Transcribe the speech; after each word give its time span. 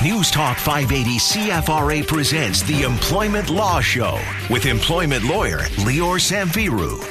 News 0.00 0.30
Talk 0.30 0.58
580 0.58 1.18
CFRA 1.18 2.06
presents 2.06 2.62
the 2.62 2.82
Employment 2.82 3.50
Law 3.50 3.80
Show 3.80 4.20
with 4.48 4.64
employment 4.64 5.24
lawyer 5.24 5.58
Lior 5.58 6.20
Samfiru. 6.20 7.04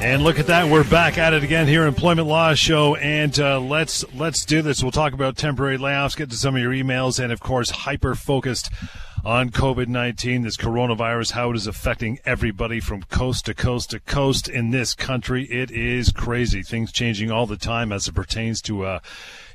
And 0.00 0.22
look 0.22 0.38
at 0.38 0.46
that, 0.46 0.70
we're 0.70 0.88
back 0.88 1.18
at 1.18 1.34
it 1.34 1.44
again 1.44 1.66
here, 1.66 1.84
Employment 1.86 2.26
Law 2.26 2.54
Show, 2.54 2.94
and 2.96 3.38
uh, 3.38 3.60
let's 3.60 4.02
let's 4.14 4.46
do 4.46 4.62
this. 4.62 4.82
We'll 4.82 4.92
talk 4.92 5.12
about 5.12 5.36
temporary 5.36 5.76
layoffs, 5.76 6.16
get 6.16 6.30
to 6.30 6.36
some 6.36 6.56
of 6.56 6.62
your 6.62 6.72
emails, 6.72 7.22
and 7.22 7.34
of 7.34 7.40
course, 7.40 7.68
hyper 7.68 8.14
focused 8.14 8.70
on 9.26 9.50
COVID 9.50 9.88
19, 9.88 10.40
this 10.40 10.56
coronavirus, 10.56 11.32
how 11.32 11.50
it 11.50 11.56
is 11.56 11.66
affecting 11.66 12.18
everybody 12.24 12.80
from 12.80 13.02
coast 13.02 13.44
to 13.44 13.52
coast 13.52 13.90
to 13.90 14.00
coast 14.00 14.48
in 14.48 14.70
this 14.70 14.94
country. 14.94 15.44
It 15.44 15.70
is 15.70 16.12
crazy. 16.12 16.62
Things 16.62 16.92
changing 16.92 17.30
all 17.30 17.46
the 17.46 17.58
time 17.58 17.92
as 17.92 18.08
it 18.08 18.14
pertains 18.14 18.62
to 18.62 18.86
uh, 18.86 19.00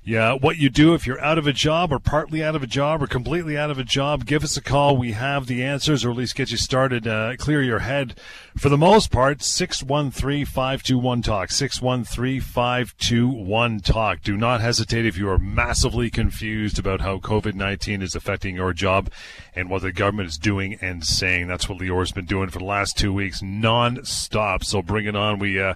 yeah, 0.08 0.32
what 0.32 0.55
you 0.55 0.70
do 0.70 0.94
if 0.94 1.05
you're 1.05 1.20
out 1.20 1.38
of 1.38 1.48
a 1.48 1.52
job 1.52 1.92
or 1.92 2.00
partly 2.00 2.42
out 2.42 2.56
of 2.56 2.64
a 2.64 2.68
job 2.68 3.04
or 3.04 3.07
completely 3.07 3.57
out 3.57 3.70
of 3.70 3.78
a 3.78 3.84
job, 3.84 4.25
give 4.25 4.42
us 4.42 4.56
a 4.56 4.61
call. 4.61 4.96
We 4.96 5.11
have 5.11 5.47
the 5.47 5.61
answers 5.61 6.06
or 6.06 6.11
at 6.11 6.16
least 6.16 6.38
get 6.38 6.50
you 6.50 6.56
started, 6.56 7.06
uh, 7.06 7.36
clear 7.36 7.61
your 7.61 7.80
head. 7.80 8.18
For 8.56 8.70
the 8.70 8.78
most 8.78 9.11
part, 9.11 9.39
613-521-TALK, 9.39 11.50
613-521-TALK. 11.50 14.24
Do 14.24 14.38
not 14.38 14.61
hesitate 14.61 15.06
if 15.06 15.18
you 15.18 15.30
are 15.30 15.38
massively 15.38 16.10
confused 16.10 16.80
about 16.80 17.02
how 17.02 17.18
COVID-19 17.18 18.02
is 18.02 18.16
affecting 18.16 18.55
your 18.55 18.71
job 18.71 19.10
and 19.58 19.69
what 19.69 19.82
the 19.82 19.92
government 19.92 20.30
is 20.30 20.38
doing 20.38 20.78
and 20.80 21.04
saying. 21.04 21.47
That's 21.47 21.68
what 21.68 21.80
Lior's 21.80 22.14
been 22.14 22.24
doing 22.24 22.50
for 22.50 22.60
the 22.60 22.66
last 22.66 22.97
two 22.97 23.11
weeks 23.11 23.42
non-stop. 23.42 24.64
So 24.64 24.82
bring 24.82 25.05
it 25.05 25.18
on. 25.18 25.38
We, 25.38 25.61
uh, 25.61 25.74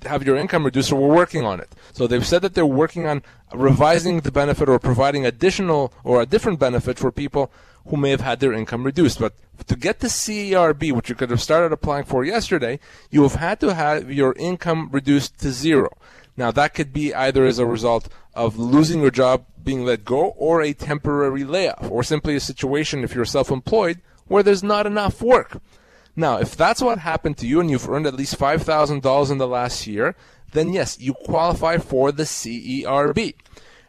have 0.03 0.25
your 0.25 0.35
income 0.35 0.65
reduced, 0.65 0.89
so 0.89 0.97
we're 0.97 1.15
working 1.15 1.45
on 1.45 1.61
it. 1.61 1.69
So 1.93 2.05
they've 2.05 2.25
said 2.25 2.41
that 2.41 2.55
they're 2.55 2.65
working 2.65 3.07
on 3.07 3.23
revising 3.53 4.19
the 4.19 4.31
benefit 4.31 4.67
or 4.67 4.77
providing 4.79 5.25
additional 5.25 5.93
or 6.03 6.21
a 6.21 6.25
different 6.25 6.59
benefit 6.59 6.99
for 6.99 7.09
people 7.09 7.51
who 7.87 7.95
may 7.97 8.09
have 8.09 8.21
had 8.21 8.41
their 8.41 8.53
income 8.53 8.83
reduced. 8.83 9.19
But 9.19 9.33
to 9.67 9.75
get 9.75 9.99
the 9.99 10.07
CERB, 10.07 10.91
which 10.91 11.09
you 11.09 11.15
could 11.15 11.29
have 11.29 11.41
started 11.41 11.71
applying 11.71 12.03
for 12.03 12.25
yesterday, 12.25 12.79
you 13.09 13.23
have 13.23 13.35
had 13.35 13.59
to 13.61 13.73
have 13.73 14.11
your 14.11 14.33
income 14.33 14.89
reduced 14.91 15.39
to 15.39 15.51
zero. 15.51 15.89
Now, 16.37 16.51
that 16.51 16.73
could 16.73 16.93
be 16.93 17.13
either 17.13 17.45
as 17.45 17.59
a 17.59 17.65
result 17.65 18.07
of 18.33 18.57
losing 18.57 19.01
your 19.01 19.11
job, 19.11 19.45
being 19.63 19.85
let 19.85 20.05
go, 20.05 20.27
or 20.37 20.61
a 20.61 20.73
temporary 20.73 21.43
layoff, 21.43 21.89
or 21.89 22.03
simply 22.03 22.35
a 22.35 22.39
situation 22.39 23.03
if 23.03 23.13
you're 23.13 23.25
self 23.25 23.51
employed 23.51 24.01
where 24.27 24.43
there's 24.43 24.63
not 24.63 24.87
enough 24.87 25.21
work. 25.21 25.61
Now, 26.15 26.37
if 26.37 26.55
that's 26.55 26.81
what 26.81 26.99
happened 26.99 27.37
to 27.39 27.47
you 27.47 27.59
and 27.59 27.69
you've 27.69 27.89
earned 27.89 28.07
at 28.07 28.13
least 28.13 28.39
$5,000 28.39 29.31
in 29.31 29.37
the 29.37 29.47
last 29.47 29.87
year, 29.87 30.15
then 30.53 30.73
yes, 30.73 30.99
you 30.99 31.13
qualify 31.13 31.77
for 31.77 32.11
the 32.11 32.23
CERB. 32.23 33.35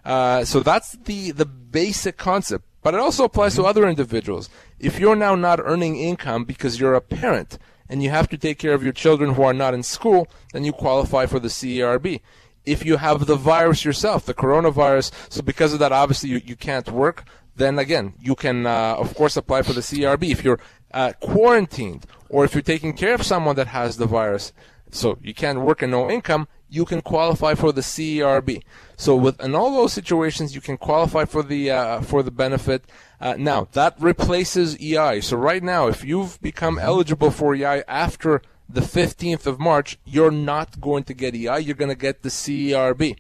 Uh, 0.05 0.45
so 0.45 0.61
that's 0.61 0.93
the, 0.93 1.31
the 1.31 1.47
basic 1.47 2.17
concept. 2.17 2.65
But 2.83 2.95
it 2.95 3.01
also 3.01 3.25
applies 3.25 3.55
to 3.55 3.65
other 3.65 3.89
individuals. 3.89 4.51
If 4.81 4.99
you're 4.99 5.17
now 5.17 5.37
not 5.37 5.61
earning 5.63 5.97
income 5.97 6.45
because 6.45 6.81
you're 6.81 6.95
a 6.95 7.01
parent, 7.01 7.59
and 7.89 8.03
you 8.03 8.11
have 8.11 8.29
to 8.29 8.39
take 8.39 8.59
care 8.59 8.75
of 8.75 8.83
your 8.83 8.93
children 8.93 9.35
who 9.35 9.43
are 9.43 9.53
not 9.53 9.75
in 9.75 9.83
school, 9.83 10.29
then 10.53 10.65
you 10.65 10.73
qualify 10.73 11.27
for 11.27 11.39
the 11.39 11.49
CERB. 11.49 12.21
If 12.65 12.85
you 12.85 12.97
have 12.97 13.27
the 13.27 13.37
virus 13.37 13.85
yourself, 13.85 14.25
the 14.25 14.35
coronavirus, 14.35 15.11
so 15.29 15.43
because 15.43 15.73
of 15.73 15.79
that, 15.81 15.93
obviously 15.93 16.31
you, 16.31 16.41
you 16.45 16.57
can't 16.57 16.91
work, 16.91 17.25
then 17.57 17.79
again, 17.79 18.15
you 18.21 18.35
can, 18.35 18.67
uh, 18.67 18.97
of 18.99 19.15
course, 19.15 19.37
apply 19.37 19.63
for 19.63 19.73
the 19.73 19.81
CERB. 19.81 20.31
If 20.31 20.45
you're 20.45 20.61
uh, 20.95 21.13
quarantined 21.21 22.07
or 22.29 22.45
if 22.45 22.55
you're 22.55 22.63
taking 22.63 22.95
care 22.95 23.15
of 23.15 23.25
someone 23.25 23.57
that 23.57 23.69
has 23.69 23.97
the 23.97 24.07
virus, 24.07 24.53
so 24.91 25.19
you 25.23 25.35
can't 25.35 25.61
work 25.61 25.83
and 25.83 25.91
no 25.91 26.11
income, 26.11 26.49
you 26.73 26.87
can 26.87 27.03
qualify 27.03 27.55
for 27.55 27.71
the 27.71 27.83
CERB. 27.83 28.63
So 28.97 29.15
with 29.15 29.39
in 29.41 29.55
all 29.55 29.75
those 29.75 29.93
situations, 29.93 30.55
you 30.55 30.63
can 30.63 30.79
qualify 30.79 31.27
for 31.27 31.43
the 31.43 31.71
uh, 31.71 32.01
for 32.01 32.23
the 32.23 32.31
benefit. 32.31 32.85
Uh, 33.21 33.35
now 33.39 33.69
that 33.73 33.95
replaces 34.01 34.81
EI. 34.81 35.21
So 35.21 35.37
right 35.37 35.63
now, 35.63 35.89
if 35.89 36.03
you've 36.03 36.41
become 36.41 36.79
eligible 36.79 37.31
for 37.31 37.55
EI 37.55 37.83
after 37.87 38.41
the 38.69 38.81
15th 38.81 39.47
of 39.47 39.61
March, 39.61 39.99
you're 40.07 40.31
not 40.31 40.81
going 40.81 41.05
to 41.05 41.15
get 41.15 41.35
EI. 41.35 41.61
You're 41.61 41.77
going 41.77 41.91
to 41.91 42.07
get 42.09 42.23
the 42.23 42.31
CERB. 42.31 43.19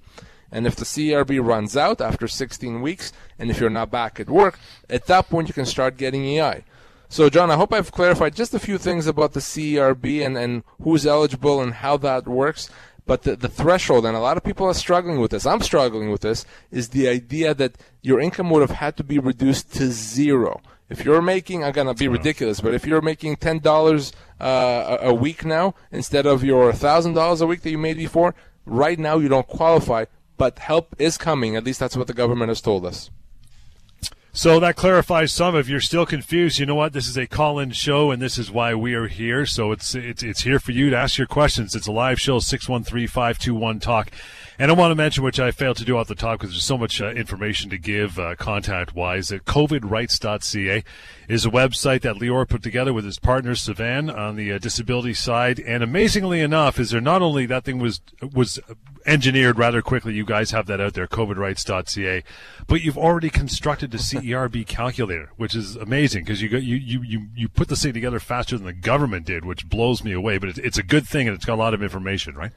And 0.50 0.66
if 0.66 0.76
the 0.76 0.84
CERB 0.84 1.44
runs 1.44 1.76
out 1.76 2.00
after 2.00 2.26
16 2.26 2.80
weeks, 2.80 3.12
and 3.38 3.50
if 3.50 3.60
you're 3.60 3.70
not 3.70 3.90
back 3.90 4.18
at 4.18 4.30
work, 4.30 4.58
at 4.88 5.06
that 5.06 5.28
point 5.28 5.48
you 5.48 5.54
can 5.54 5.66
start 5.66 5.96
getting 5.96 6.24
EI. 6.24 6.64
So, 7.12 7.28
John, 7.28 7.50
I 7.50 7.56
hope 7.56 7.74
I've 7.74 7.92
clarified 7.92 8.34
just 8.34 8.54
a 8.54 8.58
few 8.58 8.78
things 8.78 9.06
about 9.06 9.34
the 9.34 9.40
CERB 9.40 10.24
and, 10.24 10.38
and 10.38 10.62
who's 10.82 11.04
eligible 11.04 11.60
and 11.60 11.74
how 11.74 11.98
that 11.98 12.26
works. 12.26 12.70
But 13.04 13.22
the, 13.22 13.36
the 13.36 13.48
threshold, 13.48 14.06
and 14.06 14.16
a 14.16 14.20
lot 14.20 14.36
of 14.36 14.44
people 14.44 14.66
are 14.66 14.74
struggling 14.74 15.20
with 15.20 15.32
this, 15.32 15.44
I'm 15.44 15.60
struggling 15.60 16.10
with 16.10 16.20
this, 16.20 16.46
is 16.70 16.90
the 16.90 17.08
idea 17.08 17.52
that 17.54 17.76
your 18.00 18.20
income 18.20 18.48
would 18.50 18.60
have 18.60 18.78
had 18.78 18.96
to 18.98 19.04
be 19.04 19.18
reduced 19.18 19.72
to 19.74 19.90
zero. 19.90 20.60
If 20.88 21.04
you're 21.04 21.22
making, 21.22 21.64
I'm 21.64 21.72
gonna 21.72 21.94
be 21.94 22.06
ridiculous, 22.06 22.60
but 22.60 22.74
if 22.74 22.86
you're 22.86 23.00
making 23.00 23.36
ten 23.36 23.58
dollars 23.58 24.12
uh, 24.38 24.98
a 25.00 25.14
week 25.14 25.44
now 25.44 25.74
instead 25.90 26.26
of 26.26 26.44
your 26.44 26.72
thousand 26.72 27.14
dollars 27.14 27.40
a 27.40 27.46
week 27.46 27.62
that 27.62 27.70
you 27.70 27.78
made 27.78 27.96
before, 27.96 28.34
right 28.66 28.98
now 28.98 29.18
you 29.18 29.28
don't 29.28 29.48
qualify. 29.48 30.04
But 30.36 30.58
help 30.58 30.94
is 30.98 31.16
coming. 31.16 31.56
At 31.56 31.64
least 31.64 31.80
that's 31.80 31.96
what 31.96 32.08
the 32.08 32.14
government 32.14 32.50
has 32.50 32.60
told 32.60 32.84
us. 32.84 33.10
So 34.34 34.58
that 34.60 34.76
clarifies 34.76 35.30
some. 35.30 35.54
If 35.54 35.68
you're 35.68 35.80
still 35.80 36.06
confused, 36.06 36.58
you 36.58 36.64
know 36.64 36.74
what? 36.74 36.94
This 36.94 37.06
is 37.06 37.18
a 37.18 37.26
call-in 37.26 37.72
show, 37.72 38.10
and 38.10 38.22
this 38.22 38.38
is 38.38 38.50
why 38.50 38.74
we 38.74 38.94
are 38.94 39.06
here. 39.06 39.44
So 39.44 39.72
it's 39.72 39.94
it's 39.94 40.22
it's 40.22 40.40
here 40.40 40.58
for 40.58 40.72
you 40.72 40.88
to 40.88 40.96
ask 40.96 41.18
your 41.18 41.26
questions. 41.26 41.74
It's 41.74 41.86
a 41.86 41.92
live 41.92 42.18
show, 42.18 42.38
613-521-TALK. 42.38 44.10
And 44.62 44.70
I 44.70 44.74
want 44.74 44.92
to 44.92 44.94
mention, 44.94 45.24
which 45.24 45.40
I 45.40 45.50
failed 45.50 45.78
to 45.78 45.84
do 45.84 45.96
off 45.96 46.06
the 46.06 46.14
top 46.14 46.38
because 46.38 46.54
there's 46.54 46.62
so 46.62 46.78
much 46.78 47.00
uh, 47.00 47.08
information 47.08 47.68
to 47.70 47.78
give 47.78 48.16
uh, 48.16 48.36
contact 48.36 48.94
wise, 48.94 49.26
that 49.26 49.44
covidrights.ca 49.44 50.84
is 51.26 51.44
a 51.44 51.50
website 51.50 52.02
that 52.02 52.14
Lior 52.14 52.48
put 52.48 52.62
together 52.62 52.92
with 52.92 53.04
his 53.04 53.18
partner 53.18 53.54
Sivan 53.54 54.16
on 54.16 54.36
the 54.36 54.52
uh, 54.52 54.58
disability 54.58 55.14
side. 55.14 55.58
And 55.58 55.82
amazingly 55.82 56.40
enough, 56.40 56.78
is 56.78 56.90
there 56.90 57.00
not 57.00 57.22
only 57.22 57.44
that 57.46 57.64
thing 57.64 57.80
was 57.80 58.02
was 58.32 58.60
engineered 59.04 59.58
rather 59.58 59.82
quickly, 59.82 60.14
you 60.14 60.24
guys 60.24 60.52
have 60.52 60.66
that 60.66 60.80
out 60.80 60.94
there, 60.94 61.08
covidrights.ca, 61.08 62.22
but 62.68 62.82
you've 62.82 62.96
already 62.96 63.30
constructed 63.30 63.90
the 63.90 63.98
CERB 63.98 64.64
calculator, 64.68 65.32
which 65.38 65.56
is 65.56 65.74
amazing 65.74 66.22
because 66.22 66.40
you, 66.40 66.48
you 66.50 66.76
you 66.76 67.02
you 67.02 67.26
you 67.34 67.48
put 67.48 67.66
the 67.66 67.74
thing 67.74 67.94
together 67.94 68.20
faster 68.20 68.56
than 68.56 68.66
the 68.66 68.72
government 68.72 69.26
did, 69.26 69.44
which 69.44 69.68
blows 69.68 70.04
me 70.04 70.12
away. 70.12 70.38
But 70.38 70.50
it's, 70.50 70.58
it's 70.60 70.78
a 70.78 70.84
good 70.84 71.04
thing 71.04 71.26
and 71.26 71.34
it's 71.34 71.46
got 71.46 71.54
a 71.54 71.56
lot 71.56 71.74
of 71.74 71.82
information, 71.82 72.36
right? 72.36 72.52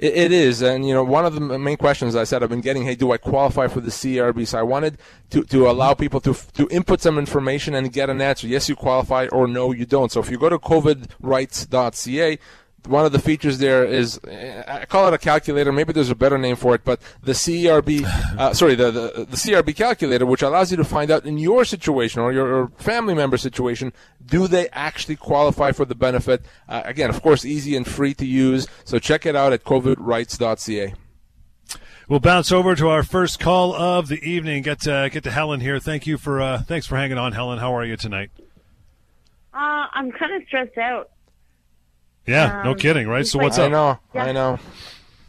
It, 0.00 0.16
it 0.16 0.32
is, 0.32 0.62
and 0.62 0.88
you 0.88 0.94
know, 0.94 1.04
one 1.04 1.26
of 1.26 1.34
the 1.34 1.40
main 1.40 1.76
questions 1.76 2.16
I 2.16 2.24
said 2.24 2.42
I've 2.42 2.48
been 2.48 2.62
getting, 2.62 2.84
hey, 2.84 2.94
do 2.94 3.12
I 3.12 3.18
qualify 3.18 3.68
for 3.68 3.80
the 3.80 3.90
CRB? 3.90 4.46
So 4.46 4.58
I 4.58 4.62
wanted 4.62 4.96
to, 5.28 5.44
to 5.44 5.70
allow 5.70 5.92
people 5.92 6.20
to 6.22 6.34
to 6.54 6.66
input 6.70 7.02
some 7.02 7.18
information 7.18 7.74
and 7.74 7.92
get 7.92 8.08
an 8.08 8.22
answer. 8.22 8.46
Yes, 8.48 8.68
you 8.68 8.76
qualify, 8.76 9.28
or 9.30 9.46
no, 9.46 9.72
you 9.72 9.84
don't. 9.84 10.10
So 10.10 10.20
if 10.20 10.30
you 10.30 10.38
go 10.38 10.48
to 10.48 10.58
covidrights.ca, 10.58 12.38
one 12.86 13.04
of 13.04 13.12
the 13.12 13.18
features 13.18 13.58
there 13.58 13.84
is 13.84 14.20
I 14.24 14.84
call 14.88 15.08
it 15.08 15.14
a 15.14 15.18
calculator. 15.18 15.72
Maybe 15.72 15.92
there's 15.92 16.10
a 16.10 16.14
better 16.14 16.38
name 16.38 16.56
for 16.56 16.74
it, 16.74 16.82
but 16.84 17.00
the 17.22 17.32
CRB, 17.32 18.04
uh, 18.38 18.54
sorry, 18.54 18.74
the, 18.74 18.90
the, 18.90 19.26
the 19.28 19.36
CRB 19.36 19.76
calculator, 19.76 20.26
which 20.26 20.42
allows 20.42 20.70
you 20.70 20.76
to 20.76 20.84
find 20.84 21.10
out 21.10 21.24
in 21.24 21.38
your 21.38 21.64
situation 21.64 22.20
or 22.20 22.32
your 22.32 22.68
family 22.78 23.14
member 23.14 23.36
situation, 23.36 23.92
do 24.24 24.46
they 24.46 24.68
actually 24.70 25.16
qualify 25.16 25.72
for 25.72 25.84
the 25.84 25.94
benefit? 25.94 26.44
Uh, 26.68 26.82
again, 26.84 27.10
of 27.10 27.22
course, 27.22 27.44
easy 27.44 27.76
and 27.76 27.86
free 27.86 28.14
to 28.14 28.26
use. 28.26 28.66
So 28.84 28.98
check 28.98 29.26
it 29.26 29.36
out 29.36 29.52
at 29.52 29.64
covidrights.ca. 29.64 30.94
We'll 32.08 32.18
bounce 32.18 32.50
over 32.50 32.74
to 32.74 32.88
our 32.88 33.04
first 33.04 33.38
call 33.38 33.72
of 33.72 34.08
the 34.08 34.20
evening. 34.28 34.62
Get 34.62 34.80
to, 34.80 35.08
get 35.12 35.22
to 35.22 35.30
Helen 35.30 35.60
here. 35.60 35.78
Thank 35.78 36.08
you 36.08 36.18
for 36.18 36.40
uh, 36.40 36.62
thanks 36.62 36.86
for 36.86 36.96
hanging 36.96 37.18
on, 37.18 37.32
Helen. 37.32 37.60
How 37.60 37.76
are 37.76 37.84
you 37.84 37.96
tonight? 37.96 38.30
Uh, 39.54 39.86
I'm 39.92 40.10
kind 40.10 40.34
of 40.34 40.42
stressed 40.48 40.76
out. 40.76 41.10
Yeah, 42.26 42.58
um, 42.60 42.64
no 42.64 42.74
kidding, 42.74 43.08
right? 43.08 43.26
So 43.26 43.38
what's 43.38 43.58
up? 43.58 43.66
I 43.66 43.68
know, 43.68 43.98
yeah. 44.14 44.24
I 44.24 44.32
know. 44.32 44.58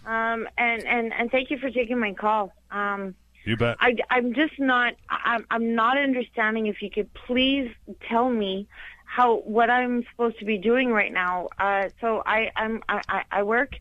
Um, 0.05 0.47
and 0.57 0.83
and 0.85 1.13
and 1.13 1.31
thank 1.31 1.51
you 1.51 1.57
for 1.57 1.69
taking 1.69 1.99
my 1.99 2.13
call. 2.13 2.53
Um, 2.71 3.15
you 3.45 3.57
bet. 3.57 3.77
I, 3.79 3.95
I'm 4.09 4.33
just 4.33 4.59
not. 4.59 4.95
I'm 5.09 5.45
I'm 5.49 5.75
not 5.75 5.97
understanding. 5.97 6.67
If 6.67 6.81
you 6.81 6.89
could 6.89 7.11
please 7.13 7.71
tell 8.07 8.29
me 8.29 8.67
how 9.05 9.37
what 9.39 9.69
I'm 9.69 10.03
supposed 10.11 10.39
to 10.39 10.45
be 10.45 10.57
doing 10.57 10.91
right 10.91 11.11
now. 11.11 11.47
Uh, 11.59 11.89
so 11.99 12.23
I 12.25 12.51
I'm 12.55 12.81
I 12.87 13.23
I 13.31 13.43
work 13.43 13.75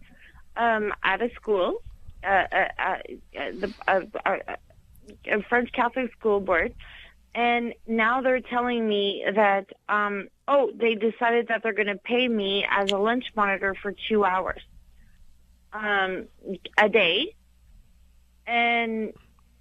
um, 0.57 0.93
at 1.03 1.23
a 1.23 1.31
school, 1.35 1.83
uh, 2.25 2.45
uh, 2.53 2.69
uh, 2.79 2.97
the 3.33 3.75
uh, 3.87 4.01
uh, 4.27 4.37
a 5.27 5.43
French 5.43 5.73
Catholic 5.73 6.13
school 6.19 6.41
board, 6.41 6.75
and 7.35 7.75
now 7.87 8.21
they're 8.23 8.41
telling 8.41 8.89
me 8.89 9.25
that 9.35 9.67
um, 9.89 10.29
oh, 10.51 10.73
they 10.75 10.97
decided 10.97 11.49
that 11.49 11.63
they're 11.63 11.73
going 11.73 11.87
to 11.87 11.97
pay 11.97 12.27
me 12.27 12.67
as 12.69 12.91
a 12.91 12.99
lunch 12.99 13.27
monitor 13.37 13.75
for 13.81 13.95
two 14.09 14.25
hours 14.25 14.61
um, 15.73 16.27
a 16.77 16.89
day. 16.89 17.37
And, 18.47 19.13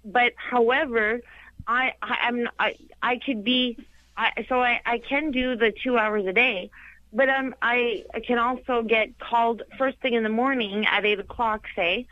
but 0.04 0.32
however, 0.36 1.20
I, 1.66 1.92
I 2.02 2.28
am, 2.28 2.48
I, 2.58 2.74
I 3.00 3.18
could 3.18 3.44
be, 3.44 3.78
I, 4.16 4.44
so 4.48 4.60
I, 4.60 4.80
I 4.84 4.98
can 4.98 5.30
do 5.30 5.54
the 5.54 5.72
two 5.72 5.96
hours 5.96 6.26
a 6.26 6.32
day, 6.32 6.70
but 7.12 7.28
um, 7.28 7.54
I 7.62 8.04
can 8.26 8.38
also 8.38 8.82
get 8.82 9.16
called 9.20 9.62
first 9.78 9.98
thing 10.00 10.14
in 10.14 10.24
the 10.24 10.28
morning 10.28 10.86
at 10.86 11.04
eight 11.04 11.20
o'clock, 11.20 11.66
say, 11.76 12.06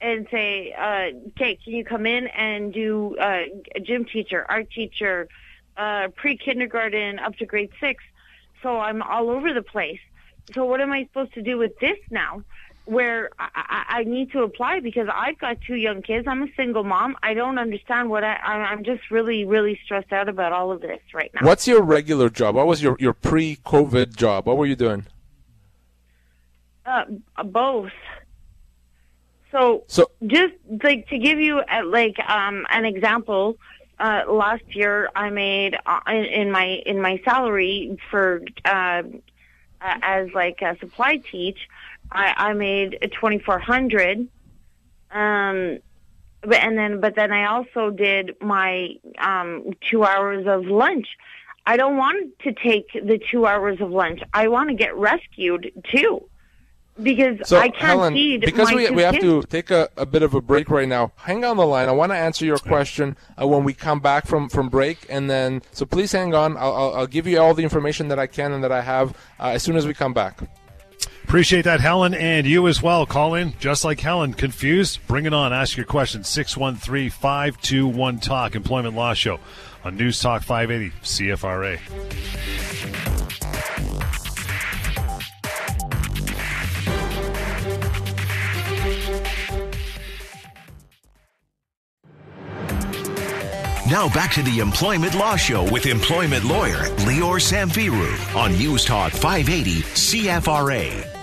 and 0.00 0.26
say, 0.30 0.72
uh, 0.72 1.16
okay, 1.28 1.58
can 1.62 1.72
you 1.72 1.84
come 1.84 2.06
in 2.06 2.26
and 2.28 2.72
do 2.72 3.16
uh, 3.18 3.44
a 3.74 3.80
gym 3.80 4.04
teacher, 4.04 4.44
art 4.48 4.70
teacher, 4.70 5.28
uh, 5.76 6.08
pre-kindergarten 6.14 7.18
up 7.18 7.36
to 7.36 7.46
grade 7.46 7.70
six? 7.80 8.02
so 8.66 8.80
I'm 8.80 9.00
all 9.02 9.30
over 9.30 9.52
the 9.52 9.62
place. 9.62 10.00
So 10.52 10.64
what 10.64 10.80
am 10.80 10.92
I 10.92 11.04
supposed 11.04 11.34
to 11.34 11.42
do 11.42 11.56
with 11.56 11.78
this 11.78 11.98
now? 12.10 12.42
Where 12.84 13.30
I, 13.38 13.84
I, 13.88 14.04
need 14.04 14.30
to 14.30 14.42
apply 14.42 14.78
because 14.78 15.08
I've 15.12 15.38
got 15.38 15.60
two 15.60 15.74
young 15.74 16.02
kids. 16.02 16.28
I'm 16.28 16.44
a 16.44 16.48
single 16.56 16.84
mom. 16.84 17.16
I 17.20 17.34
don't 17.34 17.58
understand 17.58 18.10
what 18.10 18.22
I, 18.22 18.36
I'm 18.36 18.84
just 18.84 19.10
really, 19.10 19.44
really 19.44 19.80
stressed 19.84 20.12
out 20.12 20.28
about 20.28 20.52
all 20.52 20.70
of 20.70 20.80
this 20.80 21.00
right 21.12 21.32
now. 21.34 21.44
What's 21.44 21.66
your 21.66 21.82
regular 21.82 22.30
job? 22.30 22.54
What 22.54 22.68
was 22.68 22.80
your, 22.80 22.96
your 23.00 23.12
pre-COVID 23.12 24.14
job? 24.14 24.46
What 24.46 24.56
were 24.56 24.66
you 24.66 24.76
doing? 24.76 25.04
Uh, 26.84 27.06
both. 27.44 27.90
So, 29.56 29.84
so 29.86 30.10
just 30.26 30.52
like 30.84 31.08
to 31.08 31.18
give 31.18 31.40
you 31.40 31.62
a, 31.66 31.82
like 31.82 32.18
um, 32.28 32.66
an 32.68 32.84
example, 32.84 33.56
uh, 33.98 34.24
last 34.28 34.64
year 34.76 35.08
I 35.16 35.30
made 35.30 35.78
uh, 35.86 36.00
in, 36.08 36.24
in 36.26 36.50
my 36.50 36.66
in 36.84 37.00
my 37.00 37.22
salary 37.24 37.98
for 38.10 38.42
uh, 38.66 39.02
as 39.80 40.28
like 40.34 40.60
a 40.60 40.76
supply 40.78 41.22
teach, 41.32 41.58
I, 42.12 42.34
I 42.36 42.52
made 42.52 43.10
twenty 43.18 43.38
four 43.38 43.58
hundred. 43.58 44.28
Um, 45.10 45.78
but 46.42 46.62
and 46.62 46.76
then 46.76 47.00
but 47.00 47.14
then 47.16 47.32
I 47.32 47.46
also 47.46 47.88
did 47.88 48.36
my 48.42 48.90
um, 49.18 49.70
two 49.90 50.04
hours 50.04 50.46
of 50.46 50.66
lunch. 50.66 51.06
I 51.64 51.78
don't 51.78 51.96
want 51.96 52.38
to 52.40 52.52
take 52.52 52.92
the 52.92 53.18
two 53.30 53.46
hours 53.46 53.80
of 53.80 53.90
lunch. 53.90 54.20
I 54.34 54.48
want 54.48 54.68
to 54.68 54.74
get 54.74 54.94
rescued 54.94 55.72
too 55.90 56.28
because 57.02 57.48
so, 57.48 57.58
I 57.58 57.68
can't 57.68 57.76
Helen, 57.76 58.14
feed 58.14 58.40
because 58.42 58.70
my 58.70 58.76
we, 58.76 58.86
two 58.86 58.94
we 58.94 59.02
have 59.02 59.14
kids. 59.14 59.24
to 59.24 59.42
take 59.42 59.70
a, 59.70 59.88
a 59.96 60.06
bit 60.06 60.22
of 60.22 60.34
a 60.34 60.40
break 60.40 60.70
right 60.70 60.88
now. 60.88 61.12
Hang 61.16 61.44
on 61.44 61.56
the 61.56 61.66
line. 61.66 61.88
I 61.88 61.92
want 61.92 62.12
to 62.12 62.16
answer 62.16 62.44
your 62.44 62.58
question 62.58 63.16
uh, 63.40 63.46
when 63.46 63.64
we 63.64 63.74
come 63.74 64.00
back 64.00 64.26
from, 64.26 64.48
from 64.48 64.68
break, 64.68 65.06
and 65.08 65.28
then 65.28 65.62
so 65.72 65.84
please 65.84 66.12
hang 66.12 66.34
on. 66.34 66.56
I'll, 66.56 66.74
I'll, 66.74 66.94
I'll 66.94 67.06
give 67.06 67.26
you 67.26 67.38
all 67.38 67.54
the 67.54 67.62
information 67.62 68.08
that 68.08 68.18
I 68.18 68.26
can 68.26 68.52
and 68.52 68.64
that 68.64 68.72
I 68.72 68.82
have 68.82 69.10
uh, 69.38 69.48
as 69.48 69.62
soon 69.62 69.76
as 69.76 69.86
we 69.86 69.94
come 69.94 70.14
back. 70.14 70.40
Appreciate 71.24 71.62
that, 71.62 71.80
Helen, 71.80 72.14
and 72.14 72.46
you 72.46 72.68
as 72.68 72.80
well. 72.80 73.04
Call 73.04 73.34
in 73.34 73.52
just 73.58 73.84
like 73.84 73.98
Helen. 73.98 74.32
Confused? 74.32 75.00
Bring 75.08 75.26
it 75.26 75.34
on. 75.34 75.52
Ask 75.52 75.76
your 75.76 75.84
question. 75.84 76.22
613 76.22 77.10
521 77.10 78.20
Talk, 78.20 78.54
Employment 78.54 78.94
Law 78.94 79.12
Show 79.12 79.40
on 79.84 79.96
News 79.96 80.20
Talk 80.20 80.42
580 80.44 80.94
CFRA. 81.02 81.80
Now 93.88 94.08
back 94.08 94.32
to 94.32 94.42
the 94.42 94.58
Employment 94.58 95.14
Law 95.14 95.36
Show 95.36 95.70
with 95.70 95.86
employment 95.86 96.42
lawyer 96.42 96.88
Lior 97.06 97.38
Samfiru 97.38 98.34
on 98.34 98.52
News 98.58 98.84
Talk 98.84 99.12
580 99.12 99.82
CFRA. 99.82 101.15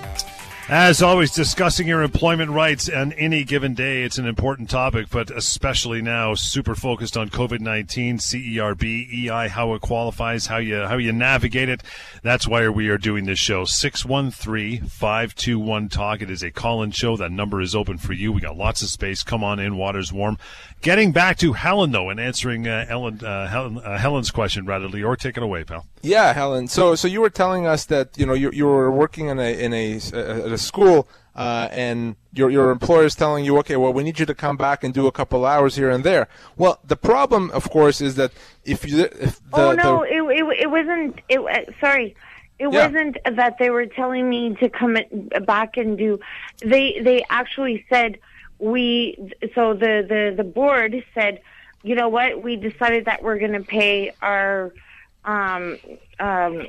As 0.70 1.02
always, 1.02 1.32
discussing 1.32 1.90
your 1.90 2.04
employment 2.04 2.52
rights 2.52 2.88
on 2.88 3.12
any 3.14 3.44
given 3.44 3.74
day, 3.74 4.04
it's 4.04 4.18
an 4.18 4.26
important 4.26 4.70
topic, 4.70 5.10
but 5.10 5.30
especially 5.30 6.02
now, 6.02 6.36
super 6.36 6.74
focused 6.74 7.18
on 7.18 7.30
COVID 7.30 7.60
nineteen, 7.60 8.18
CERB, 8.18 9.12
EI, 9.12 9.50
how 9.50 9.74
it 9.74 9.82
qualifies, 9.82 10.48
how 10.48 10.56
you 10.58 10.84
how 10.84 10.96
you 10.96 11.12
navigate 11.12 11.68
it. 11.68 11.84
That's 12.22 12.48
why 12.48 12.70
we 12.70 12.88
are 12.88 12.98
doing 12.98 13.26
this 13.26 13.40
show. 13.40 13.64
613-521 13.64 15.92
talk. 15.92 16.22
It 16.22 16.32
is 16.32 16.44
a 16.44 16.50
call-in 16.50 16.92
show. 16.92 17.18
That 17.18 17.34
number 17.34 17.60
is 17.60 17.76
open 17.76 17.98
for 17.98 18.14
you. 18.14 18.32
We 18.32 18.40
got 18.40 18.56
lots 18.56 18.82
of 18.82 18.88
space. 18.88 19.22
Come 19.22 19.44
on 19.44 19.60
in. 19.60 19.76
Water's 19.76 20.14
warm. 20.14 20.38
Getting 20.82 21.12
back 21.12 21.38
to 21.40 21.52
Helen 21.52 21.92
though, 21.92 22.10
and 22.10 22.22
answering 22.22 22.70
uh, 22.70 22.86
Ellen, 22.88 23.22
uh, 23.24 23.50
Helen, 23.50 23.80
uh, 23.80 23.98
Helen's 23.98 24.32
question, 24.32 24.66
rather, 24.66 24.88
or 25.06 25.18
take 25.18 25.36
it 25.36 25.44
away, 25.44 25.66
pal. 25.66 25.86
Yeah, 26.04 26.34
Helen. 26.34 26.68
So 26.68 26.96
so 26.96 27.08
you 27.08 27.22
were 27.22 27.30
telling 27.30 27.66
us 27.66 27.86
that 27.86 28.18
you 28.18 28.26
know 28.26 28.34
you 28.34 28.52
you 28.52 28.66
were 28.66 28.92
working 28.92 29.30
in 29.30 29.40
a 29.40 29.58
in 29.58 29.74
a 29.74 29.96
at 29.96 30.52
a 30.52 30.58
school, 30.58 31.08
uh, 31.34 31.70
and 31.72 32.18
your 32.34 32.50
your 32.50 32.72
employer 32.72 33.06
is 33.06 33.16
telling 33.16 33.46
you, 33.46 33.58
okay, 33.60 33.78
well, 33.78 33.94
we 33.94 34.04
need 34.04 34.20
you 34.20 34.26
to 34.26 34.36
come 34.36 34.58
back 34.58 34.84
and 34.84 34.94
do 34.94 35.08
a 35.08 35.14
couple 35.14 35.46
hours 35.46 35.78
here 35.78 35.90
and 35.90 36.04
there. 36.04 36.28
Well, 36.58 36.80
the 36.84 36.98
problem, 36.98 37.52
of 37.52 37.70
course, 37.70 38.02
is 38.02 38.16
that 38.16 38.34
if 38.66 38.86
you 38.86 39.06
if 39.06 39.40
the, 39.50 39.58
oh 39.62 39.72
no, 39.72 40.02
the, 40.02 40.30
it, 40.30 40.40
it 40.40 40.60
it 40.64 40.70
wasn't. 40.70 41.22
It 41.30 41.40
uh, 41.40 41.72
sorry. 41.80 42.16
It 42.60 42.72
yeah. 42.72 42.86
wasn't 42.86 43.18
that 43.24 43.58
they 43.58 43.70
were 43.70 43.86
telling 43.86 44.30
me 44.30 44.56
to 44.56 44.70
come 44.70 44.98
back 45.46 45.78
and 45.78 45.98
do. 45.98 46.20
They 46.60 47.00
they 47.00 47.24
actually 47.30 47.86
said 47.90 48.20
we. 48.60 49.32
So 49.56 49.74
the 49.74 50.06
the 50.08 50.34
the 50.36 50.44
board 50.44 51.02
said, 51.14 51.42
you 51.82 51.96
know 51.96 52.10
what? 52.10 52.44
We 52.44 52.58
decided 52.58 53.06
that 53.06 53.24
we're 53.24 53.40
going 53.40 53.54
to 53.54 53.62
pay 53.62 54.14
our 54.22 54.74
um, 55.26 55.78
um, 56.20 56.62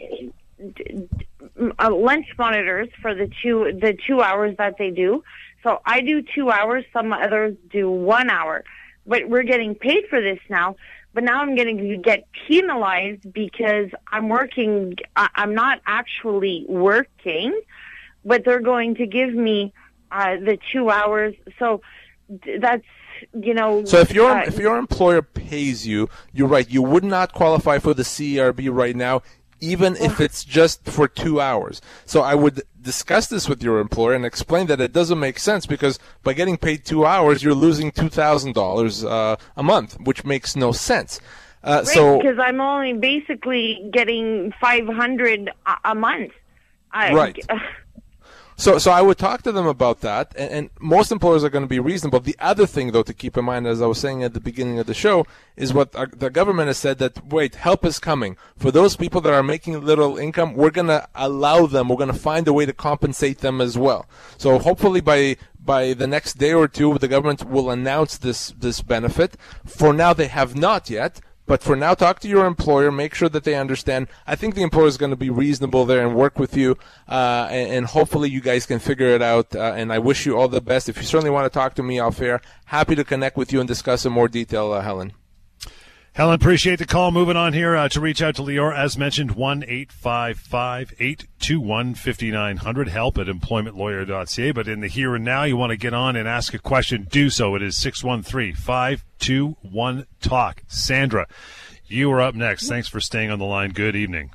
d- 0.75 1.08
uh, 1.78 1.94
lunch 1.94 2.26
monitors 2.38 2.88
for 3.02 3.14
the 3.14 3.30
two 3.42 3.73
the 3.80 3.96
two 4.06 4.20
hours 4.20 4.56
that 4.58 4.76
they 4.78 4.90
do. 4.90 5.23
So 5.62 5.80
I 5.84 6.00
do 6.00 6.23
two 6.23 6.50
hours. 6.50 6.84
Some 6.92 7.12
others 7.12 7.56
do 7.70 7.90
one 7.90 8.30
hour, 8.30 8.64
but 9.06 9.28
we're 9.28 9.42
getting 9.44 9.75
paid 9.75 10.04
for 10.08 10.20
this 10.20 10.38
now. 10.49 10.76
But 11.14 11.25
now 11.25 11.40
I'm 11.40 11.54
going 11.54 11.78
to 11.78 11.96
get 11.96 12.26
penalized 12.49 13.32
because 13.32 13.88
I'm 14.11 14.28
working. 14.28 14.96
I- 15.16 15.30
I'm 15.37 15.54
not 15.54 15.80
actually 15.87 16.66
working, 16.68 17.58
but 18.25 18.44
they're 18.44 18.61
going 18.61 18.96
to 18.96 19.06
give 19.06 19.32
me 19.32 19.73
uh, 20.11 20.37
the 20.37 20.58
two 20.73 20.90
hours. 20.90 21.34
So 21.58 21.82
d- 22.42 22.58
that's 22.58 22.84
you 23.33 23.54
know. 23.54 23.85
So 23.85 23.99
if 23.99 24.12
your 24.12 24.30
uh, 24.30 24.44
if 24.44 24.59
your 24.59 24.76
employer 24.76 25.23
pays 25.23 25.87
you, 25.87 26.09
you're 26.33 26.49
right. 26.49 26.68
You 26.68 26.83
would 26.83 27.04
not 27.04 27.33
qualify 27.33 27.78
for 27.78 27.94
the 27.94 28.02
CERB 28.02 28.68
right 28.73 28.97
now, 28.97 29.23
even 29.61 29.97
if 29.97 30.21
it's 30.21 30.44
just 30.44 30.85
for 30.85 31.09
two 31.09 31.40
hours. 31.40 31.80
So 32.06 32.23
I 32.23 32.35
would 32.35 32.62
discuss 32.80 33.28
this 33.28 33.49
with 33.49 33.62
your 33.62 33.80
employer 33.80 34.14
and 34.14 34.25
explain 34.25 34.66
that 34.66 34.80
it 34.80 34.92
doesn't 34.92 35.18
make 35.18 35.38
sense 35.38 35.66
because 35.66 35.99
by 36.23 36.33
getting 36.35 36.56
paid 36.56 36.85
two 36.85 37.06
hours, 37.06 37.42
you're 37.42 37.54
losing 37.54 37.90
two 37.90 38.09
thousand 38.09 38.50
uh, 38.50 38.61
dollars 38.61 39.02
a 39.02 39.38
month, 39.62 39.99
which 40.00 40.25
makes 40.25 40.56
no 40.56 40.73
sense. 40.73 41.21
Uh, 41.62 41.83
Right, 41.87 41.94
so 41.94 42.18
because 42.18 42.38
I'm 42.38 42.61
only 42.61 42.92
basically 42.92 43.88
getting 43.90 44.52
500 44.61 45.50
a, 45.64 45.76
a 45.85 45.94
month. 45.94 46.33
I, 46.92 47.12
Right. 47.14 47.38
So, 48.56 48.78
so 48.78 48.92
I 48.92 49.02
would 49.02 49.18
talk 49.18 49.42
to 49.42 49.52
them 49.52 49.66
about 49.66 50.00
that, 50.00 50.32
and, 50.37 50.50
and 50.52 50.70
most 50.80 51.11
employers 51.11 51.42
are 51.42 51.49
going 51.49 51.64
to 51.64 51.68
be 51.68 51.80
reasonable. 51.80 52.20
The 52.20 52.37
other 52.38 52.66
thing, 52.66 52.92
though, 52.92 53.02
to 53.02 53.12
keep 53.12 53.37
in 53.37 53.44
mind, 53.44 53.66
as 53.66 53.82
I 53.82 53.87
was 53.87 53.99
saying 53.99 54.23
at 54.23 54.32
the 54.32 54.40
beginning 54.40 54.78
of 54.78 54.87
the 54.87 54.94
show, 54.94 55.26
is 55.56 55.75
what 55.75 55.94
our, 55.96 56.06
the 56.06 56.30
government 56.30 56.68
has 56.68 56.78
said 56.78 56.99
that 56.99 57.26
wait, 57.26 57.56
help 57.56 57.84
is 57.84 57.99
coming 57.99 58.37
for 58.56 58.70
those 58.70 58.96
people 58.96 59.20
that 59.23 59.32
are 59.32 59.42
making 59.42 59.80
little 59.80 60.16
income. 60.18 60.54
We're 60.54 60.70
going 60.70 60.87
to 60.87 61.08
allow 61.14 61.66
them. 61.66 61.88
We're 61.88 61.96
going 61.96 62.12
to 62.12 62.18
find 62.18 62.46
a 62.46 62.52
way 62.52 62.64
to 62.66 62.73
compensate 62.73 63.38
them 63.38 63.61
as 63.61 63.76
well. 63.76 64.06
So, 64.38 64.58
hopefully, 64.58 65.00
by 65.00 65.37
by 65.58 65.94
the 65.94 66.06
next 66.06 66.34
day 66.34 66.52
or 66.52 66.68
two, 66.68 66.99
the 66.99 67.08
government 67.08 67.44
will 67.44 67.70
announce 67.70 68.18
this 68.18 68.50
this 68.50 68.82
benefit. 68.82 69.37
For 69.64 69.92
now, 69.92 70.12
they 70.12 70.28
have 70.28 70.54
not 70.54 70.90
yet. 70.90 71.20
But 71.46 71.62
for 71.62 71.76
now, 71.76 71.94
talk 71.94 72.20
to 72.20 72.28
your 72.28 72.46
employer. 72.46 72.90
Make 72.90 73.14
sure 73.14 73.28
that 73.28 73.44
they 73.44 73.54
understand. 73.54 74.08
I 74.26 74.34
think 74.34 74.54
the 74.54 74.62
employer 74.62 74.86
is 74.86 74.96
going 74.96 75.10
to 75.10 75.16
be 75.16 75.30
reasonable 75.30 75.84
there 75.84 76.06
and 76.06 76.16
work 76.16 76.38
with 76.38 76.56
you, 76.56 76.78
uh, 77.08 77.48
and, 77.50 77.70
and 77.70 77.86
hopefully 77.86 78.30
you 78.30 78.40
guys 78.40 78.64
can 78.64 78.78
figure 78.78 79.08
it 79.08 79.20
out. 79.20 79.54
Uh, 79.54 79.74
and 79.76 79.92
I 79.92 79.98
wish 79.98 80.24
you 80.24 80.38
all 80.38 80.48
the 80.48 80.62
best. 80.62 80.88
If 80.88 80.96
you 80.96 81.02
certainly 81.02 81.30
want 81.30 81.50
to 81.50 81.56
talk 81.56 81.74
to 81.74 81.82
me 81.82 81.98
off 81.98 82.20
air, 82.20 82.40
happy 82.66 82.94
to 82.94 83.04
connect 83.04 83.36
with 83.36 83.52
you 83.52 83.60
and 83.60 83.68
discuss 83.68 84.06
in 84.06 84.12
more 84.12 84.28
detail, 84.28 84.72
uh, 84.72 84.80
Helen. 84.80 85.12
Helen, 86.14 86.37
appreciate 86.37 86.78
the 86.78 86.87
call. 86.87 87.11
Moving 87.11 87.37
on 87.37 87.54
here 87.54 87.75
uh, 87.75 87.88
to 87.88 88.00
reach 88.00 88.23
out 88.23 88.37
to 88.37 88.42
Lior, 88.42 88.73
as 88.73 88.97
mentioned, 88.97 89.33
1 89.33 89.64
855 89.64 90.94
821 91.00 91.94
5900. 91.97 92.88
Help 92.88 93.18
at 93.18 93.26
employmentlawyer.ca. 93.26 94.52
But 94.52 94.68
in 94.68 94.78
the 94.78 94.87
here 94.87 95.16
and 95.16 95.25
now, 95.25 95.42
you 95.42 95.56
want 95.56 95.71
to 95.71 95.76
get 95.76 95.92
on 95.92 96.14
and 96.14 96.28
ask 96.28 96.54
a 96.54 96.61
question, 96.61 97.09
do 97.11 97.30
so. 97.30 97.56
It 97.56 97.62
is 97.62 97.76
613 97.78 98.54
521 98.54 100.06
Talk. 100.21 100.62
Sandra, 100.68 101.26
you 101.88 102.12
are 102.12 102.21
up 102.21 102.37
next. 102.37 102.68
Thanks 102.68 102.87
for 102.87 103.00
staying 103.00 103.33
on 103.33 103.40
the 103.40 103.44
line. 103.44 103.71
Good 103.71 103.97
evening. 103.97 104.30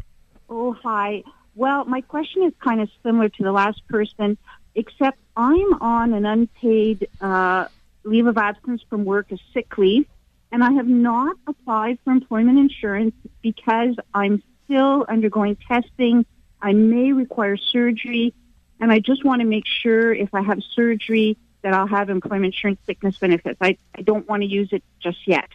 Oh, 0.50 0.74
hi. 0.84 1.24
Well, 1.56 1.86
my 1.86 2.02
question 2.02 2.44
is 2.44 2.52
kind 2.62 2.82
of 2.82 2.90
similar 3.04 3.30
to 3.30 3.44
the 3.44 3.54
last 3.54 3.88
person, 3.88 4.38
except 4.76 5.18
I'm 5.38 5.82
on 5.82 6.12
an 6.12 6.26
unpaid 6.26 7.08
uh, 7.22 7.68
leave 8.04 8.28
of 8.28 8.38
absence 8.38 8.82
from 8.90 9.06
work, 9.06 9.32
a 9.32 9.38
sick 9.54 9.78
leave, 9.78 10.06
and 10.52 10.64
I 10.64 10.72
have 10.72 10.88
not 10.88 11.36
applied 11.48 12.00
for 12.04 12.12
employment 12.12 12.58
insurance 12.58 13.16
because 13.42 13.96
I'm 14.14 14.42
still 14.66 15.06
undergoing 15.08 15.58
testing. 15.68 16.26
I 16.62 16.74
may 16.74 17.12
require 17.12 17.58
surgery, 17.58 18.34
and 18.80 18.92
I 18.92 19.00
just 19.00 19.24
want 19.24 19.42
to 19.42 19.48
make 19.48 19.66
sure 19.66 20.14
if 20.14 20.34
I 20.34 20.42
have 20.42 20.60
surgery 20.76 21.38
that 21.62 21.74
I'll 21.74 21.88
have 21.88 22.10
employment 22.10 22.54
insurance 22.56 22.80
sickness 22.86 23.18
benefits. 23.18 23.58
I, 23.62 23.78
I 23.96 24.02
don't 24.02 24.28
want 24.28 24.44
to 24.44 24.48
use 24.48 24.70
it 24.72 24.84
just 25.02 25.28
yet. 25.28 25.50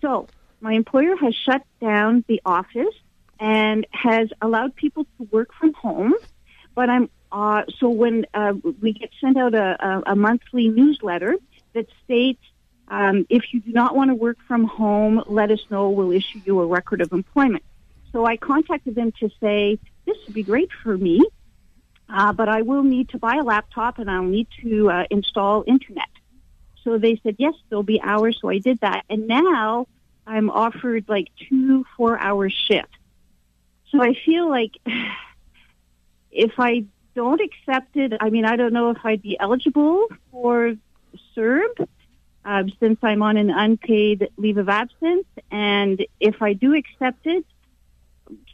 So 0.00 0.28
my 0.60 0.72
employer 0.72 1.16
has 1.16 1.34
shut 1.34 1.62
down 1.80 2.24
the 2.26 2.40
office 2.44 2.94
and 3.38 3.86
has 3.90 4.30
allowed 4.40 4.74
people 4.74 5.04
to 5.18 5.28
work 5.30 5.52
from 5.54 5.74
home. 5.74 6.14
But 6.74 6.90
I'm 6.90 7.10
uh, 7.32 7.62
so 7.78 7.88
when 7.88 8.24
uh, 8.32 8.54
we 8.80 8.92
get 8.92 9.10
sent 9.20 9.36
out 9.36 9.54
a, 9.54 9.76
a, 9.84 10.12
a 10.12 10.16
monthly 10.16 10.68
newsletter 10.68 11.36
that 11.74 11.86
states 12.04 12.42
um, 12.88 13.26
if 13.28 13.52
you 13.52 13.60
do 13.60 13.72
not 13.72 13.96
want 13.96 14.10
to 14.10 14.14
work 14.14 14.38
from 14.46 14.64
home, 14.64 15.22
let 15.26 15.50
us 15.50 15.60
know. 15.70 15.90
We'll 15.90 16.12
issue 16.12 16.40
you 16.44 16.60
a 16.60 16.66
record 16.66 17.00
of 17.00 17.12
employment. 17.12 17.64
So 18.12 18.24
I 18.24 18.36
contacted 18.36 18.94
them 18.94 19.12
to 19.20 19.30
say 19.40 19.78
this 20.06 20.16
would 20.26 20.34
be 20.34 20.42
great 20.42 20.70
for 20.82 20.96
me, 20.96 21.20
uh, 22.08 22.32
but 22.32 22.48
I 22.48 22.62
will 22.62 22.84
need 22.84 23.08
to 23.10 23.18
buy 23.18 23.36
a 23.36 23.42
laptop 23.42 23.98
and 23.98 24.10
I'll 24.10 24.22
need 24.22 24.46
to 24.62 24.90
uh, 24.90 25.04
install 25.10 25.64
internet. 25.66 26.08
So 26.84 26.98
they 26.98 27.20
said 27.22 27.36
yes, 27.38 27.54
there'll 27.68 27.82
be 27.82 28.00
hours. 28.00 28.38
So 28.40 28.48
I 28.48 28.58
did 28.58 28.80
that, 28.80 29.04
and 29.10 29.26
now 29.26 29.88
I'm 30.26 30.50
offered 30.50 31.08
like 31.08 31.28
two 31.48 31.84
four-hour 31.96 32.48
shifts. 32.50 32.96
So 33.90 34.00
I 34.00 34.14
feel 34.14 34.48
like 34.48 34.72
if 36.30 36.52
I 36.58 36.84
don't 37.16 37.40
accept 37.40 37.96
it, 37.96 38.12
I 38.20 38.30
mean, 38.30 38.44
I 38.44 38.54
don't 38.54 38.72
know 38.72 38.90
if 38.90 38.98
I'd 39.02 39.22
be 39.22 39.36
eligible 39.40 40.06
for 40.30 40.76
CERB 41.36 41.88
um, 42.46 42.72
since 42.78 42.98
I'm 43.02 43.22
on 43.22 43.36
an 43.36 43.50
unpaid 43.50 44.30
leave 44.38 44.56
of 44.56 44.68
absence. 44.68 45.26
And 45.50 46.06
if 46.20 46.40
I 46.40 46.52
do 46.52 46.74
accept 46.74 47.26
it, 47.26 47.44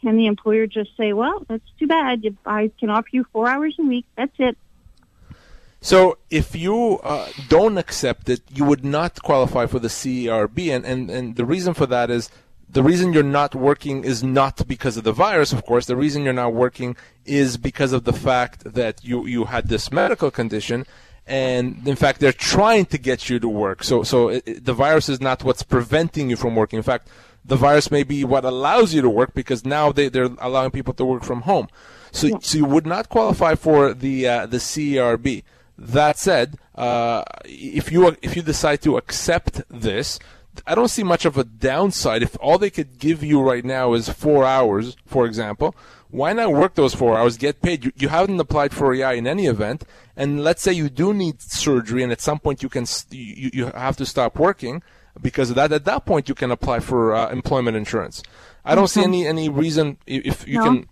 can 0.01 0.17
the 0.17 0.25
employer 0.25 0.67
just 0.67 0.97
say, 0.97 1.13
well, 1.13 1.45
that's 1.47 1.69
too 1.79 1.87
bad. 1.87 2.25
If 2.25 2.33
I 2.45 2.71
can 2.79 2.89
offer 2.89 3.07
you 3.11 3.23
four 3.31 3.47
hours 3.47 3.75
a 3.79 3.83
week, 3.83 4.05
that's 4.17 4.35
it. 4.39 4.57
So 5.79 6.17
if 6.29 6.55
you 6.55 6.99
uh, 7.03 7.29
don't 7.49 7.77
accept 7.77 8.29
it, 8.29 8.41
you 8.49 8.65
would 8.65 8.83
not 8.83 9.21
qualify 9.21 9.65
for 9.67 9.79
the 9.79 9.89
CERB, 9.89 10.73
and, 10.73 10.85
and, 10.85 11.09
and 11.09 11.35
the 11.35 11.45
reason 11.45 11.73
for 11.73 11.85
that 11.87 12.09
is 12.09 12.29
the 12.69 12.81
reason 12.81 13.11
you're 13.13 13.21
not 13.21 13.53
working 13.53 14.03
is 14.05 14.23
not 14.23 14.65
because 14.67 14.95
of 14.97 15.03
the 15.03 15.11
virus, 15.11 15.51
of 15.51 15.65
course. 15.65 15.85
The 15.85 15.97
reason 15.97 16.23
you're 16.23 16.33
not 16.33 16.53
working 16.53 16.95
is 17.25 17.57
because 17.57 17.91
of 17.91 18.05
the 18.05 18.13
fact 18.13 18.73
that 18.73 19.03
you, 19.03 19.27
you 19.27 19.45
had 19.45 19.67
this 19.67 19.91
medical 19.91 20.31
condition, 20.31 20.85
and 21.25 21.87
in 21.87 21.95
fact, 21.95 22.19
they're 22.19 22.33
trying 22.33 22.85
to 22.87 22.97
get 22.97 23.29
you 23.29 23.39
to 23.39 23.47
work. 23.47 23.83
So, 23.83 24.03
so 24.03 24.29
it, 24.29 24.43
it- 24.45 24.65
the 24.65 24.73
virus 24.73 25.09
is 25.09 25.21
not 25.21 25.43
what's 25.43 25.63
preventing 25.63 26.29
you 26.29 26.35
from 26.35 26.55
working. 26.55 26.77
In 26.77 26.83
fact, 26.83 27.07
the 27.45 27.55
virus 27.55 27.91
may 27.91 28.03
be 28.03 28.23
what 28.23 28.45
allows 28.45 28.93
you 28.93 29.01
to 29.01 29.09
work 29.09 29.33
because 29.33 29.65
now 29.65 29.91
they, 29.91 30.09
they're 30.09 30.29
allowing 30.39 30.71
people 30.71 30.93
to 30.95 31.05
work 31.05 31.23
from 31.23 31.41
home. 31.41 31.67
So, 32.11 32.39
so 32.41 32.57
you 32.57 32.65
would 32.65 32.85
not 32.85 33.09
qualify 33.09 33.55
for 33.55 33.93
the 33.93 34.27
uh, 34.27 34.45
the 34.45 34.57
CERB. 34.57 35.43
That 35.77 36.17
said, 36.19 36.57
uh, 36.75 37.23
if 37.45 37.91
you 37.91 38.15
if 38.21 38.35
you 38.35 38.43
decide 38.43 38.81
to 38.83 38.97
accept 38.97 39.63
this, 39.69 40.19
I 40.67 40.75
don't 40.75 40.87
see 40.89 41.03
much 41.03 41.25
of 41.25 41.37
a 41.37 41.43
downside. 41.43 42.21
If 42.23 42.37
all 42.39 42.57
they 42.57 42.69
could 42.69 42.99
give 42.99 43.23
you 43.23 43.41
right 43.41 43.65
now 43.65 43.93
is 43.93 44.09
four 44.09 44.45
hours, 44.45 44.95
for 45.05 45.25
example, 45.25 45.75
why 46.09 46.33
not 46.33 46.53
work 46.53 46.75
those 46.75 46.93
four 46.93 47.17
hours, 47.17 47.37
get 47.37 47.61
paid? 47.61 47.85
You, 47.85 47.91
you 47.95 48.09
haven't 48.09 48.39
applied 48.39 48.71
for 48.73 48.93
EI 48.93 49.17
in 49.17 49.25
any 49.27 49.47
event, 49.47 49.83
and 50.15 50.43
let's 50.43 50.61
say 50.61 50.71
you 50.71 50.89
do 50.89 51.13
need 51.13 51.41
surgery, 51.41 52.03
and 52.03 52.11
at 52.11 52.21
some 52.21 52.39
point 52.39 52.61
you 52.61 52.69
can 52.69 52.85
you, 53.09 53.49
you 53.53 53.65
have 53.67 53.97
to 53.97 54.05
stop 54.05 54.37
working 54.37 54.83
because 55.21 55.49
of 55.49 55.55
that. 55.55 55.71
At 55.71 55.85
that 55.85 56.05
point, 56.05 56.29
you 56.29 56.35
can 56.35 56.51
apply 56.51 56.79
for 56.81 57.15
uh, 57.15 57.29
employment 57.31 57.75
insurance. 57.77 58.21
I 58.63 58.75
don't 58.75 58.87
see 58.87 59.03
any 59.03 59.25
any 59.27 59.49
reason 59.49 59.97
if 60.05 60.47
you 60.47 60.59
No. 60.59 60.65
can 60.65 60.89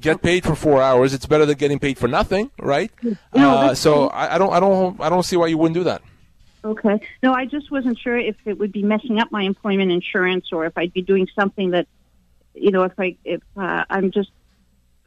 get 0.00 0.22
paid 0.22 0.44
for 0.44 0.54
four 0.56 0.82
hours. 0.82 1.14
It's 1.14 1.26
better 1.26 1.46
than 1.46 1.56
getting 1.56 1.78
paid 1.78 1.96
for 1.96 2.08
nothing, 2.08 2.50
right? 2.58 2.90
No, 3.32 3.50
uh, 3.50 3.74
so 3.74 4.08
I, 4.08 4.34
I 4.34 4.38
don't 4.38 4.52
I 4.52 4.58
don't 4.60 5.00
I 5.00 5.08
don't 5.08 5.22
see 5.22 5.36
why 5.36 5.46
you 5.46 5.56
wouldn't 5.56 5.74
do 5.76 5.84
that. 5.84 6.02
Okay. 6.64 7.00
No, 7.22 7.34
I 7.34 7.44
just 7.44 7.70
wasn't 7.70 7.98
sure 7.98 8.16
if 8.16 8.36
it 8.46 8.58
would 8.58 8.72
be 8.72 8.82
messing 8.82 9.20
up 9.20 9.30
my 9.30 9.42
employment 9.42 9.92
insurance 9.92 10.46
or 10.50 10.64
if 10.64 10.76
I'd 10.78 10.92
be 10.92 11.02
doing 11.02 11.28
something 11.34 11.70
that, 11.70 11.86
you 12.54 12.70
know, 12.70 12.84
if 12.84 12.98
I 12.98 13.16
if 13.24 13.42
uh, 13.56 13.84
I'm 13.90 14.10
just 14.10 14.30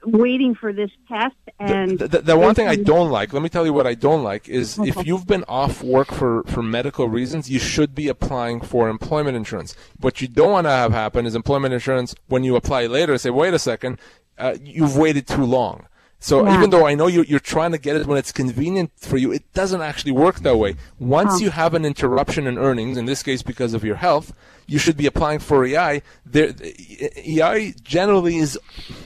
waiting 0.06 0.54
for 0.54 0.72
this 0.72 0.92
test 1.08 1.36
and 1.60 1.98
the, 1.98 2.08
the, 2.08 2.22
the 2.22 2.38
one 2.38 2.54
thing 2.54 2.68
I 2.68 2.76
don't 2.76 3.10
like, 3.10 3.34
let 3.34 3.42
me 3.42 3.50
tell 3.50 3.66
you 3.66 3.74
what 3.74 3.88
I 3.88 3.96
don't 3.96 4.24
like, 4.24 4.48
is 4.48 4.78
if 4.80 5.06
you've 5.06 5.26
been 5.26 5.44
off 5.48 5.82
work 5.84 6.10
for, 6.10 6.44
for 6.44 6.62
medical 6.62 7.10
reasons, 7.10 7.50
you 7.50 7.60
should 7.60 7.96
be 7.96 8.08
applying 8.08 8.62
for 8.62 8.90
employment 8.90 9.36
insurance. 9.36 9.76
What 10.00 10.22
you 10.22 10.28
don't 10.28 10.52
want 10.52 10.66
to 10.66 10.72
have 10.72 10.92
happen 10.92 11.26
is 11.26 11.36
employment 11.36 11.74
insurance 11.74 12.16
when 12.28 12.44
you 12.44 12.56
apply 12.56 12.86
later 12.86 13.18
say, 13.18 13.32
wait 13.32 13.54
a 13.54 13.60
second, 13.60 14.00
uh, 14.38 14.56
you've 14.64 14.96
waited 14.96 15.28
too 15.28 15.44
long. 15.44 15.88
So 16.20 16.44
Yeah. 16.44 16.56
even 16.56 16.70
though 16.72 16.88
I 16.88 16.96
know 16.96 17.08
you're, 17.08 17.26
you're 17.26 17.40
trying 17.40 17.72
to 17.72 17.78
get 17.78 17.96
it 17.96 18.08
when 18.08 18.18
it's 18.18 18.32
convenient 18.32 18.92
for 18.98 19.18
you, 19.18 19.32
it 19.32 19.44
doesn't 19.54 19.82
actually 19.82 20.14
work 20.14 20.40
that 20.40 20.58
way. 20.58 20.76
Once 21.00 21.34
oh. 21.36 21.38
you 21.38 21.50
have 21.52 21.74
an 21.74 21.86
interruption 21.86 22.48
in 22.48 22.58
earnings, 22.58 22.98
in 22.98 23.06
this 23.06 23.22
case 23.22 23.44
because 23.44 23.74
of 23.74 23.84
your 23.84 23.98
health, 23.98 24.34
you 24.66 24.80
should 24.80 24.98
be 24.98 25.06
applying 25.06 25.40
for 25.40 25.64
EI. 25.64 26.02
There, 26.26 26.54
EI 26.60 27.76
generally 27.84 28.38
is 28.38 28.60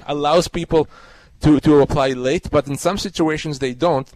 allows 0.08 0.48
people 0.48 0.88
to, 1.42 1.60
to 1.60 1.82
apply 1.82 2.10
late, 2.10 2.50
but 2.50 2.68
in 2.68 2.78
some 2.78 2.98
situations 2.98 3.60
they 3.60 3.74
don't. 3.74 4.10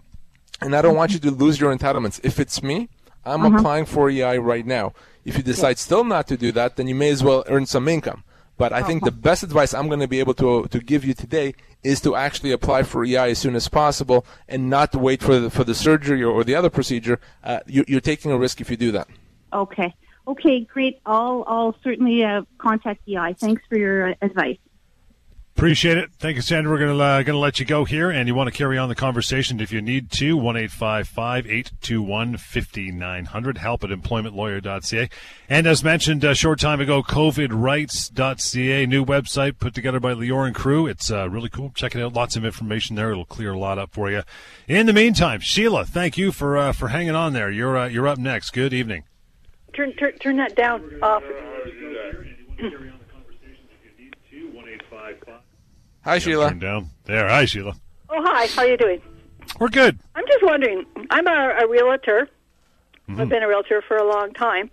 And 0.62 0.76
I 0.76 0.82
don't 0.82 0.96
want 0.96 1.12
mm-hmm. 1.12 1.26
you 1.26 1.32
to 1.32 1.38
lose 1.38 1.60
your 1.60 1.76
entitlements. 1.76 2.22
If 2.24 2.40
it's 2.40 2.64
me, 2.64 2.88
I'm 3.26 3.46
uh-huh. 3.46 3.58
applying 3.58 3.86
for 3.86 4.10
EI 4.10 4.38
right 4.38 4.66
now. 4.66 4.94
If 5.26 5.36
you 5.36 5.44
decide 5.44 5.80
still 5.80 6.04
not 6.04 6.28
to 6.28 6.38
do 6.38 6.52
that, 6.54 6.76
then 6.76 6.88
you 6.88 6.96
may 6.96 7.10
as 7.10 7.24
well 7.24 7.44
earn 7.48 7.66
some 7.66 7.88
income. 7.88 8.24
But 8.58 8.72
I 8.72 8.84
think 8.84 9.04
the 9.04 9.12
best 9.12 9.44
advice 9.44 9.74
I'm 9.74 9.88
going 9.88 10.00
to 10.00 10.08
be 10.08 10.20
able 10.20 10.34
to 10.36 10.66
to 10.68 10.80
give 10.80 11.04
you 11.04 11.14
today 11.14 11.54
is 11.84 12.02
to 12.02 12.16
actually 12.16 12.52
apply 12.52 12.84
for 12.84 13.04
EI 13.04 13.32
as 13.32 13.38
soon 13.38 13.56
as 13.56 13.68
possible 13.68 14.26
and 14.48 14.70
not 14.70 14.96
wait 14.96 15.22
for 15.22 15.40
the, 15.40 15.50
for 15.50 15.64
the 15.64 15.76
surgery 15.76 16.24
or, 16.24 16.32
or 16.32 16.44
the 16.44 16.56
other 16.56 16.70
procedure. 16.70 17.20
Uh, 17.44 17.60
you, 17.68 17.86
you're 17.88 18.02
taking 18.02 18.32
a 18.32 18.38
risk 18.38 18.60
if 18.60 18.70
you 18.72 18.78
do 18.78 18.92
that. 18.92 19.08
Okay. 19.54 19.94
Okay, 20.28 20.62
great. 20.62 21.00
I'll, 21.06 21.44
I'll 21.48 21.76
certainly 21.84 22.24
uh, 22.24 22.42
contact 22.58 23.08
EI. 23.08 23.36
Thanks 23.38 23.62
for 23.70 23.78
your 23.78 24.16
advice. 24.22 24.58
Appreciate 25.56 25.98
it. 25.98 26.12
Thank 26.20 26.36
you, 26.36 26.42
Sandra. 26.42 26.70
We're 26.70 26.80
going 26.80 26.98
to 26.98 27.02
uh, 27.02 27.24
going 27.24 27.28
to 27.28 27.40
let 27.40 27.62
you 27.62 27.66
go 27.66 27.86
here, 27.86 28.10
and 28.10 28.28
you 28.28 28.36
want 28.36 28.52
to 28.52 28.52
carry 28.52 28.78
on 28.78 28.90
the 28.90 28.96
conversation 28.96 29.62
if 29.62 29.72
you 29.72 29.82
need 29.82 30.12
to. 30.12 30.36
One 30.36 30.58
eight 30.58 30.70
five 30.70 31.08
five 31.08 31.48
eight 31.48 31.72
two 31.80 32.02
one 32.02 32.36
fifty 32.36 32.92
nine 32.92 33.24
hundred. 33.24 33.60
Help 33.60 33.86
at 33.86 33.90
employmentlawyer.ca. 33.90 35.10
And 35.48 35.66
as 35.66 35.82
mentioned 35.82 36.26
a 36.26 36.36
short 36.36 36.60
time 36.60 36.82
ago, 36.82 37.02
COVIDrights.ca, 37.02 38.86
new 38.86 39.06
website 39.06 39.58
put 39.58 39.74
together 39.74 40.02
by 40.02 40.14
Lior 40.14 40.46
and 40.46 40.54
crew. 40.54 40.88
It's 40.88 41.10
uh, 41.10 41.30
really 41.30 41.48
cool. 41.48 41.72
Check 41.74 41.96
it 41.96 42.02
out. 42.02 42.12
Lots 42.12 42.36
of 42.36 42.44
information 42.44 42.98
there. 42.98 43.12
It'll 43.12 43.24
clear 43.24 43.54
a 43.54 43.58
lot 43.58 43.80
up 43.80 43.94
for 43.94 44.12
you. 44.12 44.24
In 44.68 44.88
the 44.88 44.94
meantime, 44.94 45.40
Sheila, 45.40 45.86
thank 45.86 46.18
you 46.18 46.34
for 46.34 46.58
uh, 46.58 46.74
for 46.74 46.90
hanging 46.90 47.16
on 47.16 47.32
there. 47.32 47.50
You're 47.50 47.78
uh, 47.78 47.88
you're 47.88 48.10
up 48.10 48.18
next. 48.18 48.52
Good 48.52 48.74
evening. 48.74 49.06
Turn 49.74 49.94
turn, 49.94 50.18
turn 50.18 50.36
that 50.36 50.58
down 50.58 51.00
off. 51.02 51.24
Hi, 56.06 56.20
Sheila. 56.20 56.50
Turn 56.50 56.60
down 56.60 56.90
there. 57.06 57.28
Hi, 57.28 57.46
Sheila. 57.46 57.76
Oh 58.10 58.24
hi, 58.24 58.46
how 58.46 58.62
you 58.62 58.78
doing? 58.78 59.02
We're 59.60 59.70
good. 59.70 59.98
I'm 60.14 60.24
just 60.28 60.44
wondering. 60.44 60.86
I'm 61.10 61.26
a, 61.26 61.64
a 61.64 61.68
realtor. 61.68 62.30
I've 63.10 63.28
been 63.28 63.42
a 63.42 63.48
realtor 63.48 63.82
for 63.88 63.98
a 63.98 64.08
long 64.08 64.32
time, 64.34 64.70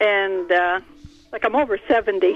and 0.00 0.50
uh, 0.50 0.80
like 1.32 1.44
I'm 1.44 1.54
over 1.54 1.78
seventy. 1.86 2.34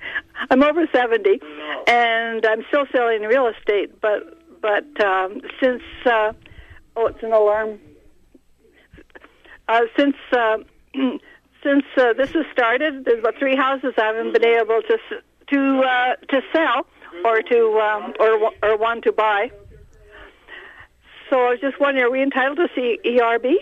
I'm 0.50 0.64
over 0.64 0.88
seventy, 0.92 1.40
and 1.86 2.44
I'm 2.44 2.64
still 2.66 2.84
selling 2.90 3.22
real 3.22 3.46
estate. 3.46 4.00
But 4.00 4.40
but 4.60 5.04
um, 5.04 5.40
since 5.62 5.82
uh, 6.04 6.32
oh, 6.96 7.06
it's 7.06 7.22
an 7.22 7.32
alarm. 7.32 7.78
Uh, 9.68 9.82
since 9.96 10.16
uh, 10.32 10.56
since 11.62 11.84
uh, 11.96 12.12
this 12.14 12.30
has 12.32 12.44
started, 12.52 13.04
there's 13.04 13.20
about 13.20 13.36
three 13.38 13.54
houses 13.54 13.94
I 13.96 14.06
haven't 14.06 14.32
been 14.32 14.44
able 14.44 14.82
to 14.82 14.98
to 15.46 15.80
uh, 15.80 16.16
to 16.28 16.42
sell 16.52 16.86
or 17.24 17.42
to 17.42 17.80
um, 17.80 18.14
or 18.20 18.50
or 18.62 18.76
one 18.76 19.02
to 19.02 19.12
buy. 19.12 19.50
So 21.30 21.40
I 21.46 21.50
was 21.50 21.60
just 21.60 21.80
wondering, 21.80 22.04
are 22.04 22.10
we 22.10 22.22
entitled 22.22 22.58
to 22.58 22.68
CERB? 22.76 23.54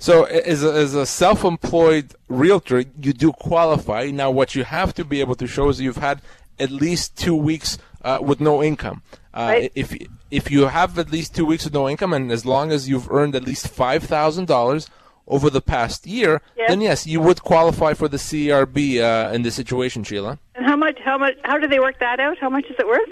So, 0.00 0.24
as 0.24 0.62
a, 0.62 0.72
as 0.72 0.94
a 0.94 1.06
self-employed 1.06 2.14
realtor, 2.28 2.84
you 3.00 3.12
do 3.12 3.32
qualify. 3.32 4.10
Now, 4.12 4.30
what 4.30 4.54
you 4.54 4.62
have 4.62 4.94
to 4.94 5.04
be 5.04 5.18
able 5.20 5.34
to 5.34 5.46
show 5.48 5.70
is 5.70 5.80
you've 5.80 5.96
had 5.96 6.22
at 6.60 6.70
least 6.70 7.16
two 7.16 7.34
weeks 7.34 7.78
uh, 8.02 8.18
with 8.22 8.40
no 8.40 8.62
income. 8.62 9.02
Uh, 9.34 9.46
Right. 9.48 9.72
If 9.74 9.96
if 10.30 10.50
you 10.50 10.66
have 10.66 10.98
at 10.98 11.10
least 11.10 11.34
two 11.34 11.46
weeks 11.46 11.64
with 11.64 11.74
no 11.74 11.88
income, 11.88 12.12
and 12.12 12.30
as 12.30 12.44
long 12.44 12.70
as 12.70 12.88
you've 12.88 13.10
earned 13.10 13.34
at 13.34 13.44
least 13.44 13.68
five 13.68 14.04
thousand 14.04 14.46
dollars 14.46 14.88
over 15.28 15.50
the 15.50 15.60
past 15.60 16.06
year, 16.06 16.40
Yes. 16.56 16.68
then 16.70 16.80
yes, 16.80 17.06
you 17.06 17.20
would 17.20 17.42
qualify 17.42 17.94
for 17.94 18.08
the 18.08 18.16
CRB 18.16 19.00
uh, 19.00 19.32
in 19.32 19.42
this 19.42 19.54
situation, 19.54 20.02
Sheila. 20.02 20.38
And 20.54 20.66
how 20.66 20.76
much? 20.76 20.98
How 21.04 21.16
much? 21.18 21.34
How 21.44 21.58
do 21.58 21.68
they 21.68 21.78
work 21.80 22.00
that 22.00 22.18
out? 22.18 22.38
How 22.38 22.48
much 22.50 22.64
is 22.66 22.76
it 22.78 22.86
worth? 22.86 23.10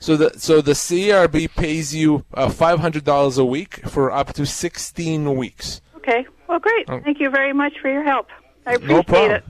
So 0.00 0.16
the 0.16 0.30
so 0.38 0.60
the 0.60 0.72
CRB 0.72 1.54
pays 1.54 1.94
you 1.94 2.24
uh, 2.34 2.48
five 2.48 2.80
hundred 2.80 3.04
dollars 3.04 3.38
a 3.38 3.44
week 3.44 3.86
for 3.88 4.10
up 4.10 4.32
to 4.32 4.44
sixteen 4.46 5.36
weeks. 5.36 5.80
Okay. 5.98 6.26
Well, 6.48 6.58
great. 6.58 6.88
Thank 6.88 7.20
you 7.20 7.30
very 7.30 7.52
much 7.52 7.74
for 7.80 7.88
your 7.88 8.02
help. 8.02 8.26
I 8.66 8.72
appreciate 8.74 8.98
Oh. 8.98 9.02
problem. 9.04 9.30
it. 9.32 9.44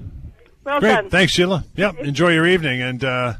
Well 0.64 0.80
Great. 0.80 0.92
done. 0.94 1.10
Thanks, 1.10 1.32
Sheila. 1.32 1.64
Yep. 1.76 1.98
Enjoy 2.00 2.32
your 2.32 2.46
evening, 2.46 2.82
and 2.82 3.02
uh, 3.02 3.34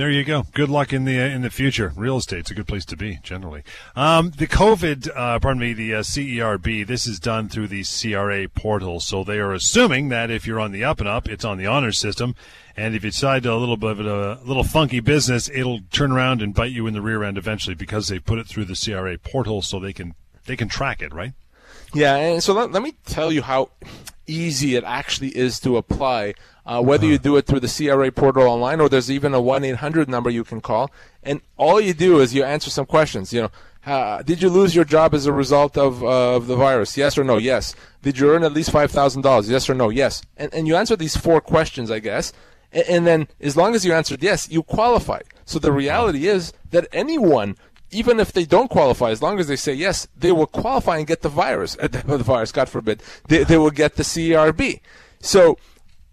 there 0.00 0.10
you 0.10 0.24
go. 0.24 0.46
Good 0.54 0.70
luck 0.70 0.94
in 0.94 1.04
the 1.04 1.20
uh, 1.20 1.26
in 1.26 1.42
the 1.42 1.50
future. 1.50 1.92
Real 1.94 2.16
estate's 2.16 2.50
a 2.50 2.54
good 2.54 2.66
place 2.66 2.86
to 2.86 2.96
be 2.96 3.18
generally. 3.22 3.62
Um, 3.94 4.30
the 4.30 4.46
COVID, 4.46 5.10
uh, 5.14 5.38
pardon 5.40 5.60
me, 5.60 5.74
the 5.74 5.96
uh, 5.96 6.00
CERB. 6.00 6.86
This 6.86 7.06
is 7.06 7.20
done 7.20 7.50
through 7.50 7.68
the 7.68 7.84
CRA 7.84 8.48
portal, 8.48 9.00
so 9.00 9.22
they 9.22 9.38
are 9.38 9.52
assuming 9.52 10.08
that 10.08 10.30
if 10.30 10.46
you're 10.46 10.58
on 10.58 10.72
the 10.72 10.84
up 10.84 11.00
and 11.00 11.08
up, 11.08 11.28
it's 11.28 11.44
on 11.44 11.58
the 11.58 11.66
honor 11.66 11.92
system, 11.92 12.34
and 12.78 12.94
if 12.94 13.04
you 13.04 13.10
decide 13.10 13.42
to 13.42 13.52
a 13.52 13.56
little 13.56 13.76
bit 13.76 13.98
of 13.98 14.06
a 14.06 14.40
little 14.42 14.64
funky 14.64 15.00
business, 15.00 15.50
it'll 15.50 15.80
turn 15.92 16.12
around 16.12 16.40
and 16.40 16.54
bite 16.54 16.72
you 16.72 16.86
in 16.86 16.94
the 16.94 17.02
rear 17.02 17.22
end 17.22 17.36
eventually 17.36 17.74
because 17.74 18.08
they 18.08 18.18
put 18.18 18.38
it 18.38 18.46
through 18.46 18.64
the 18.64 18.82
CRA 18.82 19.18
portal, 19.18 19.60
so 19.60 19.78
they 19.78 19.92
can 19.92 20.14
they 20.46 20.56
can 20.56 20.68
track 20.68 21.02
it, 21.02 21.12
right? 21.12 21.34
Yeah, 21.92 22.16
and 22.16 22.42
so 22.42 22.54
let, 22.54 22.72
let 22.72 22.82
me 22.82 22.94
tell 23.04 23.30
you 23.30 23.42
how 23.42 23.68
easy 24.26 24.76
it 24.76 24.84
actually 24.84 25.36
is 25.36 25.60
to 25.60 25.76
apply. 25.76 26.34
Uh, 26.66 26.80
whether 26.80 27.06
you 27.06 27.18
do 27.18 27.36
it 27.36 27.46
through 27.46 27.58
the 27.58 27.68
CRA 27.68 28.12
portal 28.12 28.44
online 28.44 28.80
or 28.80 28.88
there's 28.88 29.10
even 29.10 29.34
a 29.34 29.40
one 29.40 29.64
eight 29.64 29.76
hundred 29.76 30.08
number 30.08 30.30
you 30.30 30.44
can 30.44 30.60
call, 30.60 30.90
and 31.22 31.40
all 31.56 31.80
you 31.80 31.92
do 31.92 32.20
is 32.20 32.34
you 32.34 32.44
answer 32.44 32.70
some 32.70 32.86
questions. 32.86 33.32
You 33.32 33.42
know, 33.42 33.50
uh, 33.86 34.22
did 34.22 34.42
you 34.42 34.50
lose 34.50 34.74
your 34.74 34.84
job 34.84 35.14
as 35.14 35.26
a 35.26 35.32
result 35.32 35.76
of 35.76 36.02
uh, 36.04 36.36
of 36.36 36.46
the 36.46 36.56
virus? 36.56 36.96
Yes 36.96 37.16
or 37.16 37.24
no? 37.24 37.38
Yes. 37.38 37.74
Did 38.02 38.18
you 38.18 38.30
earn 38.30 38.44
at 38.44 38.52
least 38.52 38.70
five 38.70 38.90
thousand 38.90 39.22
dollars? 39.22 39.50
Yes 39.50 39.68
or 39.70 39.74
no? 39.74 39.88
Yes. 39.88 40.22
And 40.36 40.52
and 40.54 40.68
you 40.68 40.76
answer 40.76 40.96
these 40.96 41.16
four 41.16 41.40
questions, 41.40 41.90
I 41.90 41.98
guess. 41.98 42.32
And, 42.72 42.84
and 42.88 43.06
then 43.06 43.28
as 43.40 43.56
long 43.56 43.74
as 43.74 43.84
you 43.84 43.92
answered 43.92 44.22
yes, 44.22 44.48
you 44.50 44.62
qualify. 44.62 45.20
So 45.44 45.58
the 45.58 45.72
reality 45.72 46.28
is 46.28 46.52
that 46.70 46.86
anyone 46.92 47.56
even 47.90 48.20
if 48.20 48.32
they 48.32 48.44
don't 48.44 48.70
qualify, 48.70 49.10
as 49.10 49.22
long 49.22 49.38
as 49.40 49.48
they 49.48 49.56
say 49.56 49.72
yes, 49.74 50.06
they 50.16 50.32
will 50.32 50.46
qualify 50.46 50.98
and 50.98 51.06
get 51.06 51.22
the 51.22 51.28
virus. 51.28 51.76
Uh, 51.80 51.88
the 51.88 52.18
virus, 52.18 52.52
God 52.52 52.68
forbid, 52.68 53.02
they, 53.28 53.44
they 53.44 53.58
will 53.58 53.70
get 53.70 53.96
the 53.96 54.02
CRB. 54.02 54.80
So 55.20 55.58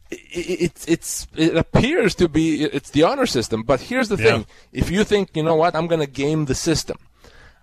it, 0.10 0.62
it, 0.62 0.86
it's 0.88 1.28
it 1.36 1.56
appears 1.56 2.16
to 2.16 2.28
be 2.30 2.64
it's 2.64 2.90
the 2.90 3.04
honor 3.04 3.26
system. 3.26 3.64
But 3.64 3.82
here's 3.82 4.10
the 4.10 4.18
Yeah. 4.18 4.32
thing: 4.32 4.46
if 4.72 4.90
you 4.90 5.04
think 5.04 5.36
you 5.36 5.44
know 5.44 5.56
what, 5.56 5.76
I'm 5.76 5.88
going 5.88 6.02
to 6.02 6.08
game 6.08 6.46
the 6.46 6.56
system. 6.56 6.98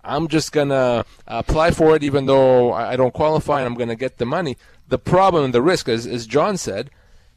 I'm 0.07 0.27
just 0.27 0.51
gonna 0.51 1.03
apply 1.25 1.71
for 1.71 1.95
it, 1.95 2.03
even 2.03 2.27
though 2.27 2.71
I 2.71 2.95
don't 2.95 3.11
qualify, 3.13 3.61
and 3.61 3.65
I'm 3.67 3.73
gonna 3.73 3.95
get 3.95 4.19
the 4.19 4.25
money. 4.25 4.55
The 4.87 4.99
problem 4.99 5.45
and 5.45 5.51
the 5.53 5.63
risk, 5.63 5.89
as, 5.89 6.05
as 6.05 6.27
John 6.27 6.57
said, 6.57 6.91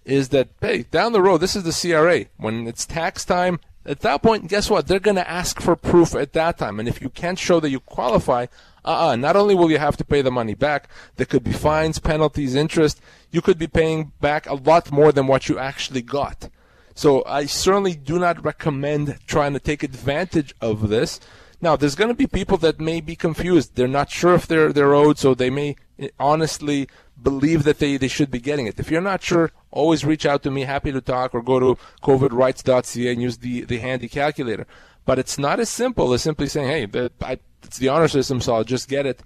is 0.05 0.29
that 0.29 0.49
hey, 0.61 0.83
down 0.83 1.13
the 1.13 1.23
road, 1.23 1.39
this 1.39 1.57
is 1.57 1.63
the 1.65 1.73
CRA. 1.73 2.27
When 2.37 2.67
it's 2.67 2.85
tax 2.85 3.25
time, 3.25 3.59
at 3.89 4.01
that 4.01 4.23
point, 4.23 4.49
guess 4.49 4.69
what? 4.71 4.87
They're 4.87 5.01
gonna 5.01 5.21
ask 5.23 5.61
for 5.61 5.75
proof 5.75 6.15
at 6.15 6.35
that 6.35 6.59
time, 6.59 6.79
and 6.79 6.89
if 6.89 7.01
you 7.01 7.09
can't 7.09 7.39
show 7.39 7.59
that 7.61 7.71
you 7.71 7.81
qualify, 7.81 8.47
uh-uh, 8.85 9.17
not 9.17 9.37
only 9.37 9.55
will 9.55 9.71
you 9.71 9.79
have 9.79 9.97
to 9.97 10.05
pay 10.05 10.23
the 10.23 10.31
money 10.31 10.55
back, 10.55 10.89
there 11.17 11.27
could 11.27 11.45
be 11.45 11.53
fines, 11.53 11.99
penalties, 11.99 12.55
interest. 12.55 13.01
You 13.31 13.43
could 13.43 13.59
be 13.59 13.67
paying 13.67 14.13
back 14.21 14.47
a 14.47 14.55
lot 14.55 14.91
more 14.93 15.13
than 15.13 15.27
what 15.27 15.49
you 15.49 15.59
actually 15.59 16.03
got. 16.03 16.49
So 16.95 17.25
I 17.27 17.47
certainly 17.47 17.95
do 17.95 18.19
not 18.19 18.45
recommend 18.45 19.19
trying 19.27 19.53
to 19.53 19.61
take 19.61 19.83
advantage 19.83 20.55
of 20.61 20.89
this. 20.89 21.21
Now, 21.61 21.77
there's 21.77 21.95
going 21.95 22.09
to 22.09 22.15
be 22.15 22.27
people 22.27 22.57
that 22.59 22.81
may 22.81 23.01
be 23.01 23.17
confused. 23.17 23.75
They're 23.75 23.89
not 23.89 24.11
sure 24.11 24.35
if 24.35 24.47
they're 24.47 24.73
they're 24.73 24.95
owed, 24.95 25.19
so 25.19 25.35
they 25.35 25.51
may 25.51 25.77
eh, 25.99 26.09
honestly 26.19 26.89
believe 27.23 27.65
that 27.65 27.79
they, 27.79 27.97
they 27.97 28.09
should 28.09 28.31
be 28.31 28.41
getting 28.41 28.67
it. 28.67 28.79
If 28.79 28.91
you're 28.91 29.01
not 29.01 29.23
sure, 29.23 29.51
always 29.71 30.05
reach 30.05 30.27
out 30.27 30.43
to 30.43 30.51
me. 30.51 30.63
Happy 30.63 30.93
to 30.93 31.01
talk, 31.01 31.35
or 31.35 31.43
go 31.43 31.59
to 31.61 31.79
covidrights.ca 32.03 33.13
and 33.13 33.23
use 33.23 33.39
the, 33.39 33.63
the 33.63 33.79
handy 33.79 34.09
calculator. 34.09 34.67
But 35.05 35.19
it's 35.19 35.39
not 35.39 35.61
as 35.61 35.69
simple 35.69 36.13
as 36.13 36.23
simply 36.23 36.49
saying, 36.49 36.69
"Hey, 36.69 36.87
the, 36.87 37.11
I, 37.23 37.39
it's 37.63 37.79
the 37.79 37.89
honor 37.89 38.09
system, 38.09 38.41
so 38.41 38.55
I'll 38.55 38.65
just 38.65 38.89
get 38.89 39.07
it." 39.07 39.23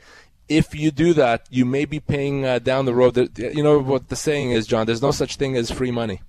If 0.48 0.74
you 0.74 0.90
do 0.90 1.14
that, 1.14 1.46
you 1.50 1.64
may 1.64 1.84
be 1.84 2.00
paying 2.00 2.44
uh, 2.44 2.58
down 2.58 2.84
the 2.84 2.94
road. 2.94 3.16
You 3.38 3.62
know 3.62 3.78
what 3.78 4.08
the 4.08 4.16
saying 4.16 4.50
is, 4.50 4.66
John. 4.66 4.86
There's 4.86 5.02
no 5.02 5.10
such 5.10 5.36
thing 5.36 5.56
as 5.56 5.70
free 5.70 5.90
money. 5.90 6.20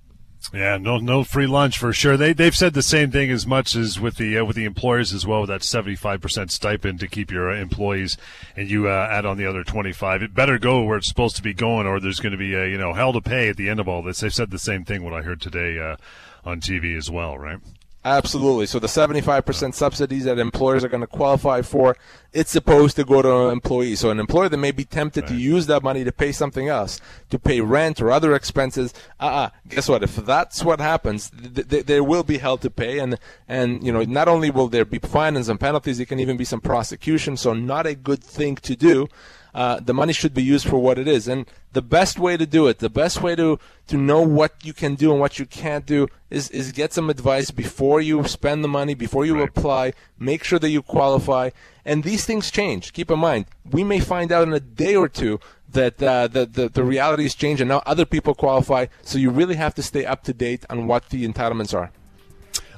Yeah, 0.52 0.76
no, 0.76 0.98
no 0.98 1.24
free 1.24 1.46
lunch 1.46 1.78
for 1.78 1.92
sure. 1.92 2.16
They 2.16 2.32
they've 2.32 2.54
said 2.54 2.74
the 2.74 2.82
same 2.82 3.10
thing 3.10 3.30
as 3.30 3.46
much 3.46 3.74
as 3.74 3.98
with 3.98 4.16
the 4.16 4.38
uh, 4.38 4.44
with 4.44 4.56
the 4.56 4.64
employers 4.64 5.12
as 5.12 5.26
well. 5.26 5.40
With 5.40 5.50
that 5.50 5.62
seventy 5.62 5.96
five 5.96 6.20
percent 6.20 6.52
stipend 6.52 7.00
to 7.00 7.08
keep 7.08 7.30
your 7.30 7.50
uh, 7.50 7.56
employees, 7.56 8.16
and 8.56 8.70
you 8.70 8.88
uh, 8.88 9.08
add 9.10 9.24
on 9.24 9.36
the 9.36 9.46
other 9.46 9.64
twenty 9.64 9.92
five. 9.92 10.22
It 10.22 10.34
better 10.34 10.58
go 10.58 10.82
where 10.82 10.98
it's 10.98 11.08
supposed 11.08 11.36
to 11.36 11.42
be 11.42 11.54
going, 11.54 11.86
or 11.86 11.98
there's 11.98 12.20
going 12.20 12.32
to 12.32 12.38
be 12.38 12.54
a, 12.54 12.66
you 12.66 12.78
know 12.78 12.92
hell 12.92 13.12
to 13.12 13.20
pay 13.20 13.48
at 13.48 13.56
the 13.56 13.68
end 13.68 13.80
of 13.80 13.88
all 13.88 14.02
this. 14.02 14.20
They've 14.20 14.34
said 14.34 14.50
the 14.50 14.58
same 14.58 14.84
thing. 14.84 15.02
What 15.02 15.14
I 15.14 15.22
heard 15.22 15.40
today 15.40 15.78
uh, 15.78 15.96
on 16.44 16.60
TV 16.60 16.96
as 16.96 17.10
well, 17.10 17.38
right? 17.38 17.58
Absolutely. 18.06 18.66
So 18.66 18.78
the 18.78 18.86
75% 18.86 19.72
subsidies 19.72 20.24
that 20.24 20.38
employers 20.38 20.84
are 20.84 20.88
going 20.88 21.00
to 21.00 21.06
qualify 21.06 21.62
for, 21.62 21.96
it's 22.34 22.50
supposed 22.50 22.96
to 22.96 23.04
go 23.04 23.22
to 23.22 23.48
employees. 23.48 24.00
So 24.00 24.10
an 24.10 24.20
employer 24.20 24.50
that 24.50 24.58
may 24.58 24.72
be 24.72 24.84
tempted 24.84 25.26
to 25.26 25.34
use 25.34 25.66
that 25.68 25.82
money 25.82 26.04
to 26.04 26.12
pay 26.12 26.30
something 26.30 26.68
else, 26.68 27.00
to 27.30 27.38
pay 27.38 27.62
rent 27.62 28.02
or 28.02 28.10
other 28.10 28.34
expenses, 28.34 28.92
uh-uh. 29.20 29.48
Guess 29.68 29.88
what? 29.88 30.02
If 30.02 30.16
that's 30.16 30.62
what 30.62 30.80
happens, 30.80 31.30
th- 31.30 31.66
th- 31.66 31.86
there 31.86 32.04
will 32.04 32.24
be 32.24 32.36
held 32.36 32.60
to 32.62 32.70
pay. 32.70 32.98
And, 32.98 33.18
and, 33.48 33.82
you 33.82 33.90
know, 33.90 34.02
not 34.02 34.28
only 34.28 34.50
will 34.50 34.68
there 34.68 34.84
be 34.84 34.98
fines 34.98 35.48
and 35.48 35.58
penalties, 35.58 35.96
there 35.96 36.06
can 36.06 36.20
even 36.20 36.36
be 36.36 36.44
some 36.44 36.60
prosecution. 36.60 37.38
So 37.38 37.54
not 37.54 37.86
a 37.86 37.94
good 37.94 38.22
thing 38.22 38.56
to 38.56 38.76
do. 38.76 39.08
Uh, 39.54 39.78
the 39.80 39.94
money 39.94 40.12
should 40.12 40.34
be 40.34 40.42
used 40.42 40.66
for 40.66 40.78
what 40.78 40.98
it 40.98 41.06
is. 41.06 41.28
And 41.28 41.46
the 41.72 41.82
best 41.82 42.18
way 42.18 42.36
to 42.36 42.46
do 42.46 42.66
it, 42.66 42.78
the 42.78 42.90
best 42.90 43.22
way 43.22 43.36
to, 43.36 43.58
to 43.86 43.96
know 43.96 44.20
what 44.20 44.52
you 44.64 44.72
can 44.72 44.94
do 44.96 45.12
and 45.12 45.20
what 45.20 45.38
you 45.38 45.46
can't 45.46 45.86
do 45.86 46.08
is, 46.30 46.50
is 46.50 46.72
get 46.72 46.92
some 46.92 47.08
advice 47.08 47.50
before 47.50 48.00
you 48.00 48.24
spend 48.24 48.64
the 48.64 48.68
money, 48.68 48.94
before 48.94 49.24
you 49.24 49.34
Right. 49.34 49.48
apply. 49.48 49.92
Make 50.18 50.44
sure 50.44 50.58
that 50.58 50.70
you 50.70 50.82
qualify. 50.82 51.50
And 51.84 52.02
these 52.02 52.24
things 52.24 52.50
change. 52.50 52.92
Keep 52.92 53.10
in 53.10 53.18
mind, 53.18 53.46
we 53.70 53.84
may 53.84 54.00
find 54.00 54.32
out 54.32 54.46
in 54.48 54.54
a 54.54 54.60
day 54.60 54.96
or 54.96 55.08
two 55.08 55.38
that 55.70 56.02
uh, 56.02 56.28
the, 56.28 56.46
the, 56.46 56.68
the 56.68 56.84
realities 56.84 57.34
change 57.34 57.60
and 57.60 57.68
now 57.68 57.82
other 57.86 58.04
people 58.04 58.34
qualify. 58.34 58.86
So 59.02 59.18
you 59.18 59.30
really 59.30 59.56
have 59.56 59.74
to 59.74 59.82
stay 59.82 60.04
up 60.04 60.22
to 60.24 60.32
date 60.32 60.64
on 60.70 60.86
what 60.86 61.10
the 61.10 61.26
entitlements 61.26 61.74
are. 61.74 61.90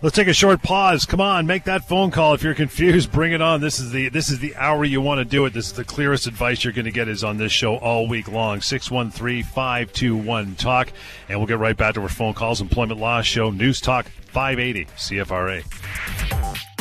Let's 0.03 0.15
take 0.15 0.29
a 0.29 0.35
short 0.35 0.63
pause. 0.63 1.07
Come 1.07 1.23
on, 1.23 1.47
make 1.47 1.65
that 1.65 1.89
phone 1.89 2.11
call. 2.11 2.35
If 2.35 2.43
you're 2.43 2.55
confused, 2.55 3.11
bring 3.11 3.33
it 3.33 3.41
on. 3.41 3.63
This 3.63 3.81
is 3.81 3.93
the 3.93 4.11
this 4.11 4.29
is 4.29 4.41
the 4.41 4.55
hour 4.57 4.85
you 4.85 5.01
want 5.01 5.21
to 5.21 5.25
do 5.25 5.47
it. 5.47 5.55
This 5.55 5.69
is 5.69 5.73
the 5.73 5.85
clearest 5.85 6.27
advice 6.27 6.63
you're 6.63 6.75
going 6.75 6.85
to 6.85 6.91
get 6.91 7.09
is 7.09 7.25
on 7.25 7.39
this 7.39 7.51
show 7.51 7.77
all 7.77 8.07
week 8.07 8.29
long. 8.29 8.61
613-521 8.61 10.59
talk 10.59 10.93
and 11.31 11.39
we'll 11.39 11.47
get 11.47 11.59
right 11.59 11.77
back 11.77 11.95
to 11.95 12.03
our 12.03 12.11
phone 12.11 12.35
calls. 12.35 12.61
Employment 12.61 13.01
Law 13.01 13.23
Show 13.23 13.51
News 13.51 13.81
Talk 13.81 14.07
580 14.07 14.85
CFRA. 14.97 16.76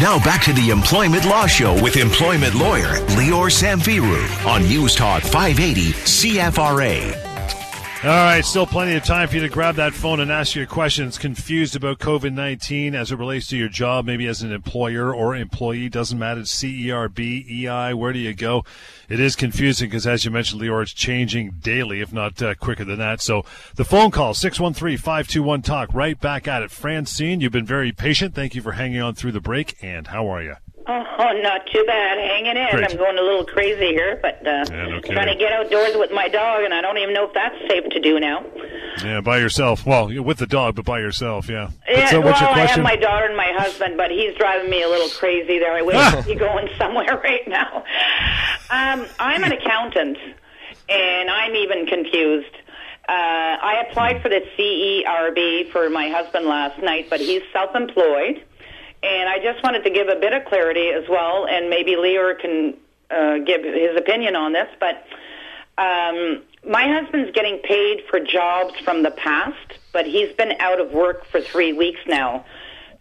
Now 0.00 0.16
back 0.22 0.44
to 0.44 0.52
the 0.52 0.70
Employment 0.70 1.24
Law 1.24 1.48
Show 1.48 1.74
with 1.82 1.96
employment 1.96 2.54
lawyer 2.54 3.00
Lior 3.16 3.50
Samfiru 3.50 4.46
on 4.46 4.62
News 4.62 4.94
Talk 4.94 5.24
580 5.24 5.92
CFRA. 5.92 7.27
All 8.04 8.10
right, 8.10 8.44
still 8.44 8.64
plenty 8.64 8.94
of 8.94 9.02
time 9.02 9.26
for 9.26 9.34
you 9.34 9.40
to 9.40 9.48
grab 9.48 9.74
that 9.74 9.92
phone 9.92 10.20
and 10.20 10.30
ask 10.30 10.54
your 10.54 10.66
questions. 10.66 11.18
Confused 11.18 11.74
about 11.74 11.98
COVID 11.98 12.32
19 12.32 12.94
as 12.94 13.10
it 13.10 13.16
relates 13.18 13.48
to 13.48 13.56
your 13.56 13.68
job, 13.68 14.06
maybe 14.06 14.28
as 14.28 14.40
an 14.40 14.52
employer 14.52 15.12
or 15.12 15.34
employee, 15.34 15.88
doesn't 15.88 16.16
matter. 16.16 16.42
CERB, 16.42 17.50
EI, 17.50 17.94
where 17.94 18.12
do 18.12 18.20
you 18.20 18.34
go? 18.34 18.64
It 19.08 19.18
is 19.18 19.34
confusing 19.34 19.88
because, 19.88 20.06
as 20.06 20.24
you 20.24 20.30
mentioned, 20.30 20.62
Lior, 20.62 20.80
it's 20.80 20.92
changing 20.92 21.56
daily, 21.60 22.00
if 22.00 22.12
not 22.12 22.40
uh, 22.40 22.54
quicker 22.54 22.84
than 22.84 23.00
that. 23.00 23.20
So 23.20 23.44
the 23.74 23.84
phone 23.84 24.12
call, 24.12 24.32
613 24.32 24.96
521 24.96 25.62
Talk, 25.62 25.92
right 25.92 26.20
back 26.20 26.46
at 26.46 26.62
it. 26.62 26.70
Francine, 26.70 27.40
you've 27.40 27.50
been 27.50 27.66
very 27.66 27.90
patient. 27.90 28.32
Thank 28.32 28.54
you 28.54 28.62
for 28.62 28.72
hanging 28.72 29.00
on 29.00 29.16
through 29.16 29.32
the 29.32 29.40
break. 29.40 29.76
And 29.82 30.06
how 30.06 30.28
are 30.32 30.40
you? 30.40 30.54
Oh, 30.90 31.38
not 31.42 31.66
too 31.66 31.84
bad. 31.86 32.16
Hanging 32.18 32.56
in. 32.56 32.70
Great. 32.70 32.90
I'm 32.90 32.96
going 32.96 33.18
a 33.18 33.22
little 33.22 33.44
crazy 33.44 33.88
here, 33.88 34.18
but 34.22 34.36
uh, 34.46 34.64
Yeah, 34.70 34.86
no 34.86 35.00
trying 35.00 35.26
to 35.26 35.34
get 35.36 35.52
outdoors 35.52 35.96
with 35.96 36.10
my 36.12 36.28
dog, 36.28 36.64
and 36.64 36.72
I 36.72 36.80
don't 36.80 36.96
even 36.96 37.12
know 37.12 37.26
if 37.26 37.34
that's 37.34 37.56
safe 37.68 37.84
to 37.90 38.00
do 38.00 38.18
now. 38.18 38.42
Yeah, 39.04 39.20
by 39.20 39.38
yourself. 39.38 39.84
Well, 39.84 40.08
with 40.22 40.38
the 40.38 40.46
dog, 40.46 40.76
but 40.76 40.86
by 40.86 41.00
yourself, 41.00 41.48
yeah. 41.48 41.70
Yeah, 41.88 42.08
so 42.08 42.20
well, 42.20 42.28
what's 42.30 42.40
your 42.40 42.50
I 42.50 42.64
have 42.66 42.82
my 42.82 42.96
daughter 42.96 43.26
and 43.26 43.36
my 43.36 43.52
husband, 43.54 43.96
but 43.98 44.10
he's 44.10 44.34
driving 44.36 44.70
me 44.70 44.82
a 44.82 44.88
little 44.88 45.10
crazy 45.10 45.58
there. 45.58 45.74
I 45.74 45.82
wish 45.82 46.24
he'd 46.24 46.38
going 46.38 46.68
somewhere 46.78 47.20
right 47.22 47.46
now. 47.46 47.84
Um, 48.70 49.06
I'm 49.18 49.44
an 49.44 49.52
accountant, 49.52 50.16
and 50.88 51.30
I'm 51.30 51.54
even 51.54 51.86
confused. 51.86 52.54
Uh, 53.08 53.12
I 53.62 53.84
applied 53.88 54.20
for 54.22 54.28
the 54.30 54.40
CERB 54.58 55.70
for 55.70 55.88
my 55.90 56.08
husband 56.08 56.46
last 56.46 56.82
night, 56.82 57.08
but 57.08 57.20
he's 57.20 57.42
self-employed, 57.52 58.42
and 59.02 59.28
I 59.28 59.38
just 59.38 59.62
wanted 59.62 59.84
to 59.84 59.90
give 59.90 60.08
a 60.08 60.16
bit 60.16 60.32
of 60.32 60.44
clarity 60.44 60.88
as 60.88 61.08
well, 61.08 61.46
and 61.46 61.70
maybe 61.70 61.92
Lior 61.92 62.38
can 62.38 62.74
uh, 63.10 63.38
give 63.38 63.62
his 63.62 63.96
opinion 63.96 64.36
on 64.36 64.52
this, 64.52 64.68
but 64.80 65.04
um, 65.78 66.42
my 66.68 66.86
husband's 66.88 67.30
getting 67.32 67.58
paid 67.58 68.02
for 68.10 68.18
jobs 68.18 68.74
from 68.80 69.02
the 69.02 69.12
past, 69.12 69.78
but 69.92 70.06
he's 70.06 70.32
been 70.32 70.52
out 70.58 70.80
of 70.80 70.92
work 70.92 71.24
for 71.26 71.40
three 71.40 71.72
weeks 71.72 72.00
now. 72.06 72.44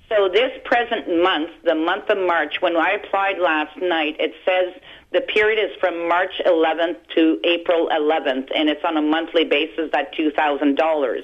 So 0.10 0.30
this 0.30 0.52
present 0.64 1.22
month, 1.22 1.50
the 1.66 1.76
month 1.76 2.10
of 2.10 2.18
March, 2.18 2.62
when 2.62 2.78
I 2.78 2.92
applied 2.92 3.40
last 3.40 3.76
night, 3.78 4.16
it 4.20 4.34
says 4.46 4.74
the 5.12 5.22
period 5.22 5.60
is 5.60 5.76
from 5.80 6.08
March 6.08 6.42
11th 6.46 6.98
to 7.16 7.40
April 7.44 7.90
11th, 7.90 8.50
and 8.56 8.70
it's 8.70 8.84
on 8.86 8.96
a 8.96 9.02
monthly 9.02 9.44
basis 9.44 9.90
at 9.94 10.14
$2,000. 10.14 11.24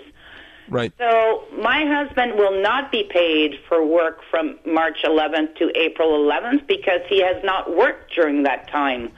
Right. 0.73 0.91
So 0.97 1.43
my 1.61 1.85
husband 1.85 2.33
will 2.33 2.61
not 2.61 2.91
be 2.91 3.03
paid 3.09 3.59
for 3.69 3.85
work 3.85 4.21
from 4.31 4.57
March 4.65 4.97
11th 5.03 5.55
to 5.57 5.71
April 5.75 6.09
11th 6.27 6.67
because 6.67 7.01
he 7.07 7.21
has 7.21 7.43
not 7.43 7.75
worked 7.75 8.13
during 8.15 8.43
that 8.43 8.69
time. 8.69 9.11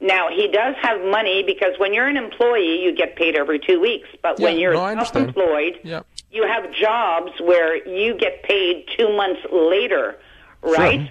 Now 0.00 0.28
he 0.28 0.48
does 0.48 0.74
have 0.82 1.00
money 1.00 1.42
because 1.42 1.78
when 1.78 1.94
you're 1.94 2.06
an 2.06 2.18
employee, 2.18 2.82
you 2.82 2.94
get 2.94 3.16
paid 3.16 3.34
every 3.34 3.58
two 3.58 3.80
weeks. 3.80 4.08
But 4.22 4.38
when 4.38 4.58
you're 4.58 4.74
no, 4.74 4.94
self-employed, 5.02 5.80
Yeah. 5.82 6.02
you 6.30 6.46
have 6.46 6.70
jobs 6.72 7.32
where 7.40 7.76
you 7.88 8.14
get 8.14 8.42
paid 8.42 8.86
two 8.98 9.16
months 9.16 9.40
later, 9.50 10.16
right? 10.62 11.10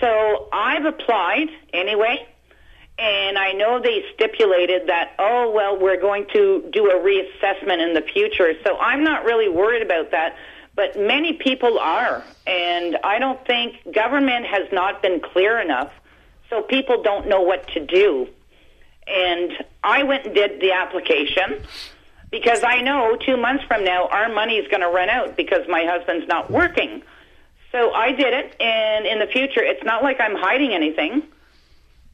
So 0.00 0.48
I've 0.52 0.84
applied 0.84 1.48
anyway, 1.72 2.26
and 2.98 3.38
I 3.38 3.52
know 3.52 3.80
they 3.80 4.04
stipulated 4.14 4.88
that, 4.88 5.14
oh, 5.20 5.52
well, 5.54 5.78
we're 5.78 6.00
going 6.00 6.26
to 6.32 6.68
do 6.72 6.90
a 6.90 6.94
reassessment 6.94 7.86
in 7.86 7.94
the 7.94 8.02
future. 8.02 8.54
So 8.64 8.76
I'm 8.78 9.04
not 9.04 9.24
really 9.24 9.48
worried 9.48 9.82
about 9.82 10.10
that, 10.10 10.36
but 10.74 10.98
many 10.98 11.34
people 11.34 11.78
are. 11.78 12.24
And 12.46 12.98
I 13.04 13.20
don't 13.20 13.44
think 13.46 13.76
government 13.94 14.46
has 14.46 14.66
not 14.72 15.00
been 15.00 15.20
clear 15.20 15.60
enough, 15.60 15.92
so 16.50 16.62
people 16.62 17.02
don't 17.02 17.28
know 17.28 17.42
what 17.42 17.68
to 17.68 17.86
do. 17.86 18.26
And 19.06 19.52
I 19.84 20.02
went 20.02 20.26
and 20.26 20.34
did 20.34 20.60
the 20.60 20.72
application 20.72 21.62
because 22.32 22.64
I 22.64 22.82
know 22.82 23.16
two 23.16 23.36
months 23.36 23.64
from 23.64 23.84
now 23.84 24.08
our 24.08 24.28
money 24.32 24.56
is 24.56 24.66
going 24.68 24.82
to 24.82 24.88
run 24.88 25.08
out 25.08 25.36
because 25.36 25.66
my 25.68 25.84
husband's 25.84 26.26
not 26.26 26.50
working. 26.50 27.02
So 27.70 27.92
I 27.92 28.12
did 28.12 28.34
it, 28.34 28.56
and 28.60 29.06
in 29.06 29.18
the 29.18 29.26
future, 29.26 29.62
it's 29.62 29.84
not 29.84 30.02
like 30.02 30.20
I'm 30.20 30.34
hiding 30.34 30.72
anything. 30.72 31.22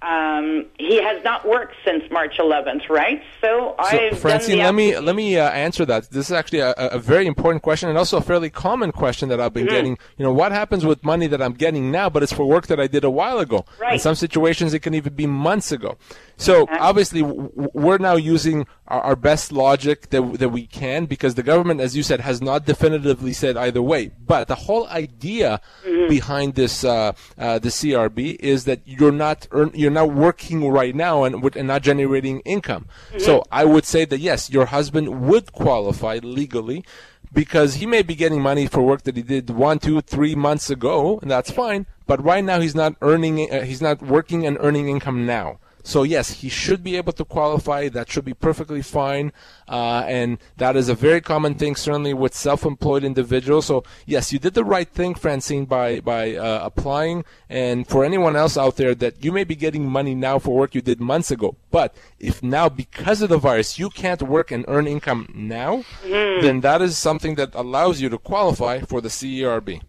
Um, 0.04 0.66
he 0.78 1.02
has 1.02 1.24
not 1.24 1.48
worked 1.48 1.74
since 1.84 2.04
March 2.10 2.36
11th, 2.38 2.90
right? 2.90 3.22
So, 3.40 3.74
So, 3.90 4.14
Francine, 4.16 4.58
let 4.58 4.74
me 4.74 4.98
let 4.98 5.16
me 5.16 5.38
uh, 5.38 5.48
answer 5.50 5.84
that. 5.86 6.10
This 6.10 6.26
is 6.26 6.32
actually 6.32 6.58
a, 6.60 6.72
a 6.76 6.98
very 6.98 7.26
important 7.26 7.62
question 7.62 7.88
and 7.88 7.96
also 7.96 8.18
a 8.18 8.20
fairly 8.20 8.50
common 8.50 8.92
question 8.92 9.28
that 9.30 9.40
I've 9.40 9.52
been 9.54 9.64
Mm-hmm. 9.64 9.74
getting. 9.74 9.98
You 10.18 10.24
know, 10.26 10.32
what 10.32 10.52
happens 10.52 10.84
with 10.84 11.02
money 11.04 11.26
that 11.28 11.40
I'm 11.40 11.54
getting 11.54 11.90
now, 11.90 12.10
but 12.10 12.22
it's 12.22 12.32
for 12.34 12.44
work 12.46 12.66
that 12.66 12.78
I 12.78 12.86
did 12.86 13.02
a 13.02 13.10
while 13.10 13.38
ago? 13.38 13.64
In 13.90 13.98
some 13.98 14.14
situations, 14.14 14.74
it 14.74 14.80
can 14.80 14.92
even 14.94 15.14
be 15.14 15.26
months 15.26 15.72
ago. 15.72 15.96
So 16.36 16.66
obviously, 16.70 17.22
we're 17.22 17.98
now 17.98 18.16
using 18.16 18.66
our, 18.88 19.00
our 19.00 19.16
best 19.16 19.52
logic 19.52 20.10
that 20.10 20.38
that 20.40 20.48
we 20.48 20.66
can 20.66 21.06
because 21.06 21.34
the 21.36 21.42
government, 21.42 21.80
as 21.80 21.96
you 21.96 22.02
said, 22.02 22.20
has 22.20 22.42
not 22.42 22.66
definitively 22.66 23.32
said 23.32 23.56
either 23.56 23.80
way. 23.82 24.10
But 24.26 24.48
the 24.48 24.54
whole 24.66 24.86
idea 24.88 25.60
Mm-hmm. 25.84 26.08
behind 26.08 26.54
this 26.54 26.84
uh, 26.84 27.12
uh, 27.38 27.58
the 27.58 27.68
CRB 27.68 28.36
is 28.40 28.64
that 28.64 28.80
you're 28.84 29.12
not 29.12 29.46
earn, 29.52 29.70
you're 29.74 29.90
not 29.90 30.12
working 30.12 30.68
right 30.68 30.94
now 30.94 31.24
and, 31.24 31.42
with- 31.42 31.56
and 31.56 31.68
not 31.68 31.82
generating 31.82 32.40
income. 32.40 32.86
So 33.18 33.44
I 33.52 33.64
would 33.64 33.84
say 33.84 34.04
that 34.06 34.18
yes, 34.18 34.50
your 34.50 34.66
husband 34.66 35.28
would 35.28 35.52
qualify 35.52 36.18
legally 36.22 36.84
because 37.32 37.74
he 37.76 37.86
may 37.86 38.02
be 38.02 38.14
getting 38.14 38.40
money 38.42 38.66
for 38.66 38.82
work 38.82 39.02
that 39.02 39.16
he 39.16 39.22
did 39.22 39.50
one, 39.50 39.78
two, 39.78 40.00
three 40.00 40.34
months 40.34 40.70
ago, 40.70 41.18
and 41.22 41.30
that's 41.30 41.50
fine. 41.50 41.86
But 42.06 42.22
right 42.22 42.44
now 42.44 42.60
he's 42.60 42.74
not 42.74 42.94
earning, 43.02 43.50
uh, 43.50 43.62
he's 43.62 43.80
not 43.82 44.02
working 44.02 44.46
and 44.46 44.56
earning 44.60 44.88
income 44.88 45.26
now. 45.26 45.58
So 45.86 46.02
yes, 46.02 46.40
he 46.40 46.48
should 46.48 46.82
be 46.82 46.96
able 46.96 47.12
to 47.12 47.24
qualify. 47.24 47.88
That 47.90 48.10
should 48.10 48.24
be 48.24 48.32
perfectly 48.32 48.80
fine, 48.80 49.32
uh, 49.68 50.02
and 50.08 50.38
that 50.56 50.76
is 50.76 50.88
a 50.88 50.94
very 50.94 51.20
common 51.20 51.54
thing, 51.56 51.76
certainly 51.76 52.14
with 52.14 52.34
self-employed 52.34 53.04
individuals. 53.04 53.66
So 53.66 53.84
yes, 54.06 54.32
you 54.32 54.38
did 54.38 54.54
the 54.54 54.64
right 54.64 54.88
thing, 54.88 55.14
Francine, 55.14 55.66
by 55.66 56.00
by 56.00 56.34
uh, 56.36 56.60
applying. 56.64 57.24
And 57.50 57.86
for 57.86 58.02
anyone 58.02 58.34
else 58.34 58.56
out 58.56 58.76
there, 58.76 58.94
that 58.96 59.22
you 59.22 59.30
may 59.30 59.44
be 59.44 59.54
getting 59.54 59.86
money 59.86 60.14
now 60.14 60.38
for 60.38 60.56
work 60.56 60.74
you 60.74 60.80
did 60.80 61.00
months 61.00 61.30
ago, 61.30 61.54
but 61.70 61.94
if 62.18 62.42
now 62.42 62.70
because 62.70 63.20
of 63.20 63.28
the 63.28 63.38
virus 63.38 63.78
you 63.78 63.90
can't 63.90 64.22
work 64.22 64.50
and 64.50 64.64
earn 64.66 64.86
income 64.86 65.30
now, 65.34 65.84
then 66.02 66.62
that 66.62 66.80
is 66.80 66.96
something 66.96 67.34
that 67.34 67.54
allows 67.54 68.00
you 68.00 68.08
to 68.08 68.16
qualify 68.18 68.80
for 68.80 69.02
the 69.02 69.08
CERB. 69.08 69.82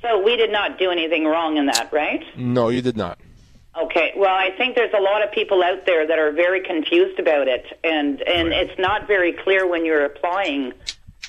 So, 0.00 0.18
we 0.22 0.34
did 0.36 0.50
not 0.50 0.78
do 0.78 0.90
anything 0.90 1.26
wrong 1.26 1.58
in 1.58 1.66
that, 1.66 1.92
right? 1.92 2.24
No, 2.36 2.70
you 2.70 2.80
did 2.80 2.96
not. 2.96 3.18
Okay. 3.84 4.12
Well, 4.16 4.34
I 4.34 4.50
think 4.56 4.74
there's 4.76 4.92
a 4.96 5.00
lot 5.00 5.22
of 5.24 5.32
people 5.32 5.62
out 5.62 5.86
there 5.86 6.06
that 6.06 6.18
are 6.18 6.32
very 6.32 6.60
confused 6.62 7.18
about 7.18 7.48
it, 7.48 7.64
and 7.84 8.20
and 8.22 8.52
it's 8.52 8.78
not 8.78 9.06
very 9.06 9.32
clear 9.32 9.66
when 9.66 9.84
you're 9.84 10.04
applying 10.04 10.72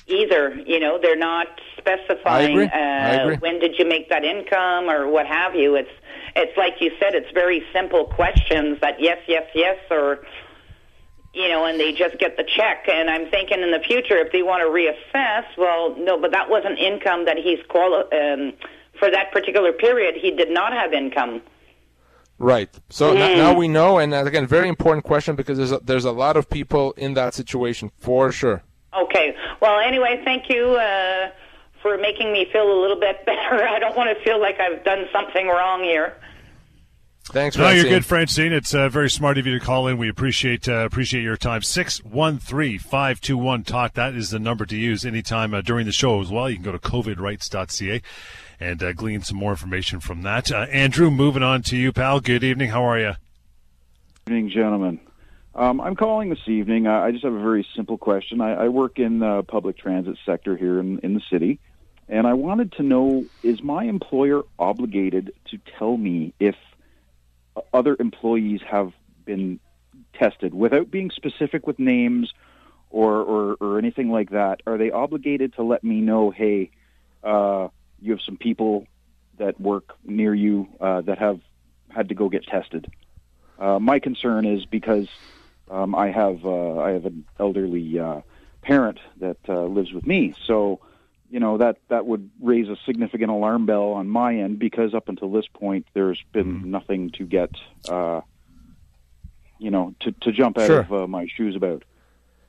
either. 0.06 0.54
You 0.66 0.80
know, 0.80 0.98
they're 1.00 1.16
not 1.16 1.46
specifying 1.78 2.56
Uh, 2.74 3.36
when 3.40 3.58
did 3.58 3.78
you 3.78 3.86
make 3.86 4.08
that 4.10 4.24
income 4.24 4.90
or 4.90 5.08
what 5.08 5.26
have 5.26 5.54
you. 5.54 5.76
It's 5.76 5.90
it's 6.36 6.56
like 6.56 6.80
you 6.80 6.90
said, 6.98 7.14
it's 7.14 7.30
very 7.32 7.64
simple 7.72 8.06
questions 8.06 8.78
that 8.80 9.00
yes, 9.00 9.18
yes, 9.28 9.48
yes, 9.54 9.78
or 9.90 10.24
you 11.34 11.48
know, 11.48 11.64
and 11.64 11.80
they 11.80 11.92
just 11.92 12.18
get 12.18 12.36
the 12.36 12.44
check. 12.44 12.86
And 12.88 13.08
I'm 13.08 13.30
thinking 13.30 13.62
in 13.62 13.70
the 13.70 13.80
future, 13.80 14.16
if 14.18 14.32
they 14.32 14.42
want 14.42 14.60
to 14.62 14.68
reassess, 14.68 15.44
well, 15.56 15.94
no, 15.98 16.18
but 16.20 16.32
that 16.32 16.50
wasn't 16.50 16.78
income 16.78 17.24
that 17.24 17.38
he's 17.38 17.60
quali- 17.68 18.04
um, 18.12 18.52
for 18.98 19.10
that 19.10 19.32
particular 19.32 19.72
period. 19.72 20.14
He 20.16 20.30
did 20.32 20.50
not 20.50 20.74
have 20.74 20.92
income. 20.92 21.40
Right. 22.42 22.68
So 22.90 23.12
n- 23.12 23.38
now 23.38 23.54
we 23.54 23.68
know, 23.68 23.98
and 23.98 24.12
uh, 24.12 24.24
again, 24.24 24.48
very 24.48 24.68
important 24.68 25.04
question 25.04 25.36
because 25.36 25.58
there's 25.58 25.70
a, 25.70 25.78
there's 25.78 26.04
a 26.04 26.10
lot 26.10 26.36
of 26.36 26.50
people 26.50 26.90
in 26.96 27.14
that 27.14 27.34
situation 27.34 27.92
for 28.00 28.32
sure. 28.32 28.64
Okay. 28.92 29.36
Well, 29.60 29.78
anyway, 29.78 30.20
thank 30.24 30.50
you 30.50 30.74
uh, 30.74 31.30
for 31.80 31.96
making 31.98 32.32
me 32.32 32.48
feel 32.52 32.66
a 32.70 32.78
little 32.80 32.98
bit 32.98 33.24
better. 33.26 33.64
I 33.64 33.78
don't 33.78 33.96
want 33.96 34.10
to 34.16 34.24
feel 34.24 34.40
like 34.40 34.58
I've 34.58 34.82
done 34.84 35.06
something 35.12 35.46
wrong 35.46 35.84
here. 35.84 36.16
Thanks, 37.26 37.56
No, 37.56 37.62
Francine. 37.62 37.84
you're 37.86 37.94
good, 38.00 38.04
Francine. 38.04 38.52
It's 38.52 38.74
uh, 38.74 38.88
very 38.88 39.08
smart 39.08 39.38
of 39.38 39.46
you 39.46 39.56
to 39.56 39.64
call 39.64 39.86
in. 39.86 39.96
We 39.96 40.08
appreciate 40.08 40.68
uh, 40.68 40.84
appreciate 40.84 41.22
your 41.22 41.36
time. 41.36 41.62
Six 41.62 41.98
one 42.02 42.40
three 42.40 42.76
five 42.76 43.20
two 43.20 43.38
one 43.38 43.62
talk. 43.62 43.94
That 43.94 44.16
is 44.16 44.30
the 44.30 44.40
number 44.40 44.66
to 44.66 44.76
use 44.76 45.04
anytime 45.06 45.54
uh, 45.54 45.60
during 45.60 45.86
the 45.86 45.92
show 45.92 46.20
as 46.20 46.30
well. 46.32 46.50
You 46.50 46.56
can 46.56 46.64
go 46.64 46.72
to 46.72 46.80
covidrights.ca 46.80 48.02
and 48.62 48.82
uh, 48.82 48.92
glean 48.92 49.22
some 49.22 49.38
more 49.38 49.50
information 49.50 50.00
from 50.00 50.22
that. 50.22 50.50
Uh, 50.50 50.66
Andrew, 50.70 51.10
moving 51.10 51.42
on 51.42 51.62
to 51.62 51.76
you, 51.76 51.92
pal. 51.92 52.20
Good 52.20 52.44
evening. 52.44 52.70
How 52.70 52.84
are 52.84 52.98
you? 52.98 53.12
Good 54.24 54.34
evening, 54.34 54.50
gentlemen. 54.50 55.00
Um, 55.54 55.80
I'm 55.80 55.96
calling 55.96 56.30
this 56.30 56.46
evening. 56.46 56.86
Uh, 56.86 57.00
I 57.00 57.10
just 57.10 57.24
have 57.24 57.34
a 57.34 57.40
very 57.40 57.66
simple 57.76 57.98
question. 57.98 58.40
I, 58.40 58.64
I 58.64 58.68
work 58.68 58.98
in 58.98 59.18
the 59.18 59.42
public 59.42 59.76
transit 59.76 60.16
sector 60.24 60.56
here 60.56 60.78
in, 60.78 60.98
in 61.00 61.14
the 61.14 61.20
city, 61.30 61.58
and 62.08 62.26
I 62.26 62.34
wanted 62.34 62.72
to 62.72 62.82
know: 62.82 63.26
Is 63.42 63.62
my 63.62 63.84
employer 63.84 64.42
obligated 64.58 65.32
to 65.50 65.58
tell 65.78 65.96
me 65.96 66.32
if 66.40 66.54
other 67.74 67.96
employees 67.98 68.60
have 68.70 68.92
been 69.24 69.60
tested, 70.14 70.54
without 70.54 70.90
being 70.90 71.10
specific 71.10 71.66
with 71.66 71.78
names 71.78 72.32
or, 72.90 73.16
or, 73.16 73.56
or 73.60 73.78
anything 73.78 74.10
like 74.10 74.30
that? 74.30 74.62
Are 74.66 74.78
they 74.78 74.90
obligated 74.90 75.54
to 75.54 75.62
let 75.62 75.84
me 75.84 76.00
know? 76.00 76.30
Hey, 76.30 76.70
uh, 77.22 77.68
you 78.02 78.10
have 78.12 78.20
some 78.20 78.36
people 78.36 78.86
that 79.38 79.60
work 79.60 79.94
near 80.04 80.34
you 80.34 80.68
uh, 80.80 81.00
that 81.02 81.18
have 81.18 81.40
had 81.88 82.08
to 82.08 82.14
go 82.14 82.28
get 82.28 82.44
tested. 82.46 82.90
Uh, 83.58 83.78
my 83.78 83.98
concern 83.98 84.44
is 84.44 84.64
because 84.66 85.08
um, 85.70 85.94
I 85.94 86.10
have 86.10 86.44
uh, 86.44 86.78
I 86.80 86.90
have 86.90 87.06
an 87.06 87.24
elderly 87.38 87.98
uh, 87.98 88.20
parent 88.62 88.98
that 89.20 89.38
uh, 89.48 89.64
lives 89.64 89.92
with 89.92 90.06
me, 90.06 90.34
so 90.46 90.80
you 91.30 91.40
know 91.40 91.58
that 91.58 91.76
that 91.88 92.04
would 92.06 92.30
raise 92.40 92.68
a 92.68 92.76
significant 92.84 93.30
alarm 93.30 93.66
bell 93.66 93.92
on 93.92 94.08
my 94.08 94.36
end 94.36 94.58
because 94.58 94.94
up 94.94 95.08
until 95.08 95.30
this 95.30 95.46
point 95.46 95.86
there's 95.94 96.20
been 96.32 96.70
nothing 96.70 97.10
to 97.12 97.24
get 97.24 97.50
uh, 97.88 98.20
you 99.58 99.70
know 99.70 99.94
to 100.00 100.12
to 100.12 100.32
jump 100.32 100.58
out 100.58 100.66
Sure. 100.66 100.80
of 100.80 100.92
uh, 100.92 101.06
my 101.06 101.26
shoes 101.26 101.54
about. 101.56 101.84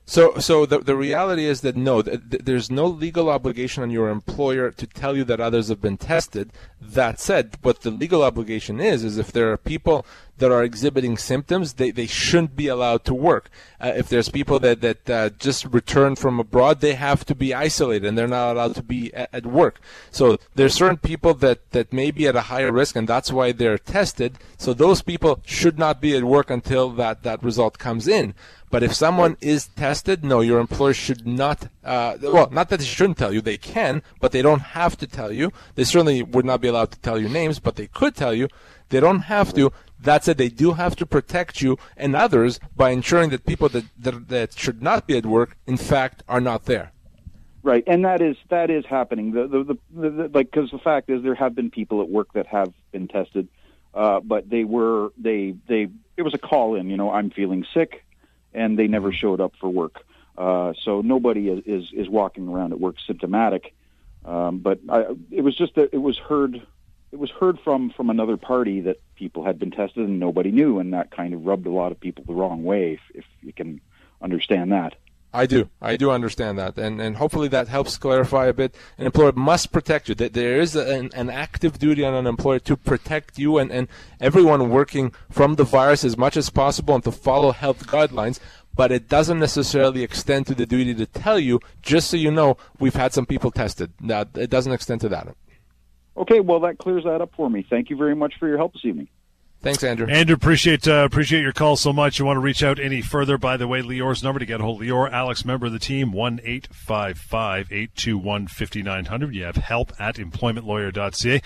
So, 0.06 0.34
so 0.38 0.66
the 0.66 0.80
the 0.80 0.96
reality 0.96 1.46
is 1.46 1.62
that 1.62 1.76
no, 1.76 2.02
th- 2.02 2.20
th- 2.30 2.44
there's 2.44 2.70
no 2.70 2.86
legal 2.86 3.30
obligation 3.30 3.82
on 3.82 3.90
your 3.90 4.10
employer 4.10 4.70
to 4.70 4.86
tell 4.86 5.16
you 5.16 5.24
that 5.24 5.40
others 5.40 5.68
have 5.68 5.80
been 5.80 5.96
tested. 5.96 6.52
That 6.78 7.18
said, 7.18 7.56
what 7.62 7.80
the 7.80 7.90
legal 7.90 8.22
obligation 8.22 8.80
is 8.80 9.02
is 9.02 9.16
if 9.16 9.32
there 9.32 9.50
are 9.50 9.56
people 9.56 10.04
that 10.36 10.52
are 10.52 10.62
exhibiting 10.62 11.16
symptoms, 11.16 11.74
they, 11.74 11.90
they 11.90 12.06
shouldn't 12.06 12.56
be 12.56 12.66
allowed 12.66 13.04
to 13.04 13.14
work. 13.14 13.50
Uh, 13.80 13.92
if 13.96 14.10
there's 14.10 14.28
people 14.28 14.58
that 14.58 14.82
that 14.82 15.08
uh, 15.08 15.30
just 15.38 15.64
returned 15.66 16.18
from 16.18 16.38
abroad, 16.38 16.80
they 16.80 16.94
have 16.94 17.24
to 17.24 17.34
be 17.34 17.54
isolated 17.54 18.06
and 18.06 18.18
they're 18.18 18.28
not 18.28 18.52
allowed 18.52 18.74
to 18.74 18.82
be 18.82 19.14
at, 19.14 19.30
at 19.32 19.46
work. 19.46 19.80
So 20.10 20.36
there's 20.54 20.74
certain 20.74 20.98
people 20.98 21.32
that 21.34 21.70
that 21.70 21.94
may 21.94 22.10
be 22.10 22.28
at 22.28 22.36
a 22.36 22.42
higher 22.52 22.72
risk, 22.72 22.94
and 22.94 23.08
that's 23.08 23.32
why 23.32 23.52
they're 23.52 23.78
tested. 23.78 24.36
So 24.58 24.74
those 24.74 25.00
people 25.00 25.40
should 25.46 25.78
not 25.78 26.02
be 26.02 26.14
at 26.14 26.24
work 26.24 26.50
until 26.50 26.90
that 26.90 27.22
that 27.22 27.42
result 27.42 27.78
comes 27.78 28.06
in. 28.06 28.34
But 28.74 28.82
if 28.82 28.92
someone 28.92 29.36
is 29.40 29.68
tested, 29.68 30.24
no, 30.24 30.40
your 30.40 30.58
employer 30.58 30.94
should 30.94 31.24
not. 31.24 31.68
Uh, 31.84 32.16
well, 32.20 32.50
not 32.50 32.70
that 32.70 32.80
they 32.80 32.84
shouldn't 32.84 33.18
tell 33.18 33.32
you; 33.32 33.40
they 33.40 33.56
can, 33.56 34.02
but 34.18 34.32
they 34.32 34.42
don't 34.42 34.62
have 34.62 34.98
to 34.98 35.06
tell 35.06 35.30
you. 35.30 35.52
They 35.76 35.84
certainly 35.84 36.24
would 36.24 36.44
not 36.44 36.60
be 36.60 36.66
allowed 36.66 36.90
to 36.90 36.98
tell 36.98 37.16
you 37.16 37.28
names, 37.28 37.60
but 37.60 37.76
they 37.76 37.86
could 37.86 38.16
tell 38.16 38.34
you. 38.34 38.48
They 38.88 38.98
don't 38.98 39.20
have 39.20 39.54
to. 39.54 39.70
That 40.00 40.24
said, 40.24 40.38
they 40.38 40.48
do 40.48 40.72
have 40.72 40.96
to 40.96 41.06
protect 41.06 41.62
you 41.62 41.78
and 41.96 42.16
others 42.16 42.58
by 42.74 42.90
ensuring 42.90 43.30
that 43.30 43.46
people 43.46 43.68
that 43.68 43.84
that, 43.96 44.26
that 44.26 44.58
should 44.58 44.82
not 44.82 45.06
be 45.06 45.16
at 45.16 45.24
work, 45.24 45.56
in 45.68 45.76
fact, 45.76 46.24
are 46.28 46.40
not 46.40 46.64
there. 46.64 46.90
Right, 47.62 47.84
and 47.86 48.04
that 48.04 48.20
is 48.20 48.36
that 48.48 48.70
is 48.70 48.84
happening. 48.90 49.30
The 49.30 49.46
the, 49.46 49.62
the, 49.62 49.78
the, 49.94 50.10
the 50.10 50.30
like 50.34 50.50
because 50.50 50.72
the 50.72 50.78
fact 50.78 51.08
is 51.10 51.22
there 51.22 51.36
have 51.36 51.54
been 51.54 51.70
people 51.70 52.02
at 52.02 52.08
work 52.08 52.32
that 52.32 52.48
have 52.48 52.72
been 52.90 53.06
tested, 53.06 53.46
uh, 53.94 54.18
but 54.18 54.50
they 54.50 54.64
were 54.64 55.10
they 55.16 55.54
they 55.68 55.86
it 56.16 56.22
was 56.22 56.34
a 56.34 56.38
call 56.38 56.74
in. 56.74 56.90
You 56.90 56.96
know, 56.96 57.12
I'm 57.12 57.30
feeling 57.30 57.64
sick, 57.72 58.03
and 58.54 58.78
they 58.78 58.86
never 58.86 59.12
showed 59.12 59.40
up 59.40 59.54
for 59.60 59.68
work. 59.68 60.04
Uh, 60.36 60.72
so 60.82 61.00
nobody 61.00 61.48
is, 61.48 61.62
is 61.66 61.92
is 61.92 62.08
walking 62.08 62.48
around 62.48 62.72
at 62.72 62.80
work 62.80 62.96
symptomatic. 63.06 63.74
Um, 64.24 64.58
but 64.58 64.80
I, 64.88 65.06
it 65.30 65.42
was 65.42 65.54
just 65.54 65.74
that 65.74 65.90
it 65.92 65.98
was 65.98 66.18
heard 66.18 66.66
it 67.12 67.18
was 67.18 67.30
heard 67.30 67.60
from 67.60 67.90
from 67.90 68.10
another 68.10 68.36
party 68.36 68.80
that 68.82 69.00
people 69.14 69.44
had 69.44 69.58
been 69.58 69.70
tested 69.70 70.08
and 70.08 70.18
nobody 70.18 70.50
knew, 70.50 70.78
and 70.78 70.92
that 70.94 71.10
kind 71.10 71.34
of 71.34 71.46
rubbed 71.46 71.66
a 71.66 71.70
lot 71.70 71.92
of 71.92 72.00
people 72.00 72.24
the 72.26 72.34
wrong 72.34 72.64
way. 72.64 72.94
If, 72.94 73.00
if 73.14 73.24
you 73.42 73.52
can 73.52 73.80
understand 74.20 74.72
that. 74.72 74.94
I 75.34 75.46
do. 75.46 75.68
I 75.82 75.96
do 75.96 76.12
understand 76.12 76.58
that, 76.58 76.78
and 76.78 77.00
and 77.00 77.16
hopefully 77.16 77.48
that 77.48 77.66
helps 77.66 77.98
clarify 77.98 78.46
a 78.46 78.52
bit. 78.52 78.76
An 78.96 79.06
employer 79.06 79.32
must 79.32 79.72
protect 79.72 80.08
you. 80.08 80.14
There 80.14 80.60
is 80.60 80.76
an, 80.76 81.10
an 81.12 81.28
active 81.28 81.80
duty 81.80 82.04
on 82.04 82.14
an 82.14 82.28
employer 82.28 82.60
to 82.60 82.76
protect 82.76 83.36
you 83.36 83.58
and 83.58 83.72
and 83.72 83.88
everyone 84.20 84.70
working 84.70 85.12
from 85.28 85.56
the 85.56 85.64
virus 85.64 86.04
as 86.04 86.16
much 86.16 86.36
as 86.36 86.50
possible 86.50 86.94
and 86.94 87.02
to 87.02 87.10
follow 87.10 87.50
health 87.50 87.84
guidelines. 87.88 88.38
But 88.76 88.92
it 88.92 89.08
doesn't 89.08 89.40
necessarily 89.40 90.04
extend 90.04 90.46
to 90.46 90.54
the 90.54 90.66
duty 90.66 90.94
to 90.94 91.06
tell 91.06 91.40
you. 91.40 91.58
Just 91.82 92.10
so 92.10 92.16
you 92.16 92.30
know, 92.30 92.56
we've 92.78 92.94
had 92.94 93.12
some 93.12 93.26
people 93.26 93.50
tested. 93.50 93.92
Now 94.00 94.24
it 94.36 94.50
doesn't 94.50 94.72
extend 94.72 95.00
to 95.00 95.08
that. 95.08 95.34
Okay, 96.16 96.38
well 96.38 96.60
that 96.60 96.78
clears 96.78 97.02
that 97.04 97.20
up 97.20 97.32
for 97.36 97.50
me. 97.50 97.66
Thank 97.68 97.90
you 97.90 97.96
very 97.96 98.14
much 98.14 98.34
for 98.38 98.46
your 98.46 98.56
help 98.56 98.72
this 98.74 98.84
evening. 98.84 99.08
Thanks, 99.64 99.82
Andrew. 99.82 100.06
Andrew, 100.06 100.34
appreciate 100.34 100.86
uh, 100.86 101.06
appreciate 101.06 101.40
your 101.40 101.54
call 101.54 101.76
so 101.76 101.90
much. 101.90 102.18
You 102.18 102.26
want 102.26 102.36
to 102.36 102.42
reach 102.42 102.62
out 102.62 102.78
any 102.78 103.00
further? 103.00 103.38
By 103.38 103.56
the 103.56 103.66
way, 103.66 103.80
Lior's 103.80 104.22
number 104.22 104.38
to 104.38 104.44
get 104.44 104.60
a 104.60 104.62
hold 104.62 104.82
of 104.82 104.86
Lior, 104.86 105.10
Alex, 105.10 105.42
member 105.42 105.64
of 105.64 105.72
the 105.72 105.78
team, 105.78 106.12
one 106.12 106.38
eight 106.44 106.68
five 106.70 107.16
five 107.16 107.72
eight 107.72 107.96
two 107.96 108.18
one 108.18 108.46
fifty 108.46 108.82
nine 108.82 109.06
hundred. 109.06 109.34
You 109.34 109.44
have 109.44 109.56
help 109.56 109.92
at 109.98 110.16
employmentlawyer.ca. 110.16 111.40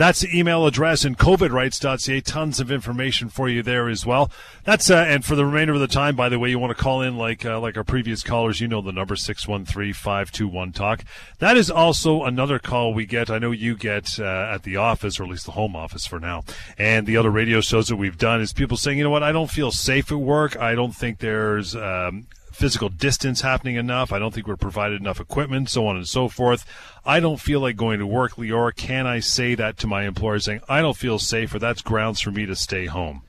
That's 0.00 0.20
the 0.20 0.34
email 0.34 0.66
address 0.66 1.04
and 1.04 1.18
covidrights.ca. 1.18 2.22
Tons 2.22 2.58
of 2.58 2.72
information 2.72 3.28
for 3.28 3.50
you 3.50 3.62
there 3.62 3.86
as 3.86 4.06
well. 4.06 4.30
That's 4.64 4.88
uh, 4.88 4.96
and 4.96 5.22
for 5.22 5.36
the 5.36 5.44
remainder 5.44 5.74
of 5.74 5.80
the 5.80 5.86
time, 5.86 6.16
by 6.16 6.30
the 6.30 6.38
way, 6.38 6.48
you 6.48 6.58
want 6.58 6.74
to 6.74 6.82
call 6.82 7.02
in 7.02 7.18
like 7.18 7.44
uh, 7.44 7.60
like 7.60 7.76
our 7.76 7.84
previous 7.84 8.22
callers. 8.22 8.62
You 8.62 8.68
know 8.68 8.80
the 8.80 8.92
number 8.92 9.14
six 9.14 9.46
one 9.46 9.66
three 9.66 9.92
five 9.92 10.32
two 10.32 10.48
one 10.48 10.72
talk. 10.72 11.04
That 11.38 11.58
is 11.58 11.70
also 11.70 12.24
another 12.24 12.58
call 12.58 12.94
we 12.94 13.04
get. 13.04 13.28
I 13.28 13.36
know 13.36 13.50
you 13.50 13.76
get 13.76 14.18
uh, 14.18 14.48
at 14.54 14.62
the 14.62 14.76
office, 14.76 15.20
or 15.20 15.24
at 15.24 15.28
least 15.28 15.44
the 15.44 15.52
home 15.52 15.76
office 15.76 16.06
for 16.06 16.18
now, 16.18 16.44
and 16.78 17.06
the 17.06 17.18
other 17.18 17.30
radio 17.30 17.60
shows 17.60 17.88
that 17.88 17.96
we've 17.96 18.16
done 18.16 18.40
is 18.40 18.54
people 18.54 18.78
saying, 18.78 18.96
you 18.96 19.04
know 19.04 19.10
what, 19.10 19.22
I 19.22 19.32
don't 19.32 19.50
feel 19.50 19.70
safe 19.70 20.10
at 20.10 20.18
work. 20.18 20.56
I 20.56 20.74
don't 20.74 20.96
think 20.96 21.18
there's 21.18 21.76
um, 21.76 22.26
physical 22.60 22.90
distance 22.90 23.40
happening 23.40 23.76
enough. 23.76 24.12
I 24.12 24.18
don't 24.18 24.34
think 24.34 24.46
we're 24.46 24.56
provided 24.56 25.00
enough 25.00 25.18
equipment, 25.18 25.70
so 25.70 25.86
on 25.86 25.96
and 25.96 26.06
so 26.06 26.28
forth. 26.28 26.66
I 27.06 27.18
don't 27.18 27.40
feel 27.40 27.60
like 27.60 27.76
going 27.76 27.98
to 28.00 28.06
work, 28.06 28.34
Lior. 28.34 28.76
Can 28.76 29.06
I 29.06 29.20
say 29.20 29.54
that 29.54 29.78
to 29.78 29.86
my 29.86 30.04
employer, 30.04 30.38
saying 30.38 30.60
I 30.68 30.82
don't 30.82 30.96
feel 30.96 31.18
safe, 31.18 31.54
or 31.54 31.58
that's 31.58 31.80
grounds 31.80 32.20
for 32.20 32.30
me 32.30 32.44
to 32.44 32.54
stay 32.54 32.84
home? 32.84 33.22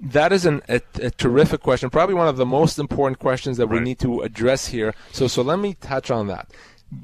That 0.00 0.32
is 0.32 0.46
an, 0.46 0.62
a, 0.68 0.80
a 1.00 1.10
terrific 1.10 1.60
question. 1.62 1.90
Probably 1.90 2.14
one 2.14 2.26
of 2.26 2.38
the 2.38 2.46
most 2.46 2.78
important 2.78 3.18
questions 3.20 3.56
that 3.58 3.68
we 3.68 3.76
Right. 3.76 3.84
need 3.84 3.98
to 4.00 4.22
address 4.22 4.66
here. 4.66 4.94
So, 5.12 5.28
so 5.28 5.42
let 5.42 5.58
me 5.58 5.74
touch 5.74 6.10
on 6.10 6.26
that. 6.26 6.48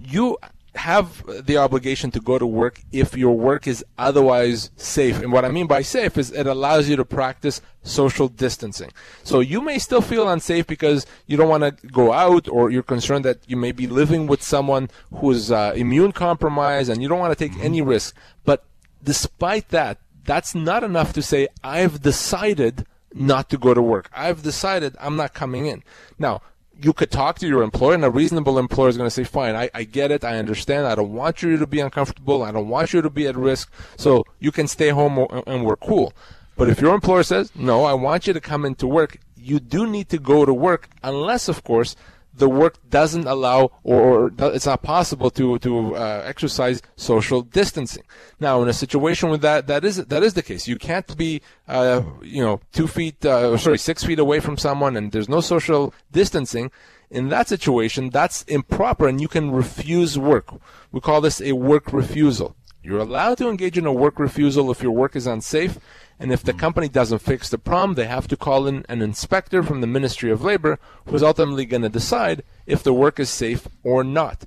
You 0.03 0.39
have 0.77 1.25
the 1.47 1.57
obligation 1.57 2.11
to 2.13 2.21
go 2.21 2.39
to 2.39 2.47
work 2.47 2.83
if 2.93 3.17
your 3.17 3.37
work 3.37 3.67
is 3.67 3.85
otherwise 3.99 4.71
safe. 4.77 5.21
And 5.21 5.33
what 5.33 5.45
I 5.45 5.51
mean 5.51 5.67
by 5.67 5.83
safe 5.83 6.17
is 6.19 6.31
it 6.33 6.47
allows 6.47 6.89
you 6.89 6.97
to 6.97 7.05
practice 7.05 7.61
social 7.83 8.29
distancing. 8.29 8.91
So 9.23 9.41
you 9.41 9.61
may 9.61 9.79
still 9.79 10.01
feel 10.01 10.29
unsafe 10.29 10.67
because 10.67 11.07
you 11.27 11.37
don't 11.37 11.49
want 11.49 11.63
to 11.65 11.87
go 11.89 12.13
out 12.13 12.49
or 12.49 12.71
you're 12.71 12.83
concerned 12.83 13.25
that 13.25 13.39
you 13.47 13.57
may 13.57 13.73
be 13.73 13.87
living 13.87 14.27
with 14.27 14.43
someone 14.43 14.91
who's 15.15 15.51
uh, 15.51 15.73
immune 15.77 16.13
compromised 16.13 16.91
and 16.91 17.03
you 17.03 17.09
don't 17.09 17.21
want 17.21 17.37
to 17.37 17.49
take 17.49 17.59
any 17.59 17.83
risk. 17.83 18.15
But 18.45 18.65
despite 19.03 19.69
that, 19.71 19.99
that's 20.25 20.55
not 20.55 20.85
enough 20.85 21.13
to 21.15 21.23
say, 21.23 21.49
I've 21.63 22.03
decided 22.03 22.87
not 23.15 23.49
to 23.51 23.59
go 23.59 23.73
to 23.73 23.81
work. 23.81 24.11
I've 24.13 24.43
decided 24.43 24.97
I'm 25.01 25.17
not 25.17 25.33
coming 25.33 25.67
in. 25.67 25.83
Now, 26.19 26.43
you 26.81 26.93
could 26.93 27.11
talk 27.11 27.39
to 27.39 27.47
your 27.47 27.63
employer, 27.63 27.95
and 27.95 28.05
a 28.05 28.11
reasonable 28.11 28.59
employer 28.59 28.89
is 28.89 28.97
going 28.97 29.07
to 29.07 29.15
say, 29.15 29.25
Fine, 29.25 29.57
I, 29.57 29.71
I 29.75 29.85
get 29.85 30.11
it. 30.11 30.25
I 30.25 30.39
understand. 30.39 30.87
I 30.87 30.95
don't 30.95 31.13
want 31.13 31.43
you 31.43 31.57
to 31.57 31.67
be 31.67 31.81
uncomfortable. 31.81 32.43
I 32.43 32.53
don't 32.53 32.69
want 32.69 32.93
you 32.93 33.03
to 33.03 33.11
be 33.11 33.27
at 33.27 33.37
risk. 33.37 33.73
So 33.97 34.25
you 34.39 34.53
can 34.53 34.69
stay 34.69 34.91
home 34.91 35.27
and 35.47 35.65
we're 35.65 35.77
cool. 35.77 36.13
But 36.57 36.71
if 36.71 36.81
your 36.81 36.95
employer 36.95 37.23
says, 37.23 37.55
No, 37.55 37.85
I 37.85 37.95
want 37.95 38.27
you 38.27 38.33
to 38.33 38.41
come 38.41 38.65
into 38.65 38.87
work, 38.87 39.19
you 39.37 39.61
do 39.61 39.87
need 39.87 40.09
to 40.09 40.19
go 40.19 40.45
to 40.45 40.53
work, 40.53 40.89
unless, 41.03 41.49
of 41.49 41.63
course, 41.63 41.95
the 42.37 42.49
work 42.49 42.79
doesn't 42.89 43.27
allow 43.27 43.71
or, 43.83 44.33
it's 44.39 44.67
not 44.67 44.83
possible 44.83 45.31
to 45.31 45.59
to 45.61 45.97
uh, 45.97 46.23
exercise 46.25 46.83
social 46.97 47.43
distancing. 47.43 48.05
Now, 48.41 48.63
in 48.63 48.69
a 48.69 48.73
situation 48.73 49.31
with 49.31 49.43
that, 49.43 49.67
that 49.67 49.85
is 49.85 49.97
that 49.97 50.23
is 50.23 50.35
the 50.35 50.43
case. 50.43 50.69
You 50.69 50.77
can't 50.77 51.17
be 51.17 51.43
uh, 51.69 52.03
you 52.23 52.43
know 52.43 52.61
two 52.73 52.87
feet, 52.87 53.25
uh, 53.25 53.57
sorry, 53.57 53.79
six 53.79 54.05
feet 54.05 54.19
away 54.19 54.41
from 54.41 54.57
someone, 54.57 54.97
and 54.97 55.13
there's 55.13 55.29
no 55.29 55.41
social 55.41 55.95
distancing. 56.13 56.71
In 57.09 57.29
that 57.29 57.47
situation, 57.49 58.11
that's 58.11 58.43
improper, 58.43 59.07
and 59.07 59.21
you 59.21 59.29
can 59.29 59.53
refuse 59.53 60.19
work. 60.19 60.49
We 60.91 61.01
call 61.01 61.21
this 61.21 61.41
a 61.41 61.53
work 61.53 61.93
refusal. 61.93 62.57
You're 62.87 63.01
allowed 63.01 63.39
to 63.39 63.49
engage 63.49 63.77
in 63.77 63.85
a 63.85 63.93
work 63.93 64.21
refusal 64.21 64.71
if 64.71 64.81
your 64.81 64.93
work 64.93 65.17
is 65.17 65.27
unsafe, 65.27 65.81
and 66.21 66.31
if 66.31 66.45
the 66.45 66.53
hmm. 66.53 66.59
company 66.59 66.89
doesn't 66.89 67.19
fix 67.19 67.51
the 67.51 67.59
problem, 67.59 67.95
they 67.95 68.07
have 68.07 68.29
to 68.29 68.37
call 68.37 68.69
in 68.69 68.87
an 68.89 69.03
inspector 69.03 69.65
from 69.65 69.81
the 69.81 69.89
Ministry 69.89 70.31
of 70.31 70.45
Labor 70.45 70.79
who's 71.07 71.23
ultimately 71.23 71.67
going 71.67 71.83
to 71.83 71.89
decide 71.89 72.45
if 72.65 72.85
the 72.85 72.93
work 72.93 73.19
is 73.19 73.29
safe 73.29 73.67
or 73.83 74.05
not. 74.05 74.45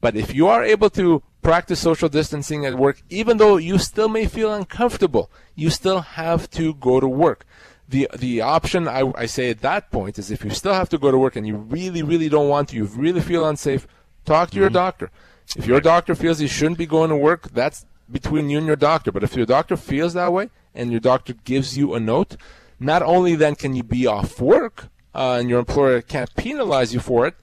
But 0.00 0.16
if 0.16 0.34
you 0.34 0.48
are 0.48 0.64
able 0.64 0.88
to 0.90 1.22
practice 1.42 1.80
social 1.80 2.08
distancing 2.08 2.64
at 2.64 2.78
work, 2.78 3.02
even 3.10 3.36
though 3.36 3.58
you 3.58 3.76
still 3.76 4.08
may 4.08 4.24
feel 4.24 4.54
uncomfortable, 4.54 5.30
you 5.54 5.68
still 5.68 6.00
have 6.00 6.50
to 6.52 6.72
go 6.74 6.98
to 6.98 7.06
work. 7.06 7.44
The, 7.90 8.08
the 8.18 8.40
option 8.40 8.88
I, 8.88 9.12
I 9.14 9.26
say 9.26 9.50
at 9.50 9.60
that 9.60 9.90
point 9.90 10.18
is 10.18 10.30
if 10.30 10.44
you 10.44 10.50
still 10.50 10.72
have 10.72 10.88
to 10.88 10.98
go 10.98 11.10
to 11.10 11.18
work 11.18 11.36
and 11.36 11.46
you 11.46 11.56
really, 11.56 12.02
really 12.02 12.30
don't 12.30 12.48
want 12.48 12.70
to, 12.70 12.76
you 12.76 12.84
really 12.84 13.20
feel 13.20 13.44
unsafe, 13.44 13.86
talk 14.24 14.50
to 14.52 14.56
your 14.56 14.68
mm-hmm. 14.68 14.74
doctor. 14.74 15.10
If 15.56 15.66
your 15.66 15.80
doctor 15.80 16.14
feels 16.14 16.40
you 16.40 16.48
shouldn't 16.48 16.78
be 16.78 16.86
going 16.86 17.10
to 17.10 17.16
work, 17.16 17.50
that's 17.50 17.84
between 18.10 18.50
you 18.50 18.58
and 18.58 18.66
your 18.66 18.76
doctor. 18.76 19.12
But 19.12 19.22
if 19.22 19.36
your 19.36 19.46
doctor 19.46 19.76
feels 19.76 20.14
that 20.14 20.32
way 20.32 20.50
and 20.74 20.90
your 20.90 21.00
doctor 21.00 21.34
gives 21.44 21.76
you 21.76 21.94
a 21.94 22.00
note, 22.00 22.36
not 22.80 23.02
only 23.02 23.34
then 23.34 23.54
can 23.54 23.76
you 23.76 23.82
be 23.82 24.06
off 24.06 24.40
work 24.40 24.88
uh, 25.14 25.36
and 25.38 25.50
your 25.50 25.58
employer 25.58 26.00
can't 26.00 26.34
penalize 26.36 26.94
you 26.94 27.00
for 27.00 27.26
it, 27.26 27.34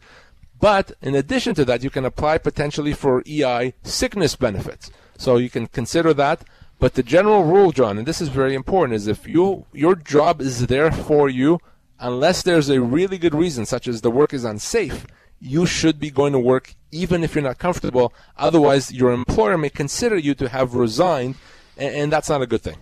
but 0.60 0.92
in 1.02 1.16
addition 1.16 1.56
to 1.56 1.66
that, 1.66 1.84
you 1.84 1.90
can 1.90 2.04
apply 2.04 2.38
potentially 2.38 2.94
for 2.94 3.24
EI 3.26 3.74
sickness 3.84 4.36
benefits. 4.36 4.92
So 5.18 5.38
you 5.38 5.50
can 5.50 5.68
consider 5.68 6.14
that. 6.16 6.44
But 6.80 6.94
the 6.94 7.04
general 7.04 7.44
rule, 7.44 7.72
John, 7.72 7.98
and 7.98 8.08
this 8.08 8.22
is 8.22 8.30
very 8.30 8.56
important, 8.56 8.96
is 8.96 9.08
if 9.08 9.28
you 9.28 9.66
your 9.74 9.96
job 9.96 10.42
is 10.42 10.68
there 10.68 10.92
for 10.92 11.30
you, 11.30 11.60
unless 12.00 12.42
there's 12.42 12.70
a 12.70 12.82
really 12.82 13.18
good 13.18 13.36
reason, 13.36 13.66
such 13.66 13.88
as 13.88 14.02
the 14.02 14.12
work 14.12 14.34
is 14.34 14.46
unsafe, 14.46 15.06
you 15.40 15.66
should 15.66 16.00
be 16.00 16.10
going 16.10 16.34
to 16.34 16.40
work 16.40 16.76
even 16.92 17.24
if 17.24 17.36
you're 17.36 17.44
not 17.44 17.58
comfortable. 17.58 18.14
Otherwise, 18.38 18.92
your 18.92 19.12
employer 19.12 19.58
may 19.58 19.70
consider 19.70 20.18
you 20.18 20.34
to 20.36 20.50
have 20.50 20.76
resigned, 20.76 21.36
and, 21.78 21.96
and 21.96 22.12
that's 22.12 22.30
not 22.30 22.42
a 22.42 22.48
good 22.48 22.62
thing. 22.62 22.78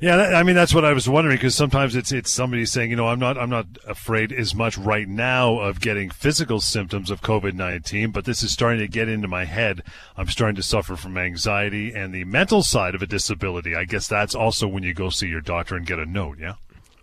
Yeah, 0.00 0.16
that, 0.16 0.34
I 0.34 0.42
mean 0.42 0.56
that's 0.56 0.74
what 0.74 0.84
I 0.84 0.94
was 0.94 1.08
wondering 1.08 1.36
because 1.36 1.54
sometimes 1.54 1.94
it's 1.94 2.10
it's 2.10 2.30
somebody 2.30 2.64
saying, 2.64 2.88
you 2.90 2.96
know, 2.96 3.08
I'm 3.08 3.18
not 3.18 3.36
I'm 3.36 3.50
not 3.50 3.66
afraid 3.86 4.32
as 4.32 4.54
much 4.54 4.78
right 4.78 5.06
now 5.06 5.58
of 5.58 5.80
getting 5.80 6.08
physical 6.08 6.60
symptoms 6.60 7.10
of 7.10 7.20
COVID-19, 7.20 8.10
but 8.12 8.24
this 8.24 8.42
is 8.42 8.50
starting 8.50 8.80
to 8.80 8.88
get 8.88 9.08
into 9.08 9.28
my 9.28 9.44
head. 9.44 9.82
I'm 10.16 10.28
starting 10.28 10.56
to 10.56 10.62
suffer 10.62 10.96
from 10.96 11.18
anxiety 11.18 11.92
and 11.92 12.14
the 12.14 12.24
mental 12.24 12.62
side 12.62 12.94
of 12.94 13.02
a 13.02 13.06
disability. 13.06 13.74
I 13.74 13.84
guess 13.84 14.08
that's 14.08 14.34
also 14.34 14.66
when 14.66 14.84
you 14.84 14.94
go 14.94 15.10
see 15.10 15.28
your 15.28 15.42
doctor 15.42 15.76
and 15.76 15.86
get 15.86 15.98
a 15.98 16.06
note, 16.06 16.38
yeah? 16.40 16.54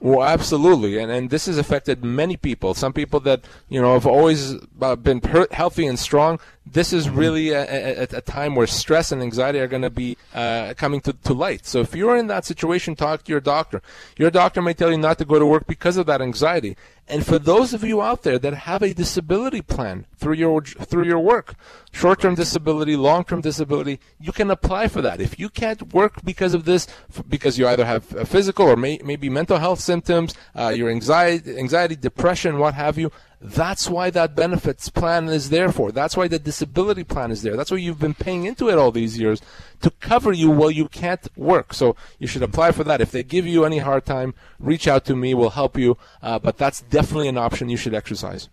Well, 0.04 0.24
absolutely, 0.24 0.98
and 0.98 1.12
and 1.12 1.30
this 1.30 1.46
has 1.46 1.60
affected 1.60 2.04
many 2.04 2.36
people. 2.36 2.74
Some 2.74 2.92
people 2.92 3.20
that 3.20 3.46
you 3.70 3.80
know 3.80 3.94
have 3.94 4.08
always 4.08 4.56
uh, 4.82 4.96
been 4.96 5.22
per- 5.22 5.48
healthy 5.52 5.86
and 5.86 6.00
strong. 6.00 6.40
This 6.64 6.94
is 6.94 7.10
really 7.10 7.50
a, 7.50 8.04
a, 8.04 8.04
a 8.04 8.22
time 8.22 8.54
where 8.56 8.68
stress 8.68 9.12
and 9.12 9.22
anxiety 9.22 9.60
are 9.60 9.68
going 9.68 9.82
to 9.82 9.90
be 9.90 10.16
uh, 10.34 10.74
coming 10.78 11.02
to, 11.02 11.14
to 11.14 11.34
light. 11.34 11.66
So 11.66 11.80
if 11.80 11.96
you're 11.96 12.16
in 12.16 12.28
that 12.28 12.46
situation, 12.46 12.96
talk 12.96 13.24
to 13.24 13.32
your 13.32 13.42
doctor. 13.42 13.82
Your 14.16 14.30
doctor 14.30 14.62
may 14.62 14.74
tell 14.74 14.92
you 14.92 14.98
not 14.98 15.18
to 15.18 15.26
go 15.26 15.40
to 15.40 15.46
work 15.46 15.66
because 15.66 15.98
of 15.98 16.06
that 16.06 16.22
anxiety. 16.22 16.78
And 17.08 17.26
for 17.26 17.40
those 17.40 17.74
of 17.74 17.84
you 17.84 18.02
out 18.02 18.22
there 18.22 18.40
that 18.40 18.54
have 18.54 18.84
a 18.84 18.94
disability 18.94 19.62
plan 19.62 20.06
through 20.16 20.36
your 20.36 20.62
through 20.62 21.06
your 21.06 21.20
work, 21.20 21.56
short-term 21.92 22.36
disability, 22.36 22.96
long-term 22.96 23.42
disability, 23.42 24.00
you 24.20 24.32
can 24.32 24.50
apply 24.50 24.88
for 24.88 25.02
that. 25.02 25.20
If 25.20 25.38
you 25.40 25.50
can't 25.50 25.94
work 25.94 26.24
because 26.24 26.54
of 26.54 26.64
this, 26.64 26.88
because 27.28 27.58
you 27.58 27.68
either 27.68 27.86
have 27.86 28.06
physical 28.06 28.68
or 28.68 28.78
may, 28.78 29.02
maybe 29.04 29.30
mental 29.30 29.58
health 29.58 29.82
symptoms, 29.82 30.36
uh, 30.56 30.70
your 30.70 30.90
anxiety, 30.90 31.58
anxiety, 31.58 31.98
depression, 31.98 32.60
what 32.60 32.76
have 32.76 32.98
you, 32.98 33.12
that's 33.44 33.90
why 33.90 34.12
that 34.12 34.36
benefits 34.36 34.90
plan 34.90 35.28
is 35.28 35.50
there 35.50 35.72
for. 35.72 35.92
That's 35.92 36.16
why 36.16 36.28
the 36.28 36.38
disability 36.38 37.04
plan 37.04 37.32
is 37.32 37.42
there. 37.42 37.58
That's 37.58 37.72
why 37.72 37.78
you've 37.78 38.00
been 38.00 38.14
paying 38.14 38.46
into 38.46 38.70
it 38.70 38.78
all 38.78 38.92
these 38.92 39.18
years 39.18 39.42
to 39.82 39.90
cover 39.90 40.32
you 40.32 40.52
while 40.52 40.70
you 40.70 40.88
can't 40.88 41.28
work. 41.36 41.74
So 41.74 41.96
you 42.20 42.28
should 42.28 42.44
apply 42.44 42.72
for 42.72 42.84
that. 42.84 43.02
If 43.02 43.12
they 43.12 43.24
give 43.24 43.48
you 43.48 43.66
any 43.66 43.80
hard 43.80 44.06
time, 44.06 44.36
reach 44.60 44.88
out 44.88 45.06
to 45.06 45.16
me. 45.16 45.34
We'll 45.34 45.50
help 45.50 45.76
you. 45.76 45.98
Uh, 46.22 46.38
but 46.38 46.58
that's 46.60 46.82
definitely 46.82 47.30
an 47.30 47.38
option 47.38 47.70
you 47.70 47.78
should 47.78 47.96
exercise. 47.96 48.48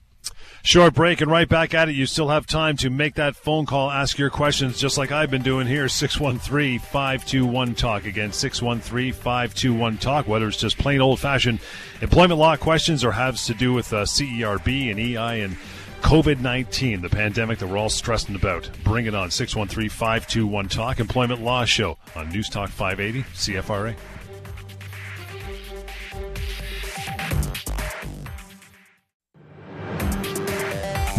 Short 0.62 0.94
break 0.94 1.20
and 1.20 1.30
right 1.30 1.48
back 1.48 1.72
at 1.72 1.88
it. 1.88 1.94
You 1.94 2.06
still 2.06 2.28
have 2.28 2.46
time 2.46 2.76
to 2.78 2.90
make 2.90 3.14
that 3.14 3.36
phone 3.36 3.64
call, 3.64 3.90
ask 3.90 4.18
your 4.18 4.30
questions, 4.30 4.78
just 4.78 4.98
like 4.98 5.12
I've 5.12 5.30
been 5.30 5.42
doing 5.42 5.66
here. 5.66 5.88
613 5.88 6.78
521 6.78 7.74
Talk. 7.74 8.04
Again, 8.04 8.32
613 8.32 9.12
521 9.12 9.98
Talk. 9.98 10.28
Whether 10.28 10.48
it's 10.48 10.58
just 10.58 10.78
plain 10.78 11.00
old 11.00 11.20
fashioned 11.20 11.60
employment 12.00 12.38
law 12.38 12.56
questions 12.56 13.04
or 13.04 13.12
has 13.12 13.46
to 13.46 13.54
do 13.54 13.72
with 13.72 13.92
uh, 13.92 14.04
CERB 14.04 14.90
and 14.90 15.00
EI 15.00 15.42
and 15.42 15.56
COVID 16.02 16.40
19, 16.40 17.02
the 17.02 17.08
pandemic 17.08 17.58
that 17.58 17.66
we're 17.66 17.78
all 17.78 17.88
stressing 17.88 18.34
about. 18.34 18.70
Bring 18.84 19.06
it 19.06 19.14
on. 19.14 19.30
613 19.30 19.88
521 19.88 20.68
Talk. 20.68 21.00
Employment 21.00 21.42
Law 21.42 21.64
Show 21.64 21.98
on 22.14 22.28
News 22.30 22.48
Talk 22.48 22.70
580 22.70 23.22
CFRA. 23.34 23.96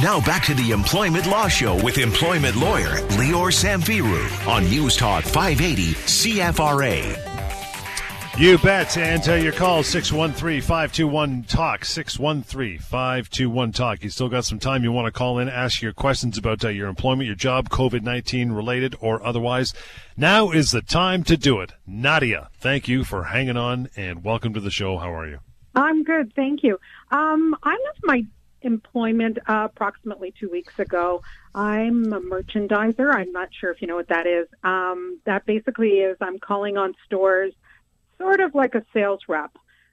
Now 0.02 0.22
back 0.22 0.46
to 0.46 0.54
the 0.54 0.72
Employment 0.72 1.28
Law 1.28 1.50
Show 1.50 1.76
with 1.84 1.98
employment 1.98 2.56
lawyer 2.56 3.00
Lior 3.18 3.52
Samfiru 3.52 4.48
on 4.48 4.64
News 4.64 4.96
Talk 4.96 5.26
580 5.26 5.92
CFRA. 5.94 7.30
You 8.40 8.58
bet. 8.60 8.98
And 8.98 9.28
uh, 9.28 9.34
your 9.34 9.52
call 9.52 9.84
613 9.84 10.62
521 10.62 11.44
Talk. 11.44 11.84
613 11.84 12.80
521 12.80 13.72
Talk. 13.74 14.02
You 14.02 14.10
still 14.10 14.30
got 14.30 14.46
some 14.46 14.58
time. 14.58 14.86
You 14.86 14.94
want 14.94 15.08
to 15.08 15.12
call 15.12 15.38
in, 15.38 15.50
ask 15.50 15.82
your 15.82 15.92
questions 15.92 16.38
about 16.38 16.64
uh, 16.64 16.70
your 16.70 16.88
employment, 16.88 17.28
your 17.28 17.36
job, 17.36 17.68
COVID 17.68 18.02
19 18.02 18.54
related 18.54 18.96
or 19.02 19.22
otherwise. 19.22 19.74
Now 20.16 20.52
is 20.52 20.72
the 20.72 20.82
time 20.82 21.26
to 21.26 21.36
do 21.36 21.60
it. 21.60 21.74
Nadia, 21.86 22.48
thank 22.58 22.88
you 22.88 23.04
for 23.04 23.26
hanging 23.26 23.58
on 23.58 23.90
and 23.98 24.24
welcome 24.24 24.54
to 24.54 24.62
the 24.62 24.72
show. 24.72 24.98
How 24.98 25.14
are 25.14 25.28
you? 25.28 25.40
I'm 25.76 26.06
good. 26.06 26.34
Thank 26.38 26.64
you. 26.64 26.80
Um, 27.12 27.54
I 27.64 27.72
left 27.72 28.00
my 28.04 28.24
employment 28.62 29.38
uh, 29.48 29.68
approximately 29.72 30.34
two 30.40 30.50
weeks 30.50 30.78
ago. 30.80 31.22
I'm 31.54 32.12
a 32.14 32.22
merchandiser. 32.22 33.14
I'm 33.14 33.32
not 33.32 33.50
sure 33.54 33.72
if 33.72 33.82
you 33.82 33.88
know 33.88 33.96
what 33.96 34.10
that 34.10 34.28
is. 34.28 34.48
Um, 34.64 35.20
that 35.26 35.46
basically 35.46 36.00
is 36.00 36.18
I'm 36.22 36.40
calling 36.40 36.78
on 36.78 36.94
stores, 37.06 37.54
sort 38.18 38.40
of 38.40 38.56
like 38.56 38.76
a 38.76 38.86
sales 38.94 39.22
rep. 39.28 39.52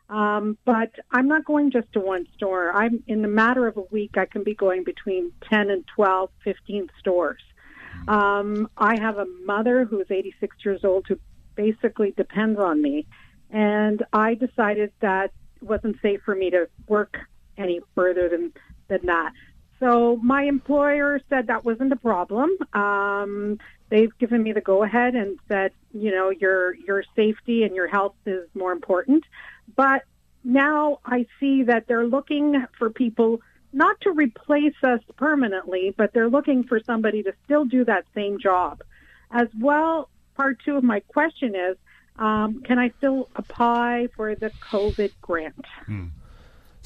Um, 0.08 0.56
but 0.64 0.92
I'm 1.10 1.26
not 1.26 1.44
going 1.44 1.72
just 1.72 1.92
to 1.94 2.00
one 2.00 2.26
store. 2.36 2.72
I'm 2.72 3.02
in 3.08 3.22
the 3.22 3.28
matter 3.28 3.66
of 3.66 3.76
a 3.76 3.82
week. 3.90 4.16
I 4.16 4.26
can 4.26 4.44
be 4.44 4.54
going 4.54 4.84
between 4.84 5.32
10 5.50 5.70
and 5.70 5.84
12, 5.96 6.30
15 6.44 6.88
stores. 7.00 7.42
Um, 8.06 8.68
I 8.76 9.00
have 9.00 9.18
a 9.18 9.26
mother 9.44 9.84
who's 9.84 10.06
86 10.10 10.56
years 10.64 10.84
old 10.84 11.06
who 11.08 11.18
basically 11.56 12.12
depends 12.16 12.60
on 12.60 12.80
me, 12.80 13.06
and 13.50 14.04
I 14.12 14.34
decided 14.34 14.92
that 15.00 15.32
it 15.56 15.62
wasn't 15.62 15.96
safe 16.02 16.20
for 16.24 16.34
me 16.34 16.50
to 16.50 16.68
work 16.86 17.16
any 17.56 17.80
further 17.94 18.28
than 18.28 18.52
than 18.88 19.00
that. 19.06 19.32
So 19.80 20.16
my 20.22 20.44
employer 20.44 21.20
said 21.28 21.48
that 21.48 21.64
wasn't 21.64 21.92
a 21.92 21.96
problem. 21.96 22.50
Um, 22.72 23.58
they've 23.90 24.16
given 24.18 24.42
me 24.42 24.52
the 24.52 24.60
go 24.60 24.82
ahead 24.82 25.14
and 25.14 25.38
said, 25.48 25.72
you 25.92 26.10
know, 26.10 26.30
your 26.30 26.74
your 26.74 27.04
safety 27.14 27.64
and 27.64 27.74
your 27.74 27.88
health 27.88 28.14
is 28.24 28.48
more 28.54 28.72
important. 28.72 29.24
But 29.74 30.04
now 30.44 31.00
I 31.04 31.26
see 31.40 31.64
that 31.64 31.86
they're 31.88 32.06
looking 32.06 32.64
for 32.78 32.90
people 32.90 33.40
not 33.72 34.00
to 34.02 34.10
replace 34.10 34.76
us 34.82 35.00
permanently, 35.16 35.92
but 35.96 36.12
they're 36.14 36.30
looking 36.30 36.64
for 36.64 36.80
somebody 36.80 37.22
to 37.22 37.34
still 37.44 37.64
do 37.64 37.84
that 37.84 38.06
same 38.14 38.38
job. 38.38 38.82
As 39.30 39.48
well, 39.60 40.08
part 40.34 40.58
two 40.64 40.76
of 40.76 40.84
my 40.84 41.00
question 41.00 41.54
is, 41.54 41.76
um, 42.18 42.62
can 42.62 42.78
I 42.78 42.92
still 42.96 43.28
apply 43.36 44.08
for 44.16 44.34
the 44.34 44.50
COVID 44.70 45.12
grant? 45.20 45.66
Hmm. 45.84 46.06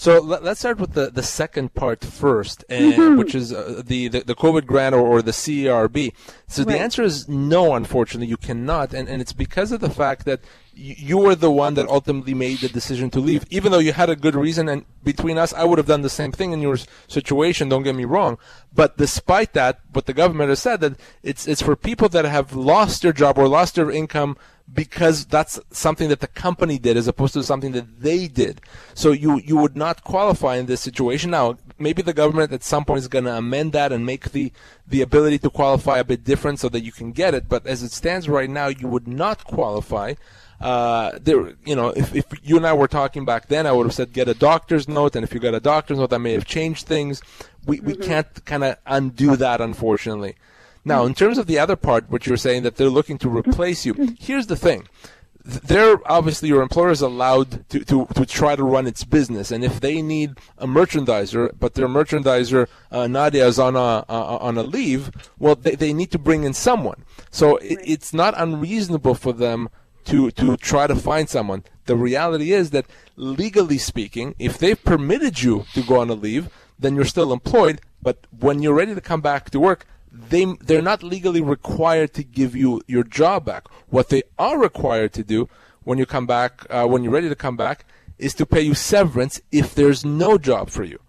So 0.00 0.18
let, 0.18 0.42
us 0.44 0.60
start 0.60 0.78
with 0.78 0.94
the, 0.94 1.10
the 1.10 1.22
second 1.22 1.74
part 1.74 2.02
first, 2.02 2.64
and, 2.70 2.94
Mhm. 2.94 3.18
which 3.18 3.34
is 3.34 3.52
uh, 3.52 3.82
the, 3.84 4.08
the, 4.08 4.20
the 4.20 4.34
COVID 4.34 4.64
grant 4.64 4.94
or, 4.94 5.00
or 5.06 5.20
the 5.20 5.30
CERB. 5.42 6.14
So 6.48 6.64
the 6.64 6.78
answer 6.78 7.02
is 7.02 7.28
no, 7.28 7.74
unfortunately, 7.74 8.28
you 8.28 8.38
cannot, 8.38 8.94
and, 8.94 9.10
and 9.10 9.20
it's 9.20 9.34
because 9.34 9.72
of 9.72 9.80
the 9.80 9.90
fact 9.90 10.24
that 10.24 10.40
y- 10.74 10.96
you 10.96 11.18
were 11.18 11.34
the 11.34 11.50
one 11.50 11.74
that 11.74 11.86
ultimately 11.86 12.32
made 12.32 12.60
the 12.60 12.70
decision 12.70 13.10
to 13.10 13.20
leave, 13.20 13.44
even 13.50 13.72
though 13.72 13.78
you 13.78 13.92
had 13.92 14.08
a 14.08 14.16
good 14.16 14.34
reason. 14.34 14.70
And 14.70 14.86
between 15.04 15.36
us, 15.36 15.52
I 15.52 15.64
would 15.64 15.76
have 15.76 15.86
done 15.86 16.00
the 16.00 16.08
same 16.08 16.32
thing 16.32 16.52
in 16.52 16.62
your 16.62 16.78
situation. 17.06 17.68
Don't 17.68 17.82
get 17.82 17.94
me 17.94 18.06
wrong, 18.06 18.38
but 18.72 18.96
despite 18.96 19.52
that, 19.52 19.80
what 19.92 20.06
the 20.06 20.14
government 20.14 20.48
has 20.48 20.60
said 20.60 20.80
that 20.80 20.94
it's 21.22 21.46
it's 21.46 21.60
for 21.60 21.76
people 21.76 22.08
that 22.08 22.24
have 22.24 22.56
lost 22.56 23.02
their 23.02 23.12
job 23.12 23.36
or 23.36 23.46
lost 23.48 23.74
their 23.74 23.90
income 23.90 24.38
because 24.72 25.26
that's 25.26 25.58
something 25.70 26.08
that 26.08 26.20
the 26.20 26.26
company 26.26 26.78
did 26.78 26.96
as 26.96 27.08
opposed 27.08 27.34
to 27.34 27.42
something 27.42 27.72
that 27.72 28.00
they 28.00 28.28
did. 28.28 28.60
So 28.94 29.12
you 29.12 29.38
you 29.38 29.56
would 29.56 29.76
not 29.76 30.04
qualify 30.04 30.56
in 30.56 30.66
this 30.66 30.80
situation. 30.80 31.30
Now, 31.30 31.58
maybe 31.78 32.02
the 32.02 32.12
government 32.12 32.52
at 32.52 32.62
some 32.62 32.84
point 32.84 32.98
is 32.98 33.08
going 33.08 33.24
to 33.24 33.36
amend 33.36 33.72
that 33.72 33.92
and 33.92 34.06
make 34.06 34.32
the 34.32 34.52
the 34.86 35.02
ability 35.02 35.38
to 35.40 35.50
qualify 35.50 35.98
a 35.98 36.04
bit 36.04 36.24
different 36.24 36.60
so 36.60 36.68
that 36.68 36.84
you 36.84 36.92
can 36.92 37.12
get 37.12 37.34
it. 37.34 37.48
But 37.48 37.66
as 37.66 37.82
it 37.82 37.92
stands 37.92 38.28
right 38.28 38.50
now, 38.50 38.68
you 38.68 38.88
would 38.88 39.08
not 39.08 39.44
qualify. 39.44 40.14
Uh, 40.60 41.18
there, 41.22 41.54
you 41.64 41.74
know, 41.74 41.88
if, 41.88 42.14
if 42.14 42.26
you 42.42 42.58
and 42.58 42.66
I 42.66 42.74
were 42.74 42.86
talking 42.86 43.24
back 43.24 43.48
then, 43.48 43.66
I 43.66 43.72
would 43.72 43.86
have 43.86 43.94
said 43.94 44.12
get 44.12 44.28
a 44.28 44.34
doctor's 44.34 44.88
note, 44.88 45.16
and 45.16 45.24
if 45.24 45.32
you 45.32 45.40
got 45.40 45.54
a 45.54 45.60
doctor's 45.60 45.98
note, 45.98 46.10
that 46.10 46.18
may 46.18 46.32
have 46.32 46.44
changed 46.44 46.86
things. 46.86 47.22
We 47.66 47.80
we 47.80 47.96
can't 47.96 48.44
kind 48.44 48.64
of 48.64 48.76
undo 48.86 49.36
that, 49.36 49.60
unfortunately. 49.60 50.36
Now, 50.84 51.04
in 51.04 51.14
terms 51.14 51.38
of 51.38 51.46
the 51.46 51.58
other 51.58 51.76
part, 51.76 52.10
what 52.10 52.26
you're 52.26 52.36
saying 52.36 52.62
that 52.62 52.76
they're 52.76 52.88
looking 52.88 53.18
to 53.18 53.28
replace 53.28 53.84
you, 53.84 54.16
here's 54.18 54.46
the 54.46 54.56
thing. 54.56 54.88
They're 55.42 55.98
obviously 56.10 56.48
your 56.48 56.62
employer 56.62 56.90
is 56.90 57.00
allowed 57.00 57.68
to, 57.70 57.84
to, 57.86 58.06
to 58.14 58.26
try 58.26 58.56
to 58.56 58.62
run 58.62 58.86
its 58.86 59.04
business, 59.04 59.50
and 59.50 59.64
if 59.64 59.80
they 59.80 60.02
need 60.02 60.38
a 60.58 60.66
merchandiser, 60.66 61.50
but 61.58 61.74
their 61.74 61.88
merchandiser 61.88 62.68
uh, 62.92 63.06
Nadia 63.06 63.46
is 63.46 63.58
on 63.58 63.74
a 63.74 64.04
uh, 64.06 64.38
on 64.40 64.58
a 64.58 64.62
leave, 64.62 65.10
well, 65.38 65.54
they, 65.54 65.74
they 65.74 65.94
need 65.94 66.10
to 66.10 66.18
bring 66.18 66.44
in 66.44 66.52
someone. 66.52 67.04
So 67.30 67.56
it, 67.56 67.78
it's 67.82 68.12
not 68.12 68.34
unreasonable 68.36 69.14
for 69.14 69.32
them 69.32 69.70
to 70.04 70.30
to 70.32 70.58
try 70.58 70.86
to 70.86 70.94
find 70.94 71.28
someone. 71.28 71.64
The 71.86 71.96
reality 71.96 72.52
is 72.52 72.70
that 72.70 72.86
legally 73.16 73.78
speaking, 73.78 74.34
if 74.38 74.58
they've 74.58 74.82
permitted 74.84 75.42
you 75.42 75.64
to 75.72 75.82
go 75.82 76.00
on 76.00 76.10
a 76.10 76.14
leave, 76.14 76.50
then 76.78 76.94
you're 76.94 77.04
still 77.06 77.32
employed. 77.32 77.80
But 78.02 78.26
when 78.38 78.62
you're 78.62 78.74
ready 78.74 78.94
to 78.94 79.00
come 79.00 79.22
back 79.22 79.50
to 79.50 79.60
work, 79.60 79.86
they 80.28 80.44
they're 80.60 80.82
not 80.82 81.02
legally 81.02 81.40
required 81.40 82.12
to 82.14 82.22
give 82.22 82.54
you 82.54 82.82
your 82.86 83.04
job 83.04 83.44
back. 83.44 83.68
What 83.88 84.08
they 84.08 84.22
are 84.38 84.58
required 84.58 85.12
to 85.14 85.24
do 85.24 85.48
when 85.84 85.98
you 85.98 86.06
come 86.06 86.26
back, 86.26 86.66
uh, 86.70 86.86
when 86.86 87.02
you're 87.02 87.12
ready 87.12 87.28
to 87.28 87.34
come 87.34 87.56
back, 87.56 87.84
is 88.18 88.34
to 88.34 88.46
pay 88.46 88.60
you 88.60 88.74
severance 88.74 89.40
if 89.50 89.74
there's 89.74 90.04
no 90.04 90.38
job 90.38 90.70
for 90.70 90.84
you. 90.84 91.00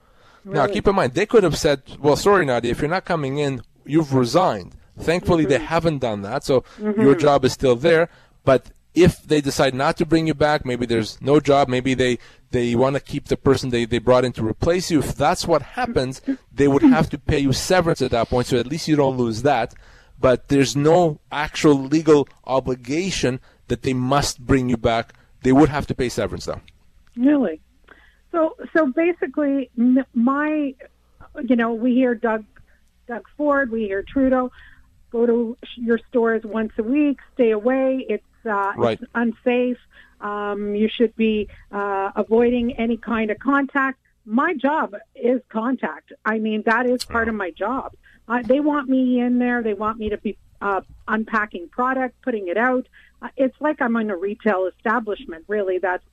Really? 0.44 0.58
Now, 0.58 0.68
keep 0.68 0.88
in 0.88 0.96
mind 0.96 1.14
they 1.14 1.26
could 1.26 1.44
have 1.44 1.58
said, 1.58 1.84
"Well, 2.00 2.16
sorry, 2.16 2.46
Nadia, 2.46 2.72
if 2.72 2.80
you're 2.82 2.90
not 2.90 3.06
coming 3.06 3.38
in, 3.38 3.62
you've 3.86 4.14
resigned." 4.14 4.76
Thankfully, 5.00 5.46
they 5.46 5.60
haven't 5.60 6.00
done 6.00 6.22
that, 6.22 6.44
so 6.44 6.64
your 6.80 7.16
job 7.16 7.46
is 7.46 7.54
still 7.54 7.76
there. 7.76 8.10
But 8.44 8.72
if 8.94 9.24
they 9.24 9.42
decide 9.42 9.74
not 9.74 9.98
to 9.98 10.06
bring 10.06 10.28
you 10.28 10.34
back, 10.34 10.66
maybe 10.66 10.86
there's 10.86 11.22
no 11.22 11.40
job, 11.40 11.70
maybe 11.70 11.94
they 11.94 12.20
they 12.52 12.76
want 12.76 12.96
to 12.96 13.00
keep 13.00 13.28
the 13.28 13.38
person 13.38 13.70
they, 13.70 13.86
they 13.86 14.00
brought 14.00 14.26
in 14.26 14.34
to 14.34 14.46
replace 14.46 14.92
you. 14.92 15.00
If 15.00 15.16
that's 15.16 15.48
what 15.48 15.62
happens, 15.62 16.22
they 16.52 16.68
would 16.68 16.84
have 16.84 17.10
to 17.12 17.18
pay 17.18 17.40
you 17.40 17.54
severance 17.54 18.02
at 18.02 18.12
that 18.12 18.30
point, 18.30 18.48
so 18.48 18.58
at 18.58 18.68
least 18.68 18.90
you 18.90 18.98
don't 18.98 19.18
lose 19.18 19.44
that. 19.44 19.74
But 20.20 20.50
there's 20.50 20.76
no 20.76 21.20
actual 21.32 21.76
legal 21.76 22.28
obligation 22.46 23.40
that 23.70 23.84
they 23.84 23.94
must 23.94 24.46
bring 24.46 24.70
you 24.70 24.78
back. 24.78 25.14
They 25.44 25.54
would 25.54 25.70
have 25.70 25.88
to 25.88 25.96
pay 25.96 26.10
severance, 26.10 26.46
though. 26.46 26.62
Really? 27.16 27.62
So 28.32 28.56
so 28.74 28.88
basically, 28.88 29.70
my, 30.14 30.74
you 31.44 31.56
know, 31.56 31.74
we 31.74 31.94
hear 31.94 32.16
Doug, 32.16 32.46
Doug 33.08 33.26
Ford, 33.38 33.72
we 33.72 33.86
hear 33.86 34.04
Trudeau, 34.04 34.52
go 35.12 35.26
to 35.26 35.58
your 35.76 36.00
stores 36.10 36.44
once 36.44 36.72
a 36.78 36.84
week, 36.84 37.20
stay 37.34 37.52
away. 37.52 38.06
It's 38.10 38.24
uh, 38.46 38.74
Right. 38.76 39.00
it's 39.02 39.12
unsafe. 39.16 39.78
Um, 40.20 40.76
you 40.76 40.88
should 40.90 41.16
be 41.16 41.50
uh, 41.72 42.12
avoiding 42.16 42.74
any 42.78 42.98
kind 42.98 43.32
of 43.32 43.40
contact. 43.40 44.00
My 44.26 44.54
job 44.54 44.96
is 45.16 45.42
contact. 45.50 46.14
I 46.24 46.38
mean, 46.38 46.64
that 46.68 46.86
is 46.88 47.04
part 47.04 47.28
of 47.28 47.34
my 47.36 47.52
job. 47.52 47.94
Uh, 48.28 48.44
they 48.44 48.60
want 48.60 48.88
me 48.88 49.20
in 49.20 49.40
there. 49.40 49.64
They 49.64 49.74
want 49.74 49.98
me 49.98 50.10
to 50.10 50.18
be 50.18 50.38
uh, 50.62 50.82
unpacking 51.08 51.70
product, 51.70 52.22
putting 52.22 52.48
it 52.48 52.58
out. 52.58 52.88
Uh, 53.22 53.30
it's 53.36 53.56
like 53.60 53.82
I'm 53.82 53.96
in 53.96 54.12
a 54.12 54.16
retail 54.16 54.68
establishment. 54.68 55.46
Really, 55.48 55.80
that's 55.80 56.04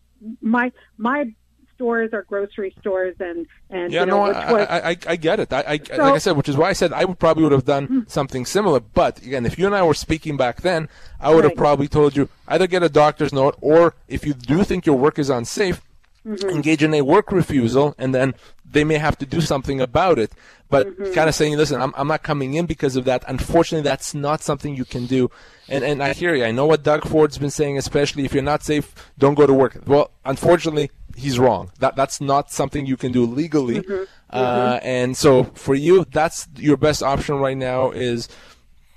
my 0.41 0.73
my 0.97 1.35
stores 1.79 2.13
are 2.13 2.23
grocery 2.23 2.75
stores, 2.81 3.15
and 3.21 3.47
and 3.71 3.93
Yeah, 3.93 4.01
you 4.01 4.07
know, 4.07 4.27
no, 4.27 4.33
I, 4.33 4.53
was 4.53 4.67
I, 4.69 4.91
I, 4.91 4.97
I 5.07 5.17
get 5.17 5.39
it. 5.39 5.53
I, 5.53 5.65
I 5.67 5.79
So- 5.79 5.97
like 6.03 6.15
I 6.15 6.19
said, 6.19 6.37
which 6.37 6.49
is 6.49 6.57
why 6.57 6.69
I 6.69 6.73
said 6.73 6.93
I 6.93 7.05
would 7.05 7.21
probably 7.21 7.45
would 7.45 7.53
have 7.53 7.65
done 7.65 7.85
mm-hmm. 7.85 8.01
something 8.09 8.45
similar. 8.45 8.81
But 8.81 9.23
again, 9.23 9.47
if 9.47 9.59
you 9.59 9.67
and 9.67 9.75
I 9.75 9.85
were 9.85 9.95
speaking 9.95 10.37
back 10.37 10.63
then, 10.63 10.89
I 11.21 11.33
would 11.33 11.45
have 11.45 11.55
probably 11.55 11.87
told 11.87 12.17
you 12.17 12.29
either 12.49 12.67
get 12.67 12.83
a 12.83 12.89
doctor's 12.89 13.33
note, 13.33 13.57
or 13.61 13.95
if 14.09 14.27
you 14.27 14.35
do 14.35 14.65
think 14.65 14.87
your 14.87 14.99
work 14.99 15.19
is 15.19 15.31
unsafe, 15.31 15.81
mm-hmm. 16.27 16.49
engage 16.49 16.83
in 16.83 16.93
a 16.95 17.03
work 17.03 17.31
refusal, 17.31 17.95
and 17.97 18.13
then 18.13 18.35
they 18.71 18.85
may 18.85 18.99
have 18.99 19.17
to 19.19 19.27
do 19.27 19.41
something 19.41 19.81
about 19.81 20.19
it. 20.19 20.33
But 20.71 20.87
mm-hmm. 20.89 21.15
kind 21.15 21.29
of 21.29 21.35
saying, 21.35 21.57
listen, 21.57 21.81
I'm, 21.81 21.95
I'm 21.97 22.09
not 22.09 22.23
coming 22.23 22.55
in 22.55 22.67
because 22.67 22.97
of 22.97 23.05
that. 23.07 23.25
Unfortunately, 23.27 23.89
that's 23.89 24.15
not 24.15 24.43
something 24.43 24.77
you 24.77 24.85
can 24.85 25.07
do. 25.07 25.31
And 25.69 25.85
and 25.85 26.03
I 26.03 26.13
hear 26.13 26.35
you. 26.35 26.45
I 26.45 26.51
know 26.51 26.67
what 26.67 26.83
Doug 26.83 27.07
Ford's 27.07 27.39
been 27.39 27.51
saying, 27.51 27.79
especially 27.79 28.25
if 28.25 28.35
you're 28.35 28.43
not 28.43 28.63
safe, 28.63 28.95
don't 29.19 29.35
go 29.35 29.47
to 29.47 29.55
work. 29.55 29.79
Well, 29.87 30.11
unfortunately, 30.25 30.91
he's 31.19 31.39
wrong. 31.39 31.71
That 31.81 31.97
that's 31.97 32.21
not 32.21 32.51
something 32.51 32.87
you 32.87 32.97
can 32.97 33.13
do 33.13 33.25
legally. 33.27 33.85
Uh, 34.31 34.79
and 34.83 35.17
so 35.17 35.45
for 35.45 35.75
you, 35.75 36.05
that's 36.11 36.49
your 36.57 36.77
best 36.77 37.03
option 37.03 37.37
right 37.37 37.57
now 37.57 37.91
is 37.91 38.29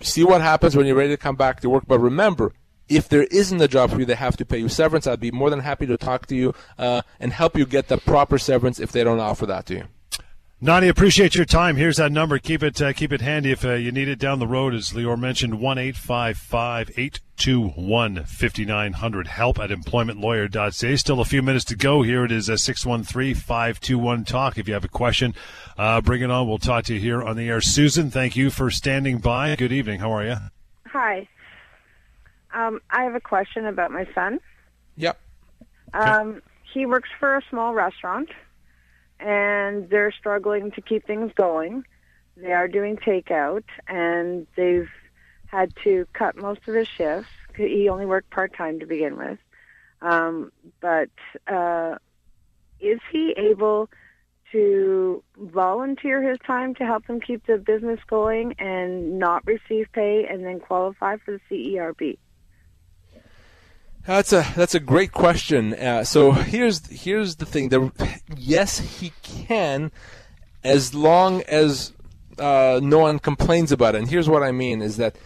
see 0.01 0.23
what 0.23 0.41
happens 0.41 0.75
when 0.75 0.85
you're 0.85 0.95
ready 0.95 1.09
to 1.09 1.17
come 1.17 1.35
back 1.35 1.61
to 1.61 1.69
work. 1.69 1.85
But 1.87 1.99
remember, 1.99 2.53
if 2.89 3.07
there 3.07 3.23
isn't 3.23 3.61
a 3.61 3.67
job 3.67 3.91
for 3.91 3.99
you, 3.99 4.05
they 4.05 4.15
have 4.15 4.37
to 4.37 4.45
pay 4.45 4.57
you 4.57 4.69
severance. 4.69 5.07
I'd 5.07 5.19
be 5.19 5.31
more 5.31 5.49
than 5.49 5.59
happy 5.61 5.85
to 5.87 5.97
talk 5.97 6.25
to 6.27 6.35
you 6.35 6.53
uh, 6.77 7.01
and 7.19 7.31
help 7.31 7.57
you 7.57 7.65
get 7.65 7.87
the 7.87 7.97
proper 7.97 8.37
severance 8.37 8.79
if 8.79 8.91
they 8.91 9.03
don't 9.03 9.19
offer 9.19 9.45
that 9.45 9.65
to 9.67 9.75
you. 9.75 9.83
Nadia, 10.63 10.91
appreciate 10.91 11.33
your 11.33 11.45
time. 11.45 11.75
Here's 11.75 11.97
that 11.97 12.11
number. 12.11 12.37
Keep 12.37 12.61
it 12.61 12.79
uh, 12.79 12.93
keep 12.93 13.11
it 13.11 13.21
handy 13.21 13.51
if 13.51 13.65
uh, 13.65 13.73
you 13.73 13.91
need 13.91 14.07
it 14.07 14.19
down 14.19 14.37
the 14.37 14.45
road. 14.45 14.75
As 14.75 14.91
Lior 14.91 15.19
mentioned, 15.19 15.59
one 15.59 15.79
eight 15.79 15.97
five 15.97 16.37
five 16.37 16.91
eight 16.97 17.19
two 17.35 17.69
one 17.69 18.25
fifty 18.25 18.63
nine 18.63 18.93
hundred. 18.93 19.25
Help 19.25 19.57
at 19.57 19.71
employmentlawyer.ca. 19.71 20.95
Still 20.97 21.19
a 21.19 21.25
few 21.25 21.41
minutes 21.41 21.65
to 21.65 21.75
go. 21.75 22.03
Here 22.03 22.23
it 22.23 22.31
is 22.31 22.47
uh, 22.47 22.57
six 22.57 22.85
one 22.85 23.03
three 23.03 23.33
five 23.33 23.79
two 23.79 23.97
one 23.97 24.23
talk. 24.23 24.59
If 24.59 24.67
you 24.67 24.75
have 24.75 24.85
a 24.85 24.87
question, 24.87 25.33
uh, 25.79 25.99
bring 26.01 26.21
it 26.21 26.29
on. 26.29 26.47
We'll 26.47 26.59
talk 26.59 26.83
to 26.85 26.93
you 26.93 26.99
here 26.99 27.23
on 27.23 27.37
the 27.37 27.49
air. 27.49 27.59
Susan, 27.61 28.11
thank 28.11 28.35
you 28.35 28.51
for 28.51 28.69
standing 28.69 29.17
by. 29.17 29.55
Good 29.55 29.71
evening. 29.71 29.99
How 29.99 30.11
are 30.13 30.23
you? 30.23 30.35
Hi. 30.89 31.27
Um, 32.53 32.81
I 32.91 33.03
have 33.03 33.15
a 33.15 33.19
question 33.19 33.65
about 33.65 33.89
my 33.89 34.07
son. 34.13 34.39
Yep. 34.95 35.19
Um, 35.95 36.43
he 36.71 36.85
works 36.85 37.09
for 37.19 37.35
a 37.35 37.41
small 37.49 37.73
restaurant, 37.73 38.29
and 39.21 39.89
they're 39.89 40.11
struggling 40.11 40.71
to 40.71 40.81
keep 40.81 41.05
things 41.05 41.31
going. 41.35 41.83
They 42.35 42.51
are 42.53 42.67
doing 42.67 42.97
takeout, 42.97 43.63
and 43.87 44.47
they've 44.55 44.89
had 45.47 45.73
to 45.83 46.07
cut 46.13 46.35
most 46.35 46.61
of 46.67 46.75
his 46.75 46.87
shifts. 46.87 47.29
He 47.55 47.89
only 47.89 48.05
worked 48.05 48.31
part 48.31 48.55
time 48.55 48.79
to 48.79 48.85
begin 48.85 49.17
with. 49.17 49.37
Um, 50.01 50.51
but 50.79 51.09
uh, 51.47 51.97
is 52.79 52.99
he 53.11 53.33
able 53.37 53.89
to 54.51 55.23
volunteer 55.37 56.21
his 56.21 56.37
time 56.45 56.75
to 56.75 56.85
help 56.85 57.05
them 57.07 57.21
keep 57.21 57.45
the 57.45 57.57
business 57.57 57.99
going 58.07 58.55
and 58.59 59.19
not 59.19 59.45
receive 59.45 59.87
pay 59.93 60.25
and 60.29 60.43
then 60.43 60.59
qualify 60.59 61.17
for 61.17 61.39
the 61.49 61.75
CERB? 61.75 62.17
That's 64.05 64.33
a 64.33 64.45
that's 64.55 64.73
a 64.73 64.79
great 64.79 65.11
question. 65.11 65.73
Uh, 65.73 66.03
so 66.03 66.31
here's 66.31 66.87
here's 66.87 67.35
the 67.35 67.45
thing. 67.45 67.91
Yes, 68.35 68.79
he 68.79 69.13
can, 69.21 69.91
as 70.63 70.95
long 70.95 71.43
as 71.43 71.93
uh, 72.39 72.79
no 72.81 72.99
one 72.99 73.19
complains 73.19 73.71
about 73.71 73.95
it. 73.95 73.99
And 73.99 74.09
here's 74.09 74.27
what 74.27 74.41
I 74.43 74.51
mean: 74.51 74.81
is 74.81 74.97
that 74.97 75.17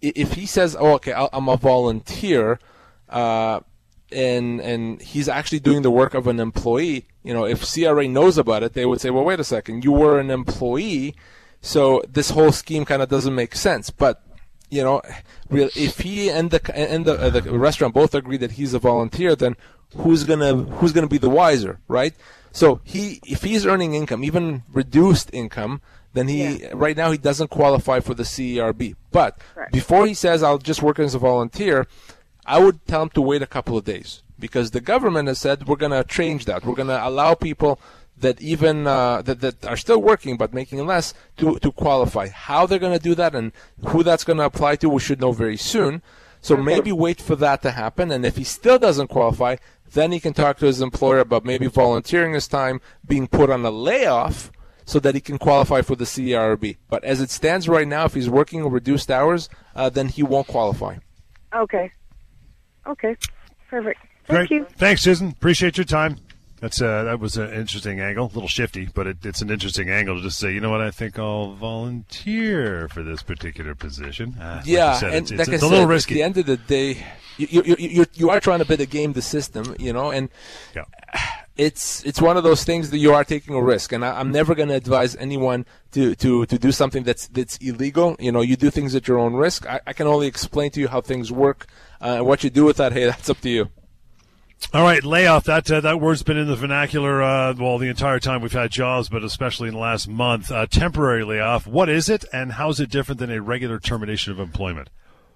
if 0.00 0.34
he 0.34 0.46
says, 0.46 0.76
"Oh, 0.78 0.94
okay, 0.94 1.12
I'm 1.32 1.48
a 1.48 1.56
volunteer," 1.56 2.58
uh, 3.08 3.60
and 4.10 4.60
and 4.60 5.00
he's 5.00 5.28
actually 5.28 5.60
doing 5.60 5.82
the 5.82 5.90
work 5.90 6.14
of 6.14 6.26
an 6.26 6.40
employee, 6.40 7.06
you 7.22 7.32
know, 7.32 7.44
if 7.44 7.64
CRA 7.72 8.08
knows 8.08 8.36
about 8.36 8.64
it, 8.64 8.72
they 8.72 8.84
would 8.84 9.00
say, 9.00 9.10
"Well, 9.10 9.24
wait 9.24 9.38
a 9.38 9.44
second, 9.44 9.84
you 9.84 9.92
were 9.92 10.18
an 10.18 10.30
employee." 10.30 11.14
So 11.60 12.02
this 12.08 12.30
whole 12.30 12.52
scheme 12.52 12.84
kind 12.84 13.02
of 13.02 13.08
doesn't 13.08 13.34
make 13.34 13.54
sense. 13.54 13.90
But 13.90 14.22
you 14.70 14.82
know, 14.82 15.02
real 15.48 15.70
if 15.74 16.00
he 16.00 16.30
and 16.30 16.50
the 16.50 16.60
and 16.76 17.04
the, 17.04 17.14
uh, 17.14 17.30
the 17.30 17.58
restaurant 17.58 17.94
both 17.94 18.14
agree 18.14 18.36
that 18.38 18.52
he's 18.52 18.74
a 18.74 18.78
volunteer, 18.78 19.34
then 19.34 19.56
who's 19.96 20.24
gonna 20.24 20.54
who's 20.54 20.92
gonna 20.92 21.08
be 21.08 21.18
the 21.18 21.30
wiser, 21.30 21.80
right? 21.88 22.14
So 22.52 22.80
he 22.84 23.20
if 23.26 23.42
he's 23.42 23.66
earning 23.66 23.94
income, 23.94 24.24
even 24.24 24.62
reduced 24.72 25.30
income, 25.32 25.80
then 26.12 26.28
he 26.28 26.66
right 26.72 26.96
now 26.96 27.10
he 27.10 27.18
doesn't 27.18 27.48
qualify 27.48 28.00
for 28.00 28.14
the 28.14 28.22
CERB. 28.22 28.94
But 29.10 29.38
Correct. 29.54 29.72
before 29.72 30.06
he 30.06 30.14
says 30.14 30.42
I'll 30.42 30.58
just 30.58 30.82
work 30.82 30.98
as 30.98 31.14
a 31.14 31.18
volunteer, 31.18 31.86
I 32.46 32.58
would 32.58 32.86
tell 32.86 33.02
him 33.02 33.10
to 33.10 33.20
wait 33.20 33.42
a 33.42 33.46
couple 33.46 33.76
of 33.76 33.84
days 33.84 34.22
because 34.38 34.70
the 34.70 34.80
government 34.80 35.28
has 35.28 35.38
said 35.38 35.66
we're 35.66 35.76
gonna 35.76 36.04
change 36.04 36.44
that. 36.46 36.64
We're 36.64 36.74
gonna 36.74 37.00
allow 37.02 37.34
people 37.34 37.80
that 38.20 38.40
even 38.40 38.86
uh, 38.86 39.22
that 39.22 39.40
that 39.40 39.64
are 39.66 39.76
still 39.76 40.00
working 40.00 40.36
but 40.36 40.54
making 40.54 40.84
less 40.86 41.14
to 41.36 41.58
to 41.58 41.72
qualify. 41.72 42.28
How 42.28 42.66
they're 42.66 42.78
going 42.78 42.98
to 42.98 43.02
do 43.02 43.14
that 43.14 43.34
and 43.34 43.52
who 43.88 44.02
that's 44.02 44.24
going 44.24 44.38
to 44.38 44.44
apply 44.44 44.76
to, 44.76 44.88
we 44.88 45.00
should 45.00 45.20
know 45.20 45.32
very 45.32 45.56
soon. 45.56 46.02
So 46.40 46.56
maybe 46.56 46.92
wait 46.92 47.20
for 47.20 47.34
that 47.36 47.62
to 47.62 47.72
happen, 47.72 48.12
and 48.12 48.24
if 48.24 48.36
he 48.36 48.44
still 48.44 48.78
doesn't 48.78 49.08
qualify, 49.08 49.56
then 49.92 50.12
he 50.12 50.20
can 50.20 50.34
talk 50.34 50.58
to 50.58 50.66
his 50.66 50.80
employer 50.80 51.18
about 51.18 51.44
maybe 51.44 51.66
volunteering 51.66 52.32
his 52.32 52.46
time, 52.46 52.80
being 53.04 53.26
put 53.26 53.50
on 53.50 53.64
a 53.64 53.70
layoff, 53.72 54.52
so 54.84 55.00
that 55.00 55.16
he 55.16 55.20
can 55.20 55.36
qualify 55.36 55.82
for 55.82 55.96
the 55.96 56.04
CERB. 56.04 56.76
But 56.88 57.02
as 57.02 57.20
it 57.20 57.30
stands 57.30 57.68
right 57.68 57.88
now, 57.88 58.04
if 58.04 58.14
he's 58.14 58.30
working 58.30 58.64
reduced 58.70 59.10
hours, 59.10 59.48
uh, 59.74 59.90
then 59.90 60.08
he 60.08 60.22
won't 60.22 60.46
qualify. 60.46 60.98
Okay. 61.54 61.90
Okay. 62.86 63.16
Perfect. 63.68 64.00
Thank 64.26 64.48
Great. 64.48 64.50
you. 64.50 64.66
Thanks, 64.76 65.02
Susan. 65.02 65.30
Appreciate 65.30 65.76
your 65.76 65.84
time. 65.84 66.16
That's 66.60 66.82
uh, 66.82 67.04
that 67.04 67.20
was 67.20 67.36
an 67.36 67.52
interesting 67.52 68.00
angle, 68.00 68.26
a 68.26 68.34
little 68.34 68.48
shifty, 68.48 68.88
but 68.92 69.06
it, 69.06 69.24
it's 69.24 69.42
an 69.42 69.50
interesting 69.50 69.90
angle 69.90 70.16
to 70.16 70.22
just 70.22 70.38
say, 70.38 70.52
you 70.52 70.60
know 70.60 70.70
what, 70.70 70.80
I 70.80 70.90
think 70.90 71.18
I'll 71.18 71.54
volunteer 71.54 72.88
for 72.88 73.02
this 73.02 73.22
particular 73.22 73.74
position. 73.74 74.34
Uh, 74.40 74.56
like 74.56 74.66
Yeah, 74.66 74.94
said, 74.94 75.14
and 75.14 75.22
it's, 75.22 75.30
like 75.30 75.40
it's, 75.40 75.48
it's 75.48 75.62
said, 75.62 75.66
a 75.68 75.70
little 75.70 75.86
risky. 75.86 76.14
at 76.14 76.16
the 76.16 76.22
end 76.22 76.36
of 76.38 76.46
the 76.46 76.56
day, 76.56 77.04
you 77.36 77.62
you 77.62 77.76
you, 77.78 78.06
you, 78.14 78.30
are 78.30 78.40
trying 78.40 78.58
to 78.58 78.64
bid 78.64 78.80
a 78.80 78.86
game 78.86 79.12
the 79.12 79.22
system, 79.22 79.76
you 79.78 79.92
know, 79.92 80.10
and 80.10 80.28
Yeah. 80.74 80.84
it's 81.56 82.04
it's 82.04 82.20
one 82.20 82.36
of 82.36 82.42
those 82.42 82.64
things 82.64 82.90
that 82.90 82.98
you 82.98 83.14
are 83.14 83.24
taking 83.24 83.54
a 83.54 83.62
risk, 83.62 83.92
and 83.92 84.04
I, 84.04 84.20
am 84.20 84.32
never 84.32 84.54
going 84.56 84.68
to 84.68 84.74
advise 84.74 85.14
anyone 85.16 85.64
to, 85.92 86.14
to, 86.16 86.46
to 86.46 86.58
do 86.58 86.72
something 86.72 87.04
that's 87.04 87.28
that's 87.28 87.56
illegal. 87.58 88.16
You 88.18 88.32
know, 88.32 88.40
you 88.40 88.56
do 88.56 88.70
things 88.70 88.94
at 88.96 89.06
your 89.06 89.18
own 89.18 89.34
risk. 89.34 89.66
I, 89.66 89.80
I 89.86 89.92
can 89.92 90.06
only 90.08 90.26
explain 90.26 90.70
to 90.72 90.80
you 90.80 90.88
how 90.88 91.00
things 91.00 91.30
work, 91.30 91.66
uh, 92.00 92.16
and 92.18 92.26
what 92.26 92.42
you 92.42 92.50
do 92.50 92.64
with 92.64 92.76
that. 92.78 92.92
Hey, 92.92 93.04
that's 93.10 93.30
up 93.30 93.40
to 93.42 93.48
you. 93.50 93.68
All 94.74 94.82
right, 94.82 95.02
layoff. 95.02 95.44
That 95.44 95.70
uh, 95.70 95.80
that 95.80 95.98
word's 95.98 96.22
been 96.22 96.36
in 96.36 96.46
the 96.46 96.56
vernacular 96.56 97.22
uh, 97.22 97.54
well 97.54 97.78
the 97.78 97.88
entire 97.88 98.18
time 98.18 98.42
we've 98.42 98.52
had 98.52 98.70
jobs, 98.70 99.08
but 99.08 99.24
especially 99.24 99.68
in 99.68 99.74
the 99.74 99.80
last 99.80 100.08
month. 100.08 100.52
Uh, 100.52 100.66
temporary 100.66 101.24
layoff. 101.24 101.66
What 101.66 101.88
is 101.88 102.10
it, 102.10 102.26
and 102.34 102.52
how 102.52 102.68
is 102.68 102.78
it 102.78 102.90
different 102.90 103.18
than 103.18 103.30
a 103.30 103.40
regular 103.40 103.78
termination 103.78 104.30
of 104.30 104.38
employment? 104.38 104.90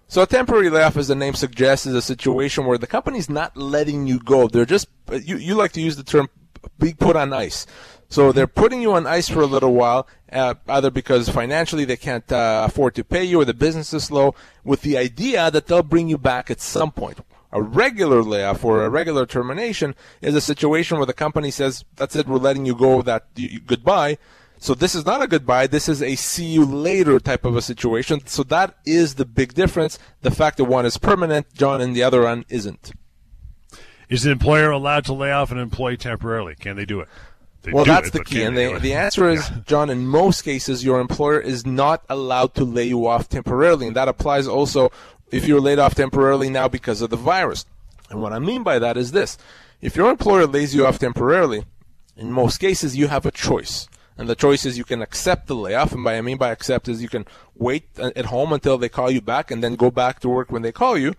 So 0.07 0.21
a 0.21 0.27
temporary 0.27 0.69
layoff, 0.69 0.99
as 0.99 1.09
the 1.09 1.15
name 1.15 1.33
suggests, 1.33 1.87
is 1.87 1.95
a 1.95 2.03
situation 2.03 2.67
where 2.67 2.77
the 2.77 2.87
company's 2.87 3.31
not 3.31 3.57
letting 3.57 4.07
you 4.07 4.19
go. 4.19 4.49
They're 4.49 4.67
just 4.67 4.89
you, 5.11 5.39
you 5.39 5.55
like 5.55 5.73
to 5.73 5.81
use 5.81 5.97
the 5.97 6.03
term 6.03 6.29
"being 6.79 6.97
put 6.97 7.17
on 7.17 7.33
ice." 7.33 7.67
So 8.11 8.33
they're 8.33 8.47
putting 8.47 8.83
you 8.83 8.93
on 8.93 9.07
ice 9.07 9.31
for 9.31 9.41
a 9.41 9.47
little 9.47 9.73
while, 9.73 10.07
uh, 10.31 10.57
either 10.69 10.91
because 10.91 11.31
financially 11.31 11.87
they 11.87 11.97
can't 11.97 12.31
uh, 12.31 12.67
afford 12.69 12.95
to 12.97 13.05
pay 13.05 13.25
you 13.25 13.41
or 13.41 13.47
the 13.47 13.55
business 13.55 13.95
is 13.95 14.05
slow, 14.05 14.35
with 14.63 14.83
the 14.83 14.99
idea 14.99 15.51
that 15.51 15.69
they'll 15.69 15.83
bring 15.83 16.11
you 16.11 16.19
back 16.19 16.51
at 16.51 16.61
some 16.61 16.91
point. 16.91 17.19
A 17.53 17.61
regular 17.61 18.23
layoff 18.23 18.65
or 18.65 18.85
a 18.85 18.89
regular 18.89 19.27
termination 19.27 19.95
is 20.21 20.35
a 20.35 20.41
situation 20.41 20.97
where 20.97 21.07
the 21.07 21.13
company 21.13 21.51
says, 21.51 21.85
"That's 21.97 22.17
it, 22.17 22.27
we're 22.27 22.39
letting 22.39 22.65
you 22.65 22.75
go. 22.75 23.03
That 23.03 23.27
you, 23.37 23.61
goodbye." 23.61 24.19
So 24.59 24.75
this 24.75 24.95
is 24.95 25.05
not 25.05 25.21
a 25.21 25.27
goodbye. 25.27 25.67
This 25.67 25.89
is 25.89 26.01
a 26.03 26.15
see 26.15 26.45
you 26.45 26.65
later 26.65 27.19
type 27.19 27.45
of 27.45 27.57
a 27.57 27.63
situation. 27.63 28.25
So 28.27 28.45
that 28.45 28.77
is 28.87 29.17
the 29.17 29.25
big 29.25 29.55
difference. 29.55 29.99
The 30.21 30.31
fact 30.31 30.57
that 30.59 30.65
one 30.65 30.87
is 30.87 30.99
permanent, 30.99 31.53
John, 31.53 31.81
and 31.81 31.97
the 31.97 32.05
other 32.05 32.23
one 32.23 32.45
isn't. 32.49 32.93
Is 34.09 34.25
an 34.25 34.31
employer 34.31 34.71
allowed 34.71 35.05
to 35.07 35.15
lay 35.15 35.33
off 35.33 35.51
an 35.51 35.59
employee 35.59 35.97
temporarily? 35.97 36.55
Can 36.55 36.77
they 36.77 36.85
do 36.85 37.01
it? 37.01 37.09
They 37.63 37.73
well, 37.73 37.85
do 37.85 37.91
that's 37.91 38.09
it, 38.09 38.13
the 38.13 38.25
key. 38.25 38.43
And 38.43 38.57
the, 38.57 38.79
the 38.79 38.93
answer 38.95 39.29
is, 39.29 39.49
yeah. 39.51 39.59
John, 39.67 39.91
in 39.91 40.07
most 40.07 40.43
cases, 40.43 40.85
your 40.85 41.01
employer 41.01 41.41
is 41.41 41.65
not 41.65 42.05
allowed 42.09 42.55
to 42.55 42.65
lay 42.65 42.85
you 42.85 43.07
off 43.07 43.29
temporarily. 43.29 43.87
And 43.87 43.97
that 43.97 44.09
applies 44.09 44.47
also 44.47 44.93
if 45.33 45.49
you're 45.49 45.61
laid 45.61 45.79
off 45.79 45.95
temporarily 45.95 46.49
now 46.49 46.69
because 46.69 47.03
of 47.03 47.11
the 47.11 47.17
virus. 47.17 47.65
And 48.11 48.21
what 48.21 48.33
I 48.33 48.39
mean 48.39 48.63
by 48.63 48.79
that 48.79 48.97
is 48.97 49.13
this. 49.13 49.39
If 49.81 49.97
your 49.97 50.11
employer 50.11 50.47
lays 50.47 50.75
you 50.75 50.87
off 50.87 50.99
temporarily, 50.99 51.65
in 52.17 52.31
most 52.31 52.59
cases, 52.59 52.97
you 52.97 53.09
have 53.09 53.27
a 53.27 53.31
choice. 53.31 53.89
And 54.17 54.29
the 54.29 54.37
choice 54.37 54.67
is 54.67 54.77
you 54.79 54.85
can 54.85 55.03
accept 55.03 55.47
the 55.47 55.57
layoff, 55.57 55.93
and 55.93 56.05
by 56.05 56.17
I 56.17 56.21
mean 56.21 56.37
by 56.37 56.51
accept 56.51 56.87
is 56.87 57.03
you 57.03 57.09
can 57.09 57.25
wait 57.57 57.89
uh, 57.99 58.11
at 58.15 58.27
home 58.27 58.53
until 58.53 58.77
they 58.77 58.91
call 58.91 59.11
you 59.11 59.23
back 59.23 59.51
and 59.51 59.65
then 59.65 59.75
go 59.75 59.91
back 59.91 60.21
to 60.21 60.29
work 60.29 60.53
when 60.53 60.63
they 60.63 60.71
call 60.71 60.99
you, 60.99 61.15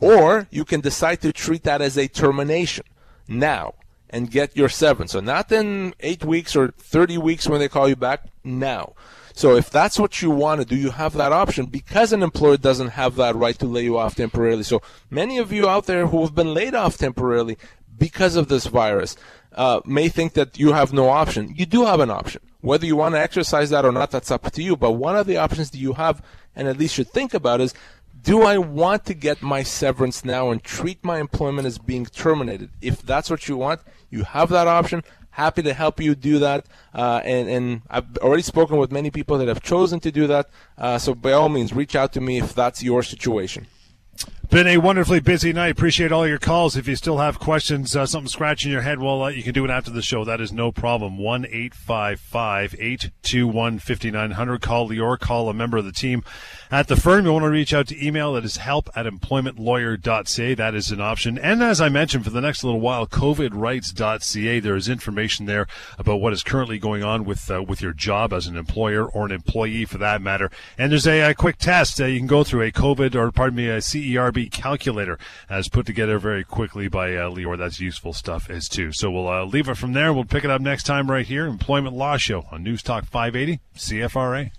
or 0.00 0.46
you 0.50 0.64
can 0.64 0.80
decide 0.80 1.20
to 1.22 1.32
treat 1.32 1.64
that 1.64 1.82
as 1.82 1.98
a 1.98 2.08
termination 2.08 2.84
now 3.28 3.74
and 4.08 4.30
get 4.30 4.56
your 4.56 4.68
severance. 4.68 5.12
So 5.12 5.20
not 5.20 5.50
in 5.50 5.94
eight 6.00 6.24
weeks 6.24 6.54
or 6.54 6.68
30 6.68 7.18
weeks 7.18 7.48
when 7.48 7.60
they 7.60 7.68
call 7.68 7.88
you 7.88 7.96
back, 7.96 8.26
now. 8.44 8.94
So 9.34 9.56
if 9.56 9.70
that's 9.70 9.98
what 9.98 10.22
you 10.22 10.30
want 10.30 10.60
to 10.60 10.66
do, 10.66 10.76
you 10.76 10.90
have 10.90 11.14
that 11.14 11.32
option 11.32 11.66
because 11.66 12.12
an 12.12 12.22
employer 12.22 12.56
doesn't 12.56 12.88
have 12.88 13.16
that 13.16 13.34
right 13.34 13.58
to 13.58 13.66
lay 13.66 13.84
you 13.84 13.98
off 13.98 14.14
temporarily. 14.14 14.62
So 14.62 14.82
many 15.10 15.38
of 15.38 15.52
you 15.52 15.68
out 15.68 15.86
there 15.86 16.06
who 16.06 16.22
have 16.22 16.34
been 16.34 16.54
laid 16.54 16.74
off 16.74 16.98
temporarily 16.98 17.56
because 17.98 18.36
of 18.36 18.48
this 18.48 18.66
virus, 18.66 19.16
uh, 19.54 19.80
may 19.84 20.08
think 20.08 20.32
that 20.34 20.58
you 20.58 20.72
have 20.72 20.92
no 20.92 21.08
option. 21.08 21.52
You 21.56 21.66
do 21.66 21.84
have 21.84 22.00
an 22.00 22.10
option. 22.10 22.42
Whether 22.60 22.86
you 22.86 22.96
want 22.96 23.14
to 23.14 23.20
exercise 23.20 23.70
that 23.70 23.84
or 23.84 23.92
not, 23.92 24.10
that's 24.10 24.30
up 24.30 24.50
to 24.50 24.62
you. 24.62 24.76
But 24.76 24.92
one 24.92 25.16
of 25.16 25.26
the 25.26 25.36
options 25.36 25.70
that 25.70 25.78
you 25.78 25.94
have, 25.94 26.22
and 26.56 26.68
at 26.68 26.78
least 26.78 26.94
should 26.94 27.08
think 27.08 27.34
about, 27.34 27.60
is 27.60 27.74
do 28.22 28.42
I 28.42 28.56
want 28.58 29.04
to 29.06 29.14
get 29.14 29.42
my 29.42 29.62
severance 29.62 30.24
now 30.24 30.50
and 30.50 30.62
treat 30.62 31.04
my 31.04 31.18
employment 31.18 31.66
as 31.66 31.78
being 31.78 32.06
terminated? 32.06 32.70
If 32.80 33.02
that's 33.02 33.30
what 33.30 33.48
you 33.48 33.56
want, 33.56 33.80
you 34.10 34.22
have 34.22 34.48
that 34.50 34.68
option. 34.68 35.02
Happy 35.32 35.62
to 35.62 35.74
help 35.74 36.00
you 36.00 36.14
do 36.14 36.38
that. 36.38 36.66
Uh, 36.94 37.20
and, 37.24 37.48
and 37.48 37.82
I've 37.90 38.16
already 38.18 38.42
spoken 38.42 38.76
with 38.76 38.92
many 38.92 39.10
people 39.10 39.38
that 39.38 39.48
have 39.48 39.62
chosen 39.62 39.98
to 40.00 40.12
do 40.12 40.26
that. 40.26 40.50
Uh, 40.78 40.98
so 40.98 41.14
by 41.14 41.32
all 41.32 41.48
means, 41.48 41.72
reach 41.72 41.96
out 41.96 42.12
to 42.12 42.20
me 42.20 42.38
if 42.38 42.54
that's 42.54 42.82
your 42.82 43.02
situation. 43.02 43.66
Been 44.52 44.66
a 44.66 44.76
wonderfully 44.76 45.20
busy 45.20 45.50
night. 45.54 45.72
Appreciate 45.72 46.12
all 46.12 46.28
your 46.28 46.38
calls. 46.38 46.76
If 46.76 46.86
you 46.86 46.94
still 46.94 47.16
have 47.16 47.38
questions, 47.38 47.96
uh, 47.96 48.04
something 48.04 48.28
scratching 48.28 48.70
your 48.70 48.82
head, 48.82 48.98
well, 48.98 49.22
uh, 49.22 49.28
you 49.30 49.42
can 49.42 49.54
do 49.54 49.64
it 49.64 49.70
after 49.70 49.90
the 49.90 50.02
show. 50.02 50.26
That 50.26 50.42
is 50.42 50.52
no 50.52 50.70
problem. 50.70 51.16
1 51.16 51.46
855 51.46 52.74
821 52.78 53.78
5900. 53.78 54.60
Call 54.60 54.90
Lior, 54.90 55.18
call 55.18 55.48
a 55.48 55.54
member 55.54 55.78
of 55.78 55.86
the 55.86 55.90
team 55.90 56.22
at 56.70 56.88
the 56.88 56.96
firm. 56.96 57.24
You 57.24 57.32
want 57.32 57.44
to 57.44 57.48
reach 57.48 57.72
out 57.72 57.86
to 57.86 58.06
email. 58.06 58.34
That 58.34 58.44
is 58.44 58.58
help 58.58 58.90
at 58.94 59.06
employmentlawyer.ca. 59.06 60.54
That 60.54 60.74
is 60.74 60.90
an 60.90 61.00
option. 61.00 61.38
And 61.38 61.62
as 61.62 61.80
I 61.80 61.88
mentioned, 61.88 62.24
for 62.24 62.30
the 62.30 62.42
next 62.42 62.62
little 62.62 62.80
while, 62.80 63.06
covidrights.ca. 63.06 64.60
There 64.60 64.76
is 64.76 64.86
information 64.86 65.46
there 65.46 65.66
about 65.96 66.20
what 66.20 66.34
is 66.34 66.42
currently 66.42 66.78
going 66.78 67.02
on 67.02 67.24
with 67.24 67.50
uh, 67.50 67.62
with 67.62 67.80
your 67.80 67.94
job 67.94 68.34
as 68.34 68.46
an 68.46 68.58
employer 68.58 69.06
or 69.06 69.24
an 69.24 69.32
employee 69.32 69.86
for 69.86 69.96
that 69.96 70.20
matter. 70.20 70.50
And 70.76 70.92
there's 70.92 71.06
a, 71.06 71.30
a 71.30 71.34
quick 71.34 71.56
test 71.56 71.98
uh, 72.02 72.04
you 72.04 72.18
can 72.18 72.26
go 72.26 72.44
through 72.44 72.66
a 72.66 72.70
COVID 72.70 73.14
or 73.14 73.32
pardon 73.32 73.56
me 73.56 73.70
a 73.70 73.78
CERB 73.78 74.41
calculator 74.48 75.18
as 75.48 75.68
put 75.68 75.86
together 75.86 76.18
very 76.18 76.44
quickly 76.44 76.88
by 76.88 77.14
uh, 77.14 77.30
Lior. 77.30 77.58
That's 77.58 77.80
useful 77.80 78.12
stuff 78.12 78.50
as 78.50 78.68
too. 78.68 78.90
So 78.92 79.10
we'll 79.10 79.28
uh, 79.28 79.44
leave 79.44 79.68
it 79.68 79.76
from 79.76 79.92
there. 79.92 80.12
We'll 80.12 80.24
pick 80.24 80.44
it 80.44 80.50
up 80.50 80.60
next 80.60 80.84
time 80.84 81.10
right 81.10 81.26
here, 81.26 81.46
Employment 81.46 81.94
Law 81.96 82.16
Show 82.16 82.44
on 82.50 82.62
News 82.62 82.82
Talk 82.82 83.04
580 83.06 83.60
CFRA. 83.76 84.50